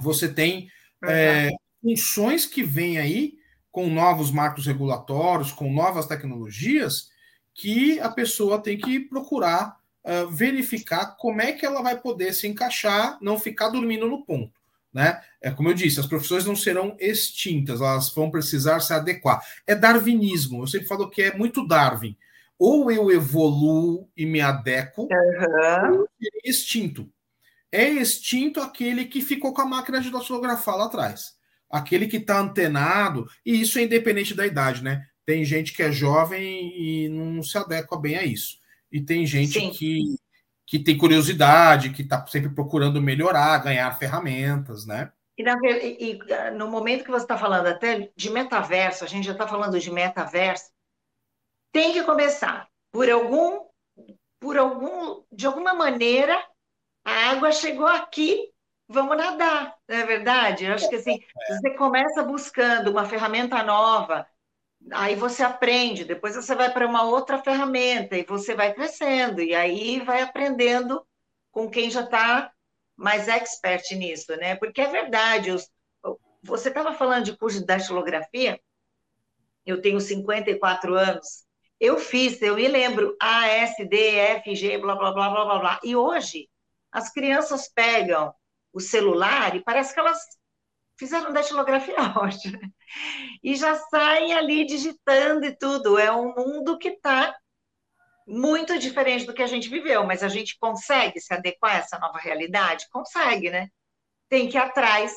Você 0.00 0.32
tem 0.32 0.70
é, 1.04 1.50
funções 1.82 2.46
que 2.46 2.62
vêm 2.62 2.98
aí 2.98 3.34
com 3.70 3.90
novos 3.90 4.30
marcos 4.30 4.66
regulatórios, 4.66 5.52
com 5.52 5.72
novas 5.72 6.06
tecnologias, 6.06 7.10
que 7.52 8.00
a 8.00 8.08
pessoa 8.08 8.62
tem 8.62 8.78
que 8.78 9.00
procurar 9.00 9.76
uh, 10.04 10.30
verificar 10.30 11.16
como 11.16 11.40
é 11.40 11.52
que 11.52 11.64
ela 11.64 11.82
vai 11.82 12.00
poder 12.00 12.32
se 12.32 12.46
encaixar, 12.46 13.18
não 13.20 13.38
ficar 13.38 13.70
dormindo 13.70 14.06
no 14.08 14.24
ponto. 14.24 14.52
Né? 14.92 15.20
É 15.40 15.50
como 15.50 15.68
eu 15.68 15.74
disse, 15.74 15.98
as 15.98 16.06
profissões 16.06 16.44
não 16.44 16.54
serão 16.54 16.96
extintas, 17.00 17.80
elas 17.80 18.10
vão 18.10 18.30
precisar 18.30 18.78
se 18.78 18.92
adequar. 18.92 19.42
É 19.66 19.74
darwinismo, 19.74 20.62
eu 20.62 20.66
sempre 20.68 20.86
falo 20.86 21.10
que 21.10 21.22
é 21.22 21.36
muito 21.36 21.66
Darwin. 21.66 22.16
Ou 22.58 22.90
eu 22.90 23.10
evoluo 23.10 24.08
e 24.16 24.24
me 24.24 24.40
adequo, 24.40 25.02
uhum. 25.02 25.92
ou 25.92 26.08
eu 26.20 26.40
extinto. 26.44 27.10
É 27.70 27.88
extinto 27.88 28.60
aquele 28.60 29.06
que 29.06 29.20
ficou 29.20 29.52
com 29.52 29.62
a 29.62 29.66
máquina 29.66 30.00
de 30.00 30.10
datilografar 30.10 30.76
lá 30.76 30.86
atrás 30.86 31.34
aquele 31.74 32.06
que 32.06 32.18
está 32.18 32.38
antenado, 32.38 33.26
e 33.44 33.60
isso 33.60 33.80
é 33.80 33.82
independente 33.82 34.32
da 34.32 34.46
idade, 34.46 34.82
né? 34.82 35.04
Tem 35.26 35.44
gente 35.44 35.72
que 35.72 35.82
é 35.82 35.90
jovem 35.90 36.72
e 36.76 37.08
não 37.08 37.42
se 37.42 37.58
adequa 37.58 37.98
bem 37.98 38.16
a 38.16 38.24
isso. 38.24 38.58
E 38.92 39.00
tem 39.00 39.26
gente 39.26 39.58
que, 39.72 40.14
que 40.64 40.78
tem 40.78 40.96
curiosidade, 40.96 41.90
que 41.90 42.02
está 42.02 42.24
sempre 42.28 42.50
procurando 42.50 43.02
melhorar, 43.02 43.58
ganhar 43.58 43.90
ferramentas, 43.98 44.86
né? 44.86 45.10
E, 45.36 45.42
na, 45.42 45.56
e, 45.64 46.12
e 46.12 46.50
no 46.52 46.70
momento 46.70 47.02
que 47.02 47.10
você 47.10 47.24
está 47.24 47.36
falando 47.36 47.66
até 47.66 48.08
de 48.14 48.30
metaverso, 48.30 49.02
a 49.02 49.08
gente 49.08 49.24
já 49.24 49.32
está 49.32 49.48
falando 49.48 49.80
de 49.80 49.90
metaverso, 49.90 50.66
tem 51.74 51.92
que 51.92 52.04
começar 52.04 52.68
por 52.92 53.10
algum, 53.10 53.66
por 54.38 54.56
algum, 54.56 55.24
de 55.32 55.46
alguma 55.46 55.74
maneira, 55.74 56.40
a 57.04 57.30
água 57.30 57.50
chegou 57.50 57.86
aqui 57.86 58.54
vamos 58.88 59.16
nadar, 59.16 59.74
não 59.88 59.96
é 59.96 60.06
verdade? 60.06 60.64
Eu 60.64 60.74
acho 60.74 60.88
que 60.88 60.96
assim, 60.96 61.18
você 61.48 61.70
começa 61.74 62.22
buscando 62.22 62.90
uma 62.90 63.06
ferramenta 63.06 63.62
nova, 63.62 64.26
aí 64.92 65.16
você 65.16 65.42
aprende, 65.42 66.04
depois 66.04 66.36
você 66.36 66.54
vai 66.54 66.72
para 66.72 66.86
uma 66.86 67.02
outra 67.02 67.42
ferramenta 67.42 68.16
e 68.16 68.24
você 68.24 68.54
vai 68.54 68.72
crescendo, 68.72 69.40
e 69.40 69.54
aí 69.54 70.00
vai 70.00 70.22
aprendendo 70.22 71.04
com 71.50 71.70
quem 71.70 71.90
já 71.90 72.02
está 72.02 72.52
mais 72.96 73.26
expert 73.26 73.90
nisso, 73.92 74.36
né? 74.36 74.54
Porque 74.56 74.80
é 74.80 74.88
verdade, 74.88 75.50
os, 75.50 75.68
você 76.42 76.68
estava 76.68 76.92
falando 76.92 77.24
de 77.24 77.36
curso 77.36 77.60
de 77.60 77.66
datilografia, 77.66 78.60
eu 79.64 79.80
tenho 79.80 80.00
54 80.00 80.94
anos, 80.94 81.43
eu 81.84 81.98
fiz, 81.98 82.40
eu 82.40 82.56
me 82.56 82.66
lembro 82.66 83.16
A, 83.20 83.46
S, 83.46 83.84
D, 83.84 84.16
F, 84.16 84.54
G, 84.54 84.78
blá, 84.78 84.94
blá, 84.96 85.12
blá, 85.12 85.30
blá, 85.30 85.44
blá, 85.44 85.58
blá. 85.58 85.80
E 85.84 85.94
hoje, 85.94 86.48
as 86.90 87.12
crianças 87.12 87.68
pegam 87.68 88.34
o 88.72 88.80
celular 88.80 89.54
e 89.54 89.62
parece 89.62 89.92
que 89.92 90.00
elas 90.00 90.18
fizeram 90.98 91.32
datilografia 91.32 91.96
hoje. 92.20 92.52
E 93.42 93.56
já 93.56 93.74
saem 93.74 94.34
ali 94.34 94.64
digitando 94.64 95.44
e 95.44 95.56
tudo. 95.56 95.98
É 95.98 96.12
um 96.12 96.32
mundo 96.32 96.78
que 96.78 96.90
está 96.90 97.36
muito 98.26 98.78
diferente 98.78 99.26
do 99.26 99.34
que 99.34 99.42
a 99.42 99.48
gente 99.48 99.68
viveu, 99.68 100.04
mas 100.04 100.22
a 100.22 100.28
gente 100.28 100.56
consegue 100.58 101.20
se 101.20 101.34
adequar 101.34 101.74
a 101.74 101.78
essa 101.78 101.98
nova 101.98 102.18
realidade? 102.18 102.88
Consegue, 102.90 103.50
né? 103.50 103.68
Tem 104.28 104.48
que 104.48 104.56
ir 104.56 104.60
atrás, 104.60 105.12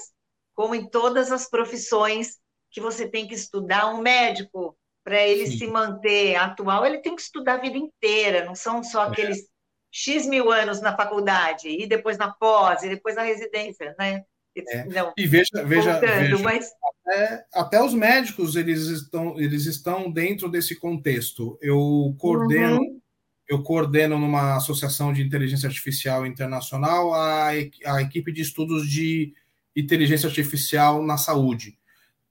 como 0.55 0.73
em 0.73 0.89
todas 0.89 1.31
as 1.31 1.47
profissões 1.47 2.39
que 2.71 2.81
você 2.81 3.07
tem 3.07 3.27
que 3.27 3.35
estudar. 3.35 3.93
Um 3.93 4.01
médico, 4.01 4.75
para 5.07 5.25
ele 5.25 5.47
Sim. 5.47 5.59
se 5.59 5.67
manter 5.67 6.35
atual, 6.35 6.85
ele 6.85 6.97
tem 6.97 7.15
que 7.15 7.21
estudar 7.21 7.53
a 7.53 7.61
vida 7.61 7.77
inteira, 7.77 8.43
não 8.43 8.53
são 8.53 8.83
só 8.83 9.05
é. 9.05 9.07
aqueles 9.07 9.47
X 9.89 10.27
mil 10.27 10.51
anos 10.51 10.81
na 10.81 10.97
faculdade, 10.97 11.69
e 11.69 11.87
depois 11.87 12.17
na 12.17 12.29
pós, 12.29 12.83
e 12.83 12.89
depois 12.89 13.15
na 13.15 13.23
residência, 13.23 13.95
né? 13.97 14.25
É. 14.69 14.83
Não, 14.83 15.13
e 15.17 15.25
veja, 15.25 15.63
veja, 15.63 15.97
veja 15.99 16.37
mas... 16.39 16.69
até, 17.05 17.45
até, 17.53 17.81
os 17.81 17.93
médicos 17.93 18.57
eles 18.57 18.81
estão, 18.87 19.39
eles 19.39 19.65
estão 19.65 20.11
dentro 20.11 20.49
desse 20.49 20.75
contexto. 20.75 21.57
Eu 21.61 22.13
coordeno, 22.19 22.79
uhum. 22.79 22.99
eu 23.47 23.63
coordeno 23.63 24.19
numa 24.19 24.57
associação 24.57 25.13
de 25.13 25.21
inteligência 25.21 25.67
artificial 25.67 26.25
internacional 26.25 27.13
a, 27.13 27.47
a 27.47 28.01
equipe 28.01 28.33
de 28.33 28.41
estudos 28.41 28.89
de 28.89 29.31
inteligência 29.73 30.27
artificial 30.27 31.01
na 31.01 31.15
saúde. 31.15 31.76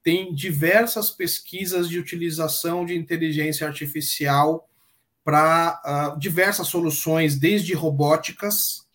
Tem 0.07 0.33
diversas 0.33 1.11
pesquisas 1.11 1.89
de 1.89 1.99
utilização 1.99 2.85
de 2.85 2.95
inteligência 2.95 3.67
artificial 3.67 4.69
para 5.21 5.81
uh, 6.15 6.17
diversas 6.17 6.69
soluções, 6.69 7.37
desde 7.37 7.73
robóticas, 7.73 8.87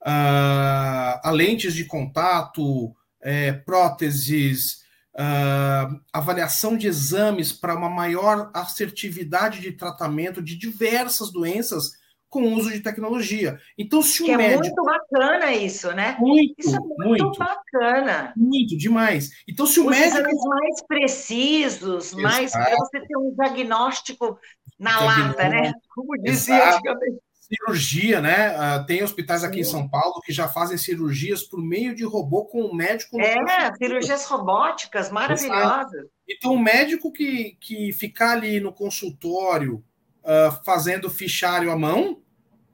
uh, 0.00 1.20
a 1.22 1.30
lentes 1.32 1.72
de 1.72 1.84
contato, 1.84 2.92
é, 3.22 3.52
próteses, 3.52 4.82
uh, 5.14 6.00
avaliação 6.12 6.76
de 6.76 6.88
exames 6.88 7.52
para 7.52 7.76
uma 7.76 7.88
maior 7.88 8.50
assertividade 8.52 9.60
de 9.60 9.70
tratamento 9.70 10.42
de 10.42 10.56
diversas 10.56 11.30
doenças 11.30 11.92
com 12.34 12.42
o 12.42 12.52
uso 12.54 12.72
de 12.72 12.80
tecnologia. 12.80 13.60
Então, 13.78 14.02
se 14.02 14.20
o 14.20 14.26
que 14.26 14.36
médico... 14.36 14.64
é 14.64 14.68
muito 14.68 14.82
bacana 14.82 15.52
isso, 15.52 15.92
né? 15.92 16.16
Muito, 16.18 16.54
isso 16.58 16.74
é 16.74 16.80
muito, 16.80 17.24
muito 17.24 17.38
bacana. 17.38 18.32
Muito, 18.36 18.76
demais. 18.76 19.30
Então, 19.48 19.64
se 19.64 19.78
o 19.78 19.84
Os 19.84 19.90
médico... 19.96 20.48
mais 20.48 20.82
precisos, 20.84 22.12
mais 22.14 22.50
para 22.50 22.74
você 22.74 23.06
ter 23.06 23.16
um 23.16 23.32
diagnóstico 23.38 24.36
na 24.76 24.98
lata, 24.98 25.48
né? 25.48 25.72
Como 25.94 26.20
dizia 26.20 26.74
antigamente. 26.74 27.18
Cirurgia, 27.44 28.20
né? 28.20 28.56
Uh, 28.56 28.86
tem 28.86 29.04
hospitais 29.04 29.44
aqui 29.44 29.62
Sim. 29.62 29.68
em 29.68 29.72
São 29.72 29.88
Paulo 29.88 30.20
que 30.24 30.32
já 30.32 30.48
fazem 30.48 30.76
cirurgias 30.76 31.44
por 31.44 31.62
meio 31.62 31.94
de 31.94 32.02
robô 32.02 32.46
com 32.46 32.62
o 32.62 32.74
médico. 32.74 33.20
É, 33.20 33.72
cirurgias 33.76 34.24
robóticas 34.24 35.08
maravilhosas. 35.10 35.92
Exato. 35.92 36.10
Então, 36.28 36.54
o 36.54 36.58
médico 36.58 37.12
que, 37.12 37.56
que 37.60 37.92
ficar 37.92 38.32
ali 38.32 38.58
no 38.58 38.72
consultório 38.72 39.84
uh, 40.24 40.64
fazendo 40.64 41.10
fichário 41.10 41.70
à 41.70 41.76
mão, 41.76 42.23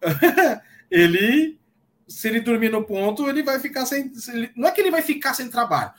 ele, 0.91 1.59
se 2.09 2.29
ele 2.29 2.41
dormir 2.41 2.71
no 2.71 2.85
ponto, 2.85 3.29
ele 3.29 3.43
vai 3.43 3.59
ficar 3.59 3.87
sem. 3.87 4.11
Não 4.57 4.69
é 4.69 4.73
que 4.73 4.81
ele 4.81 4.91
vai 4.91 5.03
ficar 5.03 5.35
sem 5.35 5.49
trabalho. 5.49 5.93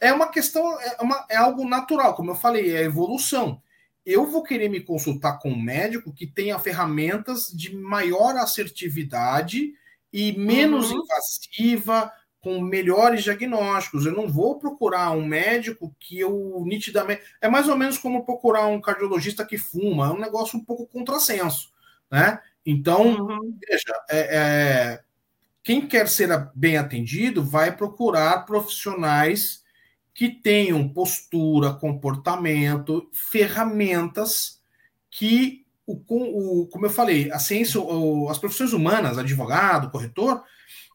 É 0.00 0.12
uma 0.12 0.30
questão, 0.30 0.80
é, 0.80 0.96
uma, 1.00 1.26
é 1.28 1.36
algo 1.36 1.68
natural, 1.68 2.14
como 2.14 2.30
eu 2.30 2.36
falei, 2.36 2.76
é 2.76 2.82
evolução 2.82 3.60
eu 4.08 4.24
vou 4.24 4.42
querer 4.42 4.70
me 4.70 4.80
consultar 4.80 5.38
com 5.38 5.50
um 5.50 5.62
médico 5.62 6.14
que 6.14 6.26
tenha 6.26 6.58
ferramentas 6.58 7.48
de 7.48 7.76
maior 7.76 8.34
assertividade 8.38 9.74
e 10.10 10.32
menos 10.32 10.90
uhum. 10.90 11.02
invasiva, 11.02 12.10
com 12.40 12.58
melhores 12.58 13.22
diagnósticos. 13.22 14.06
Eu 14.06 14.12
não 14.12 14.26
vou 14.26 14.58
procurar 14.58 15.10
um 15.10 15.26
médico 15.26 15.94
que 16.00 16.18
eu 16.18 16.64
nitidamente. 16.64 17.20
É 17.38 17.50
mais 17.50 17.68
ou 17.68 17.76
menos 17.76 17.98
como 17.98 18.24
procurar 18.24 18.66
um 18.68 18.80
cardiologista 18.80 19.44
que 19.44 19.58
fuma, 19.58 20.06
é 20.06 20.10
um 20.10 20.18
negócio 20.18 20.58
um 20.58 20.64
pouco 20.64 20.86
contrassenso, 20.86 21.70
né? 22.10 22.40
Então, 22.70 23.16
uhum. 23.16 23.58
veja, 23.66 23.94
é, 24.10 24.18
é, 24.18 25.00
quem 25.64 25.88
quer 25.88 26.06
ser 26.06 26.28
bem 26.54 26.76
atendido 26.76 27.42
vai 27.42 27.74
procurar 27.74 28.44
profissionais 28.44 29.64
que 30.12 30.28
tenham 30.28 30.86
postura, 30.86 31.72
comportamento, 31.72 33.08
ferramentas 33.10 34.60
que, 35.10 35.64
o, 35.86 35.94
o, 35.94 36.66
como 36.66 36.84
eu 36.84 36.90
falei, 36.90 37.32
a 37.32 37.38
ciência, 37.38 37.80
o, 37.80 38.28
as 38.28 38.36
profissões 38.36 38.74
humanas, 38.74 39.16
advogado, 39.16 39.90
corretor, 39.90 40.44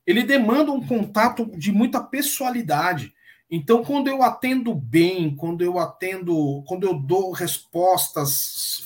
ele 0.06 0.22
demanda 0.22 0.72
um 0.72 0.86
contato 0.86 1.44
de 1.58 1.72
muita 1.72 2.04
pessoalidade. 2.04 3.16
Então, 3.50 3.84
quando 3.84 4.10
eu 4.10 4.22
atendo 4.22 4.76
bem, 4.76 5.36
quando 5.36 5.64
eu 5.64 5.80
atendo, 5.80 6.64
quando 6.68 6.84
eu 6.84 6.94
dou 6.94 7.32
respostas 7.32 8.38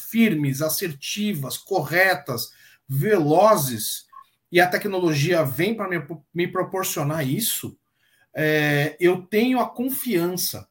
firmes, 0.09 0.61
assertivas, 0.61 1.57
corretas, 1.57 2.55
velozes, 2.87 4.05
e 4.51 4.61
a 4.61 4.67
tecnologia 4.67 5.43
vem 5.43 5.75
para 5.75 5.89
me, 5.89 6.01
me 6.33 6.47
proporcionar 6.47 7.27
isso, 7.27 7.77
é, 8.33 8.95
eu 8.99 9.23
tenho 9.23 9.59
a 9.59 9.67
confiança, 9.67 10.67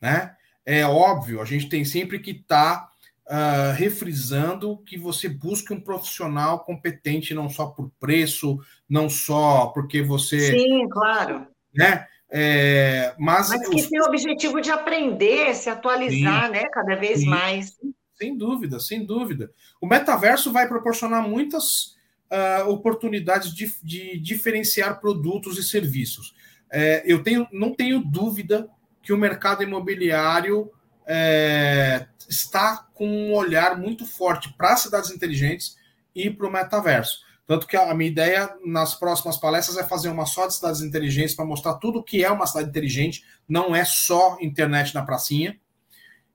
né? 0.00 0.34
É 0.64 0.86
óbvio, 0.86 1.40
a 1.42 1.44
gente 1.44 1.68
tem 1.68 1.84
sempre 1.84 2.20
que 2.20 2.30
estar 2.30 2.76
tá, 2.76 2.92
uh, 3.26 3.72
refrisando 3.74 4.78
que 4.86 4.96
você 4.96 5.28
busque 5.28 5.72
um 5.72 5.80
profissional 5.80 6.60
competente, 6.60 7.34
não 7.34 7.48
só 7.48 7.66
por 7.66 7.90
preço, 7.98 8.60
não 8.88 9.10
só 9.10 9.66
porque 9.66 10.00
você. 10.02 10.52
Sim, 10.52 10.88
claro. 10.88 11.46
Né? 11.74 12.06
É, 12.30 13.14
mas, 13.18 13.50
mas 13.50 13.68
que 13.68 13.76
os... 13.76 13.90
tem 13.90 14.00
o 14.00 14.04
objetivo 14.04 14.60
de 14.60 14.70
aprender, 14.70 15.54
se 15.54 15.68
atualizar, 15.68 16.46
sim, 16.46 16.52
né? 16.52 16.68
Cada 16.70 16.94
vez 16.94 17.20
sim, 17.20 17.26
mais. 17.26 17.76
Sem 18.22 18.38
dúvida, 18.38 18.78
sem 18.78 19.04
dúvida. 19.04 19.50
O 19.80 19.86
metaverso 19.86 20.52
vai 20.52 20.68
proporcionar 20.68 21.28
muitas 21.28 21.96
uh, 22.30 22.68
oportunidades 22.68 23.52
de, 23.52 23.74
de, 23.82 24.16
diferenciar 24.20 25.00
produtos 25.00 25.58
e 25.58 25.62
serviços. 25.64 26.32
É, 26.70 27.02
eu 27.04 27.20
tenho, 27.20 27.48
não 27.50 27.74
tenho 27.74 27.98
dúvida 27.98 28.70
que 29.02 29.12
o 29.12 29.18
mercado 29.18 29.64
imobiliário 29.64 30.70
é, 31.04 32.06
está 32.28 32.86
com 32.94 33.08
um 33.08 33.34
olhar 33.34 33.76
muito 33.76 34.06
forte 34.06 34.54
para 34.56 34.76
cidades 34.76 35.10
inteligentes 35.10 35.76
e 36.14 36.30
para 36.30 36.46
o 36.46 36.52
metaverso. 36.52 37.22
Tanto 37.44 37.66
que 37.66 37.76
a 37.76 37.92
minha 37.92 38.08
ideia 38.08 38.54
nas 38.64 38.94
próximas 38.94 39.36
palestras 39.36 39.76
é 39.76 39.82
fazer 39.82 40.10
uma 40.10 40.26
só 40.26 40.46
de 40.46 40.54
cidades 40.54 40.80
inteligentes 40.80 41.34
para 41.34 41.44
mostrar 41.44 41.74
tudo 41.74 41.98
o 41.98 42.04
que 42.04 42.22
é 42.22 42.30
uma 42.30 42.46
cidade 42.46 42.68
inteligente, 42.68 43.24
não 43.48 43.74
é 43.74 43.84
só 43.84 44.38
internet 44.40 44.94
na 44.94 45.02
pracinha, 45.02 45.58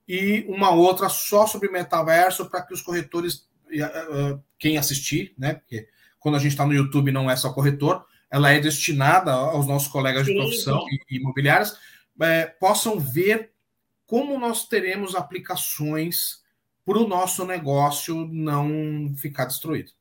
e 0.08 0.46
uma 0.48 0.72
outra 0.72 1.10
só 1.10 1.46
sobre 1.46 1.70
metaverso 1.70 2.50
para 2.50 2.62
que 2.62 2.74
os 2.74 2.82
corretores, 2.82 3.48
quem 4.58 4.78
assistir, 4.78 5.34
né? 5.38 5.56
Porque 5.56 5.88
quando 6.20 6.36
a 6.36 6.40
gente 6.40 6.52
está 6.52 6.66
no 6.66 6.74
YouTube 6.74 7.12
não 7.12 7.30
é 7.30 7.36
só 7.36 7.52
corretor, 7.52 8.06
ela 8.30 8.52
é 8.52 8.60
destinada 8.60 9.32
aos 9.32 9.68
nossos 9.68 9.88
colegas 9.88 10.26
de 10.26 10.34
profissão 10.34 10.84
e 11.10 11.18
imobiliárias, 11.18 11.78
é, 12.22 12.46
possam 12.46 13.00
ver 13.00 13.52
como 14.06 14.40
nós 14.40 14.68
teremos 14.68 15.16
aplicações 15.16 16.42
para 16.86 16.98
o 16.98 17.08
nosso 17.08 17.46
negócio 17.46 18.28
não 18.32 19.14
ficar 19.18 19.46
destruído. 19.46 19.92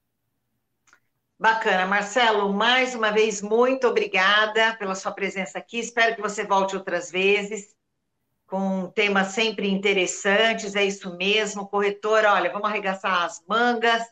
Bacana, 1.38 1.86
Marcelo, 1.86 2.50
mais 2.52 2.94
uma 2.94 3.10
vez, 3.10 3.42
muito 3.42 3.86
obrigada 3.86 4.74
pela 4.76 4.94
sua 4.94 5.12
presença 5.12 5.58
aqui. 5.58 5.78
Espero 5.78 6.16
que 6.16 6.22
você 6.22 6.44
volte 6.44 6.74
outras 6.74 7.10
vezes, 7.10 7.75
com 8.46 8.88
temas 8.90 9.28
sempre 9.28 9.68
interessantes, 9.68 10.74
é 10.76 10.84
isso 10.84 11.16
mesmo. 11.16 11.66
Corretor, 11.66 12.24
olha, 12.24 12.52
vamos 12.52 12.68
arregaçar 12.68 13.24
as 13.24 13.42
mangas 13.48 14.02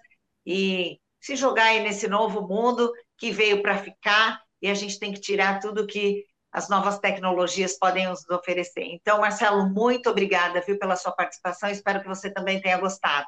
e 0.44 0.98
se 1.20 1.36
jogar 1.36 1.66
aí 1.66 1.82
nesse 1.82 2.08
novo 2.08 2.46
mundo 2.46 2.92
que 3.16 3.30
veio 3.30 3.62
para 3.62 3.78
ficar 3.78 4.42
e 4.60 4.68
a 4.68 4.74
gente 4.74 4.98
tem 4.98 5.12
que 5.12 5.20
tirar 5.20 5.60
tudo 5.60 5.86
que 5.86 6.24
as 6.52 6.68
novas 6.68 6.98
tecnologias 6.98 7.78
podem 7.78 8.06
nos 8.08 8.28
oferecer. 8.28 8.84
Então, 8.84 9.20
Marcelo, 9.20 9.68
muito 9.68 10.08
obrigada, 10.08 10.60
viu, 10.60 10.78
pela 10.78 10.96
sua 10.96 11.12
participação. 11.12 11.68
Espero 11.68 12.00
que 12.00 12.06
você 12.06 12.30
também 12.30 12.60
tenha 12.60 12.78
gostado. 12.78 13.26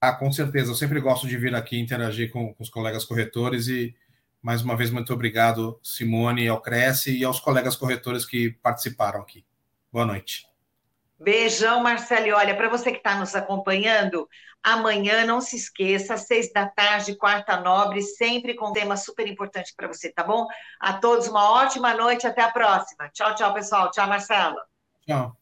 Ah, 0.00 0.14
com 0.14 0.32
certeza. 0.32 0.70
Eu 0.70 0.74
sempre 0.74 1.00
gosto 1.00 1.26
de 1.26 1.36
vir 1.36 1.54
aqui 1.54 1.78
interagir 1.78 2.30
com, 2.32 2.54
com 2.54 2.62
os 2.62 2.70
colegas 2.70 3.04
corretores 3.04 3.68
e, 3.68 3.94
mais 4.40 4.62
uma 4.62 4.76
vez, 4.76 4.90
muito 4.90 5.12
obrigado, 5.12 5.78
Simone, 5.82 6.48
ao 6.48 6.60
Cresce 6.60 7.16
e 7.16 7.24
aos 7.24 7.38
colegas 7.38 7.76
corretores 7.76 8.24
que 8.24 8.50
participaram 8.62 9.20
aqui. 9.20 9.44
Boa 9.92 10.06
noite. 10.06 10.46
Beijão, 11.18 11.82
Marcelo. 11.82 12.26
E 12.26 12.32
olha, 12.32 12.56
para 12.56 12.68
você 12.68 12.92
que 12.92 12.98
está 12.98 13.16
nos 13.16 13.34
acompanhando, 13.34 14.28
amanhã, 14.62 15.24
não 15.24 15.40
se 15.40 15.56
esqueça, 15.56 16.14
às 16.14 16.26
seis 16.26 16.52
da 16.52 16.68
tarde, 16.68 17.16
quarta 17.16 17.60
nobre, 17.60 18.02
sempre 18.02 18.54
com 18.54 18.68
um 18.68 18.72
tema 18.72 18.96
super 18.96 19.26
importante 19.26 19.74
para 19.76 19.88
você, 19.88 20.12
tá 20.12 20.22
bom? 20.22 20.46
A 20.80 20.94
todos 20.94 21.26
uma 21.26 21.50
ótima 21.50 21.94
noite, 21.94 22.26
até 22.26 22.42
a 22.42 22.50
próxima. 22.50 23.08
Tchau, 23.10 23.34
tchau, 23.34 23.52
pessoal. 23.52 23.90
Tchau, 23.90 24.06
Marcelo. 24.06 24.58
Tchau. 25.06 25.36